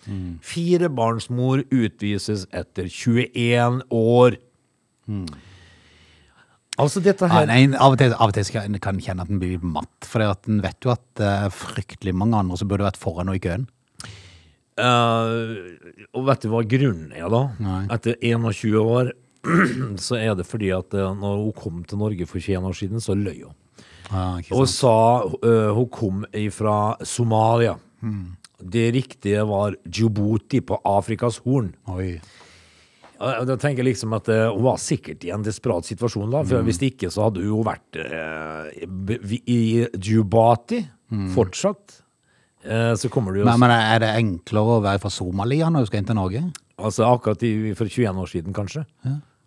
Firebarnsmor 0.40 1.66
utvises 1.68 2.46
etter 2.56 2.88
21 2.88 3.82
år. 3.92 4.38
Altså, 6.80 6.98
dette 7.04 7.28
Ja, 7.28 7.34
her 7.42 7.46
nei, 7.46 7.60
av 7.76 7.92
og 7.94 7.98
til, 8.00 8.14
av 8.16 8.32
og 8.32 8.34
til 8.34 8.44
skal, 8.48 8.64
jeg- 8.66 8.80
kan 8.82 8.96
jeg 8.98 9.04
kjenne 9.10 9.22
at 9.22 9.30
en 9.30 9.38
blir 9.38 9.60
matt, 9.62 9.92
for 10.08 10.20
en 10.24 10.60
vet 10.64 10.80
jo 10.82 10.90
at 10.90 11.04
det 11.14 11.28
er 11.28 11.50
fryktelig 11.54 12.14
mange 12.16 12.34
andre 12.40 12.56
som 12.56 12.66
burde 12.68 12.82
vært 12.88 12.96
foran 12.98 13.28
og 13.28 13.36
i 13.36 13.44
køen. 13.44 13.68
Uh, 14.74 15.70
og 16.16 16.24
vet 16.26 16.40
du 16.42 16.48
hva 16.50 16.64
grunnen 16.66 17.12
er, 17.14 17.28
da? 17.30 17.44
Nei. 17.62 17.86
Etter 17.94 18.16
21 18.20 18.74
år 18.80 19.12
så 20.06 20.16
er 20.20 20.34
det 20.38 20.46
fordi 20.48 20.70
at 20.74 20.94
eh, 20.96 21.10
når 21.20 21.42
hun 21.42 21.52
kom 21.58 21.82
til 21.88 22.00
Norge 22.00 22.26
for 22.30 22.38
21 22.40 22.68
år 22.70 22.78
siden, 22.78 23.00
så 23.04 23.16
løy 23.18 23.42
hun. 23.44 23.54
Ah, 24.12 24.36
Og 24.52 24.66
sa 24.68 25.24
uh, 25.24 25.70
hun 25.74 25.88
kom 25.88 26.24
fra 26.52 26.94
Somalia. 27.08 27.74
Hmm. 28.04 28.34
Det 28.60 28.90
riktige 28.94 29.40
var 29.48 29.74
Djibouti 29.88 30.60
på 30.60 30.76
Afrikas 30.86 31.38
Horn. 31.44 31.72
Oi. 31.88 32.14
Og 33.24 33.46
Da 33.48 33.56
tenker 33.56 33.80
jeg 33.84 33.92
liksom 33.94 34.12
at 34.16 34.28
uh, 34.28 34.50
Hun 34.52 34.64
var 34.66 34.76
sikkert 34.82 35.22
i 35.24 35.30
en 35.32 35.42
desperat 35.46 35.86
situasjon, 35.88 36.28
da. 36.32 36.42
For 36.44 36.58
For 36.58 36.66
hvis 36.68 36.80
ikke 36.84 37.08
så 37.14 37.28
hadde 37.28 37.44
hun 37.46 37.64
vært 37.64 37.96
uh, 37.96 38.68
i- 39.48 39.86
Djibouti 39.96 40.82
Djibouti 40.82 40.82
fortsatt. 41.34 42.00
Uh, 42.64 42.92
så 42.96 43.08
kommer 43.12 43.32
du 43.32 43.40
jo. 43.40 43.46
Men, 43.48 43.60
men 43.60 43.72
er 43.74 44.00
det 44.04 44.12
enklere 44.20 44.78
å 44.78 44.82
være 44.84 45.00
fra 45.02 45.12
Somalia 45.12 45.68
når 45.72 45.84
du 45.84 45.90
skal 45.90 46.02
inn 46.02 46.08
til 46.12 46.16
Norge? 46.20 46.44
Altså 46.80 47.06
akkurat 47.08 47.42
i, 47.46 47.72
for 47.78 47.86
21 47.88 48.20
år 48.24 48.30
siden, 48.30 48.52
kanskje. 48.56 48.84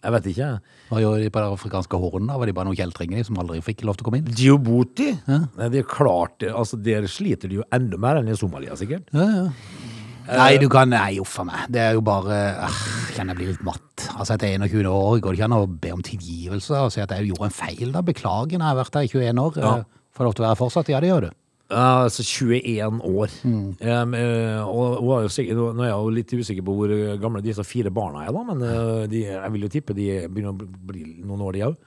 Jeg 0.08 0.14
vet 0.16 0.28
ikke. 0.32 0.46
Hva 0.88 1.00
gjorde 1.04 1.24
de 1.26 1.32
på 1.36 1.42
det 1.44 1.50
afrikanske 1.58 2.00
hornet? 2.00 2.38
Var 2.40 2.48
de 2.48 2.54
bare 2.56 2.70
noen 2.70 2.78
kjeltringer 2.80 3.26
som 3.28 3.40
aldri 3.44 3.58
fikk 3.66 3.82
lov 3.84 3.98
til 4.00 4.06
å 4.06 4.08
komme 4.08 4.22
inn? 4.22 4.30
Djibouti? 4.40 5.10
Nei, 5.28 5.68
det 5.74 5.82
er 5.84 5.88
klart, 5.92 6.38
det- 6.40 6.54
altså 6.56 6.80
Der 6.82 7.04
sliter 7.12 7.50
de 7.52 7.56
jo 7.60 7.64
enda 7.76 7.98
mer 8.00 8.22
enn 8.22 8.30
i 8.32 8.36
Somalia, 8.40 8.72
sikkert. 8.80 9.12
Ja, 9.12 9.28
ja. 9.28 9.50
Nei, 10.28 10.58
du 10.60 10.68
kan 10.72 10.90
Nei, 10.92 11.20
uff 11.20 11.38
a 11.40 11.44
meg. 11.48 11.68
Det 11.72 11.80
er 11.82 11.94
jo 11.96 12.02
bare 12.02 12.38
øh, 12.68 12.80
Kjenner 13.16 13.36
jeg 13.36 13.38
blir 13.40 13.48
litt 13.54 13.64
matt. 13.64 14.08
Altså, 14.18 14.34
etter 14.36 14.58
21 14.60 14.86
år 14.92 15.20
går 15.24 15.32
det 15.36 15.40
ikke 15.40 15.48
an 15.48 15.56
å 15.58 15.80
be 15.82 15.92
om 15.92 16.02
tilgivelse 16.04 16.72
og 16.84 16.92
si 16.92 17.00
at 17.04 17.10
jeg 17.16 17.30
gjorde 17.34 17.48
en 17.48 17.56
feil, 17.56 17.92
da. 17.92 18.02
Beklager, 18.02 18.52
jeg 18.58 18.62
har 18.62 18.76
vært 18.80 18.94
her 19.00 19.08
i 19.08 19.12
21 19.12 19.40
år. 19.44 19.58
Ja. 19.58 19.76
øh, 19.78 19.84
Får 20.18 20.24
lov 20.26 20.34
til 20.36 20.46
å 20.46 20.48
være 20.50 20.58
fortsatt? 20.58 20.88
Ja, 20.90 21.00
det 21.00 21.10
gjør 21.12 21.28
du. 21.28 21.32
Ja, 21.68 22.06
altså 22.06 22.24
21 22.24 23.02
år. 23.04 23.34
Um, 23.44 24.14
eh, 24.16 24.62
og 24.64 25.02
hun 25.02 25.12
er 25.18 25.26
jo 25.26 25.32
sikkert, 25.36 25.60
nå 25.60 25.84
er 25.84 25.90
jeg 25.90 25.98
jo 25.98 26.14
litt 26.16 26.36
usikker 26.38 26.66
på 26.68 26.76
hvor 26.78 26.94
gamle 27.20 27.44
disse 27.44 27.66
fire 27.68 27.92
barna 27.92 28.24
er, 28.24 28.32
da, 28.36 28.44
men 28.48 28.64
eh, 28.64 29.04
de, 29.12 29.24
jeg 29.28 29.54
vil 29.56 29.68
jo 29.68 29.72
tippe 29.74 29.96
de 29.98 30.08
begynner 30.32 30.56
å 30.56 30.70
bli 30.92 31.04
noen 31.28 31.44
år, 31.50 31.58
de 31.58 31.66
òg. 31.68 31.78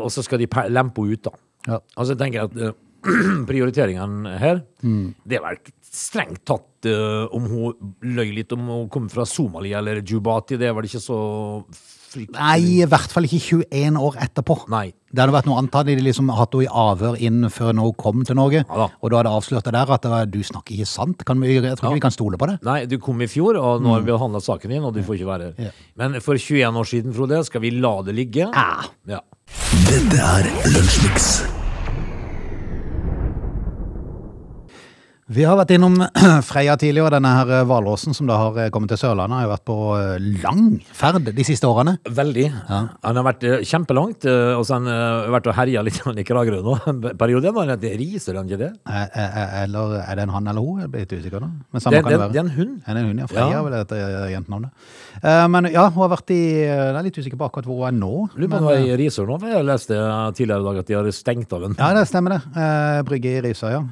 og 0.00 0.10
så 0.10 0.24
skal 0.26 0.42
de 0.42 0.50
lempe 0.74 1.04
henne 1.04 1.14
ut, 1.14 1.28
da. 1.28 1.34
Ja. 1.68 1.80
Altså, 1.94 2.14
jeg 2.14 2.20
tenker 2.22 2.48
at 2.48 2.58
uh, 2.58 2.74
prioriteringene 3.50 4.38
her 4.40 4.62
Det 4.80 5.38
er 5.38 5.42
vel 5.44 5.58
strengt 5.84 6.42
tatt 6.48 6.88
uh, 6.88 7.26
om 7.34 7.46
hun 7.50 7.94
løy 8.02 8.32
litt 8.36 8.52
om 8.56 8.66
hun 8.70 8.88
kom 8.92 9.08
fra 9.12 9.26
Somalia 9.28 9.78
eller 9.82 10.02
Djubati, 10.02 10.58
Det 10.58 10.68
er 10.68 10.74
vel 10.76 10.88
ikke 10.88 11.02
så 11.02 11.20
fryktelig 12.08 12.38
Nei, 12.38 12.80
i 12.82 12.86
hvert 12.88 13.12
fall 13.14 13.28
ikke 13.28 13.40
21 13.68 13.98
år 14.00 14.18
etterpå. 14.24 14.56
Nei. 14.72 14.86
Det 15.08 15.22
hadde 15.22 15.32
vært 15.32 15.48
noe 15.48 15.60
annet 15.60 15.76
hadde 15.78 15.94
de 15.96 16.04
liksom 16.04 16.32
hatt 16.36 16.52
henne 16.52 16.66
i 16.66 16.72
avhør 16.82 17.16
inn 17.24 17.48
før 17.52 17.72
hun 17.72 17.94
kom 17.96 18.24
til 18.28 18.36
Norge. 18.36 18.64
Ja 18.64 18.80
da. 18.82 18.88
og 19.00 19.12
da 19.12 19.20
hadde 19.22 19.34
avslørt 19.38 19.68
det 19.68 19.74
der 19.76 19.92
at 19.96 20.04
det 20.04 20.12
var, 20.12 20.26
du 20.28 20.40
snakker 20.44 20.76
ikke 20.76 20.88
sant. 20.90 21.24
Kan 21.28 21.40
vi, 21.40 21.54
jeg 21.56 21.76
tror 21.80 21.90
ikke 21.90 22.00
vi 22.00 22.06
kan 22.08 22.14
stole 22.14 22.40
på 22.40 22.50
det. 22.50 22.58
Nei, 22.68 22.80
du 22.90 22.98
kom 23.02 23.20
i 23.24 23.30
fjor, 23.30 23.56
og 23.60 23.84
nå 23.84 23.94
har 23.94 24.04
vi 24.04 24.12
behandla 24.12 24.42
saken 24.44 24.76
din, 24.76 24.84
og 24.84 24.96
du 24.96 25.02
får 25.06 25.20
ikke 25.20 25.30
være 25.32 25.50
her. 25.50 25.70
Ja. 25.70 25.76
Men 26.00 26.20
for 26.24 26.36
21 26.36 26.82
år 26.82 26.92
siden, 26.92 27.16
Frode, 27.16 27.44
skal 27.48 27.64
vi 27.64 27.72
la 27.78 27.94
det 28.06 28.18
ligge? 28.18 28.50
Ja. 28.50 28.68
Ja. 29.08 29.22
Dette 29.88 30.20
er 30.20 30.52
Lunsjmix. 30.74 31.57
Vi 35.28 35.42
har 35.44 35.58
vært 35.58 35.74
innom 35.76 35.98
Freia 36.48 36.72
tidligere, 36.80 37.10
denne 37.18 37.28
her 37.36 37.50
eh, 37.58 37.64
hvalrossen 37.68 38.14
som 38.16 38.24
da 38.30 38.38
har 38.40 38.54
eh, 38.62 38.68
kommet 38.72 38.88
til 38.94 38.96
Sørlandet. 39.02 39.36
Har 39.36 39.44
jo 39.44 39.50
vært 39.50 39.64
på 39.68 39.74
eh, 39.98 40.28
lang 40.40 40.62
ferd 40.96 41.26
de 41.36 41.44
siste 41.44 41.68
årene. 41.68 41.98
Veldig. 42.16 42.46
Han 42.70 43.18
har 43.20 43.26
vært 43.26 43.44
kjempelangt, 43.68 44.24
og 44.24 44.62
så 44.64 44.78
har 44.78 44.86
han 44.86 45.34
vært 45.34 45.50
og 45.52 45.56
herja 45.58 45.82
litt 45.84 45.98
i 46.00 46.24
Kragerø 46.24 46.62
nå. 46.64 46.76
En 46.88 47.02
periode 47.20 47.52
var 47.52 47.74
det 47.76 47.90
riser 48.00 48.38
han 48.40 48.48
ikke 48.48 48.60
det? 48.62 48.70
Eller 48.88 49.98
er 50.00 50.16
det 50.16 50.24
en 50.24 50.32
han 50.32 50.48
eller 50.48 50.64
hun? 50.64 50.80
Jeg 50.86 50.92
blir 50.94 51.04
litt 51.04 51.12
usikker 51.18 51.44
nå. 51.44 51.50
Men 51.52 51.76
Det, 51.76 51.84
samme 51.84 51.98
det, 51.98 52.02
kan 52.06 52.08
det 52.08 52.16
det 52.16 52.22
være. 52.24 52.32
er 52.32 52.40
en 52.46 52.54
hund. 52.56 52.72
Er 52.88 52.96
det 52.96 53.02
en 53.04 53.10
hund, 53.10 53.20
ja. 53.20 53.28
Freia 53.34 53.52
Ja. 53.58 53.60
vel 53.68 53.76
dette 53.76 54.00
jentenavnet. 54.32 54.88
Men 55.52 55.68
ja, 55.74 55.84
hun 55.92 56.02
har 56.06 56.12
vært 56.14 56.32
i 56.32 56.40
Jeg 56.62 56.88
er 56.94 57.02
litt 57.04 57.20
usikker 57.20 57.40
på 57.40 57.50
akkurat 57.50 57.68
hvor 57.68 57.82
hun 57.82 57.88
er 57.90 57.98
nå. 58.00 58.12
Lurer 58.38 58.52
på 58.54 58.62
om 58.62 58.68
hun 58.70 58.74
er 58.78 58.88
i 58.94 58.98
Risør 59.02 59.28
nå, 59.28 59.36
for 59.44 59.52
jeg 59.52 59.68
leste 59.68 60.00
tidligere 60.40 60.64
i 60.64 60.68
dag 60.70 60.80
at 60.86 60.88
de 60.88 60.98
har 61.02 61.12
stengt 61.20 61.52
av 61.58 61.68
en. 61.68 61.76
Ja, 61.76 61.92
det 62.00 62.06
stemmer 62.08 62.38
det. 62.38 62.66
Brygge 63.12 63.36
i 63.36 63.44
Risør, 63.50 63.76
ja. 63.76 63.84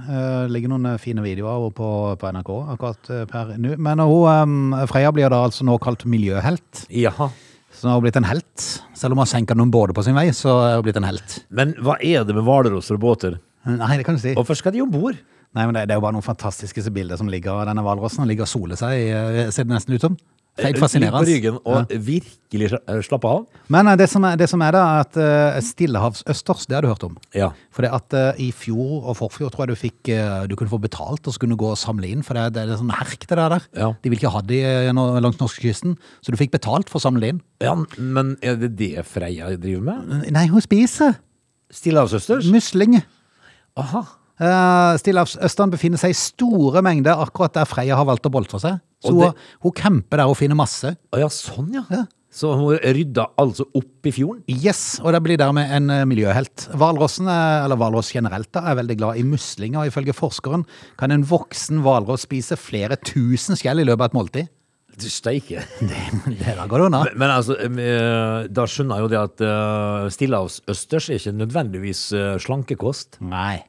Ligger 0.48 0.72
noen 0.72 0.94
fine 1.02 1.25
videoer 1.26 1.52
av 1.52 1.66
henne 1.66 1.76
på, 1.76 1.90
på 2.20 2.32
NRK 2.36 2.52
akkurat 2.76 3.10
eh, 3.12 3.26
per 3.30 3.52
nå. 3.60 3.74
Men 3.82 4.02
hun, 4.06 4.78
Freia 4.90 5.12
blir 5.14 5.32
da 5.32 5.42
altså 5.48 5.66
nå 5.66 5.76
kalt 5.82 6.06
miljøhelt. 6.08 6.86
Jaha. 6.94 7.28
Så 7.76 7.84
nå 7.84 7.92
har 7.92 8.00
hun 8.00 8.06
blitt 8.06 8.16
en 8.16 8.28
helt. 8.30 8.68
Selv 8.96 9.12
om 9.12 9.18
hun 9.20 9.26
har 9.26 9.32
senket 9.34 9.58
noen 9.58 9.72
båter 9.74 9.96
på 9.96 10.06
sin 10.06 10.16
vei, 10.16 10.30
så 10.36 10.54
er 10.64 10.78
hun 10.78 10.86
blitt 10.86 11.00
en 11.00 11.08
helt. 11.08 11.40
Men 11.52 11.74
hva 11.84 11.98
er 12.00 12.24
det 12.24 12.36
med 12.36 12.46
hvalrosser 12.46 12.96
og 12.96 13.02
båter? 13.02 13.40
Nei, 13.66 13.96
det 13.98 14.06
kan 14.06 14.16
du 14.16 14.22
si. 14.22 14.32
Hvorfor 14.38 14.56
skal 14.56 14.72
de 14.72 14.84
om 14.84 14.92
bord? 14.92 15.18
Nei, 15.56 15.64
men 15.64 15.74
det, 15.76 15.86
det 15.88 15.94
er 15.94 16.00
jo 16.00 16.04
bare 16.04 16.16
noen 16.16 16.24
fantastiske 16.24 16.90
bilder 16.94 17.20
som 17.20 17.28
ligger 17.32 17.56
av 17.56 17.66
denne 17.68 17.84
hvalrossen. 17.84 18.22
Han 18.24 18.30
ligger 18.30 18.46
og 18.46 18.50
soler 18.52 18.78
seg, 18.80 18.96
eh, 19.10 19.42
ser 19.54 19.68
det 19.68 19.74
nesten 19.74 19.96
ut 19.96 20.04
som. 20.08 20.16
Helt 20.64 20.78
fascinerende. 20.80 21.20
På 21.20 21.28
ryggen 21.28 21.58
og 21.68 21.90
virkelig 22.06 22.70
eh, 22.78 23.00
slappe 23.04 23.28
av? 23.28 23.42
Men 23.72 23.90
eh, 23.90 23.96
det 24.00 24.06
som 24.08 24.24
er, 24.24 24.38
det 24.40 24.48
som 24.48 24.62
er 24.64 24.72
da, 24.72 24.84
at 25.02 25.18
uh, 25.20 25.58
stillehavsøsters, 25.60 26.64
det 26.70 26.78
har 26.78 26.86
du 26.86 26.88
hørt 26.88 27.04
om. 27.04 27.18
Ja. 27.36 27.50
For 27.76 27.84
det 27.84 27.90
at 27.92 28.16
eh, 28.16 28.40
i 28.46 28.48
fjor 28.56 29.04
og 29.10 29.18
forfjor 29.18 29.52
tror 29.52 29.66
jeg 29.66 29.74
du 29.74 29.80
fikk 29.82 30.10
eh, 30.14 30.46
Du 30.48 30.56
kunne 30.56 30.72
få 30.72 30.80
betalt, 30.80 31.26
og 31.26 31.34
så 31.34 31.42
kunne 31.42 31.56
du 31.56 31.60
gå 31.60 31.74
og 31.74 31.80
samle 31.80 32.08
inn, 32.08 32.24
for 32.24 32.38
det, 32.38 32.48
det 32.56 32.64
er 32.64 32.80
sånn 32.80 32.94
herk 32.96 33.28
det 33.28 33.36
der. 33.36 33.68
Ja. 33.76 33.90
De 34.00 34.12
vil 34.12 34.20
ikke 34.20 34.32
ha 34.32 34.42
det 34.48 34.62
eh, 34.64 34.92
langs 34.96 35.40
norskekysten, 35.42 35.98
så 36.24 36.32
du 36.32 36.40
fikk 36.40 36.54
betalt 36.56 36.92
for 36.92 37.02
å 37.02 37.06
samle 37.08 37.34
inn. 37.34 37.44
ja, 37.64 37.76
men 37.98 38.36
er 38.40 38.56
det 38.60 38.74
det 38.80 39.04
Freia 39.08 39.52
driver 39.60 39.84
med? 39.90 40.30
Nei, 40.32 40.46
hun 40.52 40.64
spiser 40.64 41.18
Stillehavsøsters? 41.74 42.48
musling. 42.54 43.00
Aha. 43.76 44.06
Uh, 44.36 44.96
Stillehavsøsteren 45.00 45.70
befinner 45.72 46.00
seg 46.00 46.12
i 46.12 46.18
store 46.18 46.82
mengder 46.84 47.22
akkurat 47.24 47.54
der 47.56 47.64
Freya 47.68 47.96
har 47.96 48.04
valgt 48.08 48.26
å 48.28 48.32
boltre 48.34 48.60
seg. 48.60 48.82
Så 49.04 49.14
det- 49.16 49.30
hun, 49.32 49.46
hun 49.64 49.72
camper 49.72 50.20
der 50.20 50.28
og 50.28 50.36
finner 50.36 50.58
masse. 50.58 50.92
Å 51.12 51.18
ja, 51.22 51.28
sånn 51.32 51.72
ja. 51.74 51.84
Ja. 51.90 52.04
Så 52.36 52.50
hun 52.52 52.76
rydda 52.76 53.30
altså 53.40 53.64
opp 53.78 54.04
i 54.04 54.10
fjorden? 54.12 54.42
Yes, 54.52 54.98
og 55.00 55.14
det 55.14 55.22
blir 55.24 55.38
dermed 55.40 55.70
en 55.72 55.88
eh, 55.88 56.02
miljøhelt. 56.04 56.66
Hvalrossen, 56.76 57.30
er- 57.32 57.62
eller 57.64 57.78
hvalross 57.80 58.10
generelt, 58.12 58.50
da, 58.52 58.60
er 58.68 58.76
veldig 58.76 58.96
glad 59.00 59.16
i 59.16 59.24
muslinger. 59.24 59.80
og 59.80 59.88
Ifølge 59.88 60.12
forskeren 60.12 60.66
kan 61.00 61.14
en 61.14 61.24
voksen 61.24 61.80
hvalross 61.80 62.26
spise 62.28 62.58
flere 62.60 62.98
tusen 63.00 63.56
skjell 63.56 63.80
i 63.80 63.86
løpet 63.88 64.04
av 64.04 64.10
et 64.10 64.18
måltid. 64.18 64.50
Du 65.00 65.08
steike. 65.12 65.62
Det 66.40 66.54
da 66.56 66.66
går 66.68 66.80
det 66.82 66.86
unna. 66.90 67.00
Men, 67.08 67.18
men 67.24 67.32
altså, 67.38 67.56
eh, 67.56 68.46
da 68.52 68.64
skjønner 68.68 68.96
jeg 69.00 69.06
jo 69.06 69.10
det 69.12 69.18
at 69.22 69.42
uh, 69.44 70.06
stillehavsøsters 70.12 71.08
er 71.12 71.18
ikke 71.20 71.34
nødvendigvis 71.40 72.04
eh, 72.16 72.36
slankekost. 72.44 73.16
Nei, 73.24 73.62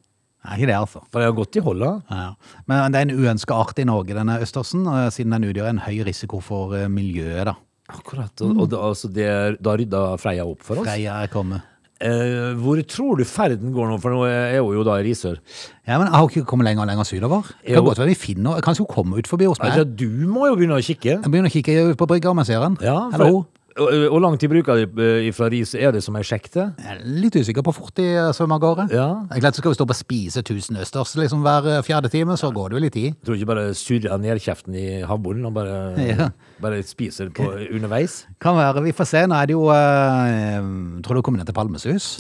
er 0.47 0.57
ikke 0.57 0.69
det, 0.71 0.75
altså. 0.79 1.01
For 1.11 1.19
det 1.21 1.27
har 1.29 1.37
gått 1.37 1.55
i 1.59 1.63
holda. 1.65 1.91
Ja. 2.09 2.27
Men 2.67 2.91
det 2.93 2.99
er 3.01 3.07
en 3.09 3.19
uønska 3.21 3.55
art 3.59 3.79
i 3.79 3.85
Norge, 3.87 4.15
denne 4.17 4.39
østersen, 4.43 4.85
siden 5.13 5.35
den 5.37 5.49
utgjør 5.51 5.69
en 5.73 5.83
høy 5.85 6.01
risiko 6.07 6.39
for 6.43 6.75
eh, 6.77 6.87
miljøet. 6.91 7.45
da. 7.51 7.55
Akkurat. 7.87 8.33
Og, 8.43 8.57
og 8.65 8.69
da, 8.71 8.81
altså 8.89 9.07
det, 9.15 9.27
da 9.63 9.77
rydda 9.79 10.05
Freia 10.19 10.43
opp 10.47 10.63
for 10.67 10.81
oss. 10.81 10.87
Freia 10.89 11.21
er 11.23 11.29
kommet. 11.31 11.63
Eh, 11.97 12.51
hvor 12.61 12.77
tror 12.85 13.17
du 13.17 13.23
ferden 13.25 13.71
går 13.73 13.87
nå? 13.89 13.95
For 14.03 14.13
nå 14.13 14.25
er 14.29 14.59
hun 14.61 14.75
jo 14.75 14.83
da 14.85 14.99
i 15.01 15.05
Risør. 15.07 15.39
Ja, 15.87 15.95
men 15.97 16.05
Jeg 16.11 16.13
har 16.13 16.27
ikke 16.29 16.43
kommet 16.51 16.67
lenger 16.67 16.83
og 16.83 16.89
lenger 16.91 17.07
sydover. 17.09 17.47
Det 17.63 17.71
Jo. 17.71 17.79
kan 17.79 17.87
godt 17.87 18.01
være 18.03 18.11
vi 18.11 18.17
finner 18.21 18.61
Kanskje 18.61 18.83
hun 18.85 18.91
kommer 18.91 19.17
ut 19.17 19.25
forbi 19.27 19.47
meg. 19.49 19.57
Altså, 19.65 19.85
du 19.87 20.05
må 20.29 20.45
jo 20.45 20.55
begynne 20.59 20.77
å 20.77 20.83
kikke. 20.83 21.15
Jeg 21.23 21.31
begynner 21.31 21.49
å 21.49 21.55
kikke 21.55 21.95
på 21.97 22.07
brygga 22.11 22.29
om 22.29 22.37
jeg 22.43 22.51
ser 22.51 22.59
den. 22.61 22.77
Ja, 22.85 23.09
Eller 23.13 23.31
hun. 23.33 23.47
Hvor 23.77 24.21
lang 24.23 24.35
tid 24.41 24.49
bruker 24.49 24.79
de 24.81 25.05
eh, 25.05 25.27
fra 25.37 25.47
ris? 25.53 25.75
Er 25.77 25.91
det 25.93 26.01
som 26.01 26.15
ei 26.17 26.23
sjekte? 26.25 26.63
Litt 27.05 27.35
usikker 27.37 27.61
på 27.65 27.73
fort 27.77 27.93
de 27.99 28.07
eh, 28.17 28.29
svømmer 28.33 28.57
av 28.57 28.63
gårde. 28.63 28.85
Ja. 28.95 29.07
Klart, 29.37 29.59
Skal 29.59 29.71
vi 29.73 29.77
stå 29.77 29.85
på 29.85 29.93
og 29.93 29.99
spise 29.99 30.41
1000 30.41 30.79
østers 30.81 31.13
liksom, 31.19 31.43
hver 31.45 31.67
eh, 31.75 31.81
fjerde 31.85 32.09
time, 32.13 32.33
så 32.41 32.49
går 32.55 32.71
det 32.73 32.77
jo 32.79 32.81
litt 32.87 32.95
tid. 32.97 33.19
Tror 33.21 33.37
du 33.37 33.41
ikke 33.43 33.51
bare 33.51 33.67
surrer 33.77 34.17
ned 34.23 34.41
kjeften 34.41 34.75
i 34.77 34.87
havbunnen 35.05 35.45
og 35.51 35.53
bare, 35.59 35.77
Ja. 36.09 36.29
bare 36.63 36.81
spiser 36.87 37.29
på, 37.29 37.45
underveis? 37.67 38.23
Kan 38.41 38.57
være. 38.57 38.81
Vi 38.87 38.95
får 38.97 39.11
se. 39.13 39.23
Nå 39.29 39.37
er 39.37 39.51
det 39.51 39.57
jo 39.57 39.67
uh, 39.69 41.01
Tror 41.05 41.19
du 41.19 41.25
kommer 41.25 41.41
ned 41.43 41.49
til 41.51 41.57
Palmesus? 41.57 42.17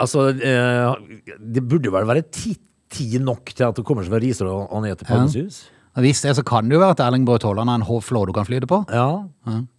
Altså, 0.00 0.30
uh, 0.34 1.38
det 1.38 1.62
burde 1.68 1.92
vel 1.94 2.06
være 2.08 2.26
ti- 2.32 2.58
tid 2.94 3.18
nok 3.26 3.50
til 3.54 3.66
at 3.66 3.74
du 3.78 3.82
kommer 3.86 4.04
seg 4.06 4.12
fra 4.14 4.20
Risør 4.22 4.50
og, 4.54 4.76
ned 4.84 4.98
til 5.00 5.08
Palmesus? 5.08 5.64
Og 5.66 5.73
Hvis 5.94 6.20
det, 6.24 6.32
så 6.34 6.42
kan 6.42 6.66
det 6.68 6.74
jo 6.74 6.80
være 6.82 6.90
at 6.96 7.00
Erling 7.04 7.24
Braut 7.26 7.44
Haaland 7.46 7.70
er 7.70 7.74
en 7.78 7.84
hå- 7.86 8.00
flå 8.02 8.24
du 8.26 8.32
kan 8.34 8.44
flyte 8.48 8.66
på. 8.66 8.80
Ja. 8.90 9.22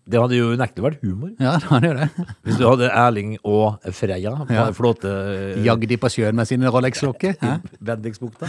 Det 0.08 0.19
hadde 0.21 0.38
jo 0.38 0.51
unektelig 0.54 0.84
vært 0.86 1.01
humor. 1.04 1.32
Ja, 1.41 1.56
det 1.60 1.67
hadde 1.67 1.88
jo 1.89 1.93
det. 1.97 2.10
Hvis 2.45 2.60
du 2.62 2.63
hadde 2.69 2.88
Erling 2.93 3.34
og 3.43 3.82
Freya 3.91 4.32
på 4.45 4.54
Ja. 4.54 4.67
flåte 4.71 5.10
eh, 5.58 5.63
Jagd 5.65 5.88
de 5.89 5.97
på 5.97 6.08
sjøen 6.13 6.36
med 6.38 6.47
sine 6.47 6.69
Rolex-klokker? 6.71 7.36
Bendiksbukta. 7.84 8.47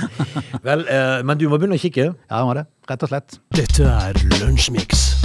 Vel, 0.62 0.86
eh, 0.86 1.22
men 1.24 1.38
du 1.40 1.48
må 1.48 1.58
begynne 1.58 1.74
å 1.74 1.82
kikke. 1.82 2.12
Ja, 2.30 2.38
jeg 2.38 2.46
må 2.46 2.54
det. 2.60 2.66
Rett 2.88 3.02
og 3.02 3.08
slett. 3.10 3.38
Dette 3.56 3.82
er 3.88 4.12
Lunsjmix. 4.38 5.15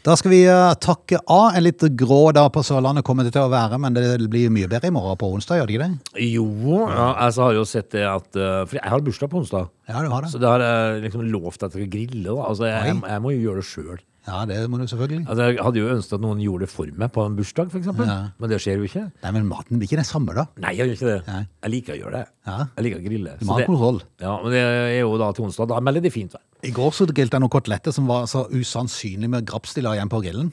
Da 0.00 0.14
skal 0.16 0.32
vi 0.32 0.38
eh, 0.48 0.74
takke 0.80 1.18
av. 1.28 1.50
En 1.56 1.64
litt 1.66 1.82
grå 2.00 2.30
dag 2.32 2.46
på 2.54 2.62
Sørlandet 2.64 3.04
kommer 3.04 3.26
det 3.26 3.34
til 3.34 3.44
å 3.44 3.50
være, 3.52 3.76
men 3.82 3.92
det 3.92 4.04
blir 4.32 4.52
mye 4.52 4.68
bedre 4.70 4.88
i 4.88 4.94
morgen 4.96 5.18
på 5.20 5.28
onsdag, 5.28 5.60
gjør 5.60 5.68
det 5.68 5.74
ikke 5.74 5.88
det? 5.90 6.22
Jo, 6.24 6.46
ja, 6.88 7.08
altså 7.26 7.44
har 7.44 7.52
jeg 7.52 7.60
jo 7.60 7.66
sett 7.68 7.90
det 7.92 8.06
at 8.08 8.38
eh, 8.40 8.62
For 8.64 8.78
jeg 8.78 8.92
har 8.94 9.04
bursdag 9.04 9.28
på 9.32 9.42
onsdag. 9.42 9.68
Ja, 9.90 10.00
du 10.00 10.08
har 10.08 10.24
det. 10.24 10.30
Så 10.32 10.40
det 10.40 10.48
har 10.48 10.64
jeg 10.64 11.02
liksom 11.04 11.26
lovt 11.28 11.66
at 11.66 11.76
jeg 11.76 11.84
skal 11.84 11.92
grille. 11.92 12.24
da 12.30 12.38
Altså, 12.48 12.70
jeg, 12.70 12.94
jeg, 12.94 13.02
jeg 13.12 13.24
må 13.26 13.34
jo 13.34 13.42
gjøre 13.44 13.60
det 13.60 13.68
sjøl. 13.68 14.00
Ja, 14.30 14.44
det 14.46 14.58
må 14.70 14.78
du 14.78 14.86
selvfølgelig. 14.86 15.24
Altså, 15.26 15.46
jeg 15.50 15.58
hadde 15.66 15.80
jo 15.82 15.88
ønsket 15.96 16.16
at 16.16 16.22
noen 16.24 16.40
gjorde 16.44 16.64
det 16.66 16.70
for 16.70 16.92
meg 17.02 17.10
på 17.16 17.24
en 17.26 17.36
bursdag, 17.38 17.72
f.eks. 17.74 17.88
Ja. 17.98 18.18
Men 18.38 18.52
det 18.52 18.60
skjer 18.62 18.78
jo 18.78 18.86
ikke. 18.86 19.02
Nei, 19.24 19.32
men 19.36 19.48
maten 19.50 19.80
blir 19.80 19.90
ikke 19.90 19.98
det 20.00 20.06
samme, 20.08 20.34
da. 20.38 20.46
Nei, 20.62 20.72
jeg 20.78 20.86
gjør 20.92 20.96
ikke 21.00 21.10
det. 21.10 21.18
Nei. 21.26 21.42
Jeg 21.66 21.74
liker 21.74 21.96
å 21.96 21.98
gjøre 22.04 22.14
det. 22.20 22.24
Ja. 22.46 22.58
Jeg 22.76 22.86
liker 22.86 23.02
å 23.02 23.06
grille. 23.10 23.34
Du 23.40 23.44
må 23.48 23.52
ha 23.56 23.58
det- 23.60 23.68
kontroll. 23.72 24.00
Ja, 24.22 24.36
men 24.44 24.54
det 24.54 24.62
er 24.64 25.00
jo 25.00 25.12
da 25.18 25.32
til 25.36 25.44
onsdag. 25.48 25.68
Da 25.74 25.80
melder 25.80 26.06
det 26.06 26.12
fint 26.14 26.32
vær. 26.38 26.44
I 26.62 26.70
går 26.76 26.90
så 26.94 27.06
grilte 27.10 27.34
jeg 27.36 27.40
noen 27.42 27.50
koteletter 27.56 27.92
som 27.96 28.06
var 28.06 28.26
så 28.30 28.46
usannsynlig 28.52 29.28
med 29.32 29.46
grapsstiller 29.48 29.96
igjen 29.98 30.10
på 30.12 30.22
grillen. 30.22 30.52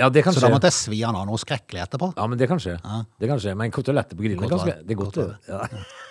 Ja, 0.00 0.08
det 0.08 0.24
kan 0.24 0.34
Så 0.34 0.42
da 0.42 0.50
måtte 0.52 0.70
jeg 0.70 0.78
svi 0.78 1.02
han 1.04 1.16
av 1.18 1.26
noe 1.28 1.40
skrekkelig 1.40 1.84
etterpå. 1.84 2.12
Ja, 2.16 2.28
men 2.30 2.40
det 2.40 2.48
kan 2.50 2.60
skje. 2.62 2.78
Det 3.20 3.28
kan 3.28 3.40
skje. 3.42 3.56
Men 3.58 3.72
koteletter 3.74 4.16
på 4.16 4.24
grillen 4.24 4.48
ganske. 4.48 4.78
Det 4.80 4.96
er 4.96 5.00
godt. 5.02 5.18
Godt 5.18 5.34
det. 5.34 5.52
Ja. 5.52 5.66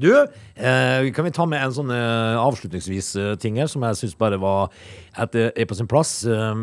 Du, 0.00 0.08
eh, 0.16 1.12
kan 1.12 1.26
vi 1.26 1.30
ta 1.34 1.44
med 1.44 1.60
en 1.60 1.74
sånn 1.76 1.90
eh, 1.92 2.38
avslutningsvis 2.40 3.10
eh, 3.20 3.32
ting 3.36 3.58
her, 3.60 3.68
som 3.68 3.84
jeg 3.84 3.98
syns 3.98 4.14
bare 4.16 4.38
var 4.40 4.72
at 5.20 5.34
det 5.36 5.50
er 5.52 5.68
på 5.68 5.76
sin 5.76 5.88
plass. 5.90 6.22
Eh, 6.24 6.62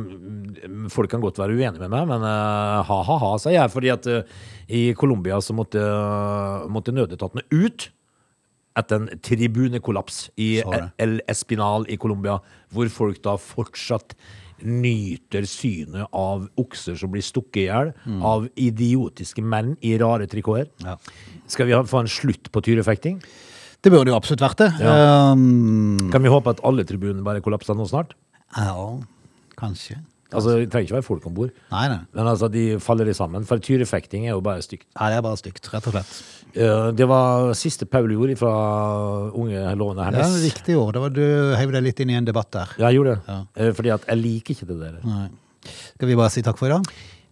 folk 0.89 1.11
kan 1.11 1.21
godt 1.21 1.37
være 1.37 1.53
uenige 1.53 1.83
med 1.83 1.93
meg, 1.93 2.07
men 2.09 2.25
eh, 2.25 2.79
ha-ha-ha, 2.89 3.35
sier 3.41 3.59
jeg. 3.59 3.73
Fordi 3.75 3.93
at 3.93 4.09
eh, 4.09 4.35
i 4.73 4.83
Colombia 4.97 5.37
så 5.37 5.53
måtte, 5.53 5.83
måtte 6.73 6.95
nødetatene 6.95 7.45
ut 7.53 7.91
etter 8.79 9.03
en 9.03 9.21
tribunekollaps 9.25 10.23
i. 10.41 10.51
El 11.01 11.19
Espinal 11.29 11.85
i 11.93 11.97
Colombia, 12.01 12.39
hvor 12.73 12.89
folk 12.93 13.21
da 13.25 13.37
fortsatt 13.41 14.17
nyter 14.65 15.45
synet 15.49 16.07
av 16.15 16.47
okser 16.59 16.97
som 16.99 17.11
blir 17.13 17.23
stukket 17.25 17.61
i 17.61 17.67
hjel 17.67 17.91
av 18.25 18.47
idiotiske 18.59 19.43
menn 19.45 19.75
i 19.85 19.95
rare 20.01 20.27
trikoter. 20.31 20.69
Ja. 20.83 20.97
Skal 21.47 21.69
vi 21.69 21.73
ha, 21.77 21.83
få 21.87 22.03
en 22.03 22.11
slutt 22.11 22.51
på 22.51 22.61
tyrefekting? 22.65 23.21
Det 23.79 23.91
burde 23.93 24.11
jo 24.11 24.17
absolutt 24.17 24.41
vært 24.43 24.59
det. 24.59 24.69
Um, 24.83 26.09
Kan 26.11 26.23
vi 26.25 26.31
håpe 26.33 26.51
at 26.51 26.59
alle 26.67 26.83
tribunene 26.83 27.23
bare 27.23 27.41
kollapser 27.45 27.77
nå 27.79 27.87
snart? 27.87 28.15
ja, 28.57 28.99
kanskje. 29.59 29.99
Altså, 30.31 30.59
Det 30.59 30.69
trenger 30.71 30.85
ikke 30.87 30.95
være 30.99 31.03
folk 31.07 31.25
om 31.25 31.33
bord. 31.33 31.49
Nei, 31.71 31.87
nei. 31.89 31.99
Men 32.13 32.27
altså, 32.27 32.47
de 32.51 32.77
faller 32.79 33.07
i 33.09 33.13
sammen. 33.17 33.45
For 33.49 33.57
tyrefekting 33.57 34.27
er 34.27 34.35
jo 34.35 34.41
bare 34.45 34.61
stygt. 34.61 34.85
Nei, 34.99 35.09
det 35.09 35.17
er 35.17 35.21
bare 35.25 35.37
stygt, 35.41 35.69
rett 35.73 35.87
og 35.89 35.93
slett. 35.95 36.11
Eh, 36.55 36.91
Det 36.97 37.07
var 37.07 37.53
siste 37.57 37.85
Paul 37.89 38.09
gjorde 38.13 38.35
fra 38.37 38.53
Unge 39.33 39.63
lovende 39.75 40.05
Det 40.05 40.19
er 40.19 40.23
Hernes. 40.23 40.43
riktig 40.45 40.75
år. 40.77 40.91
Det 40.93 41.01
var 41.01 41.09
du 41.09 41.55
heiv 41.55 41.71
deg 41.71 41.83
litt 41.83 41.99
inn 41.99 42.09
i 42.09 42.17
en 42.19 42.25
debatt 42.25 42.51
der. 42.51 42.67
Ja, 42.77 42.89
jeg 42.89 42.99
gjorde 42.99 43.15
det. 43.15 43.21
Ja. 43.27 43.39
Eh, 43.65 43.71
Fordi 43.73 43.89
at 43.93 44.05
jeg 44.07 44.17
liker 44.17 44.53
ikke 44.53 44.67
det 44.67 44.79
der. 44.79 44.99
Nei. 45.03 45.29
Skal 45.95 46.07
vi 46.07 46.15
bare 46.15 46.29
si 46.29 46.41
takk 46.41 46.57
for 46.57 46.67
i 46.67 46.69
dag? 46.69 46.85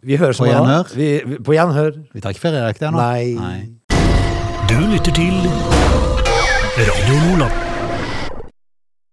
Vi 0.04 0.16
høres 0.18 0.38
På 0.38 0.46
nå, 0.46 0.52
da. 0.52 0.58
gjenhør. 0.60 0.96
Vi, 0.96 1.22
vi, 1.26 1.38
på 1.44 1.54
gjenhør. 1.58 1.92
Vi 2.14 2.22
tar 2.22 2.30
ikke 2.34 2.40
ferie, 2.50 2.60
er 2.66 2.74
ikke 2.74 2.86
det 2.86 2.92
nå? 2.94 2.98
Nei. 2.98 3.70
Du 4.68 4.76
lytter 4.92 5.12
til 5.16 5.34
Radio 6.78 7.16
Nordland. 7.26 7.67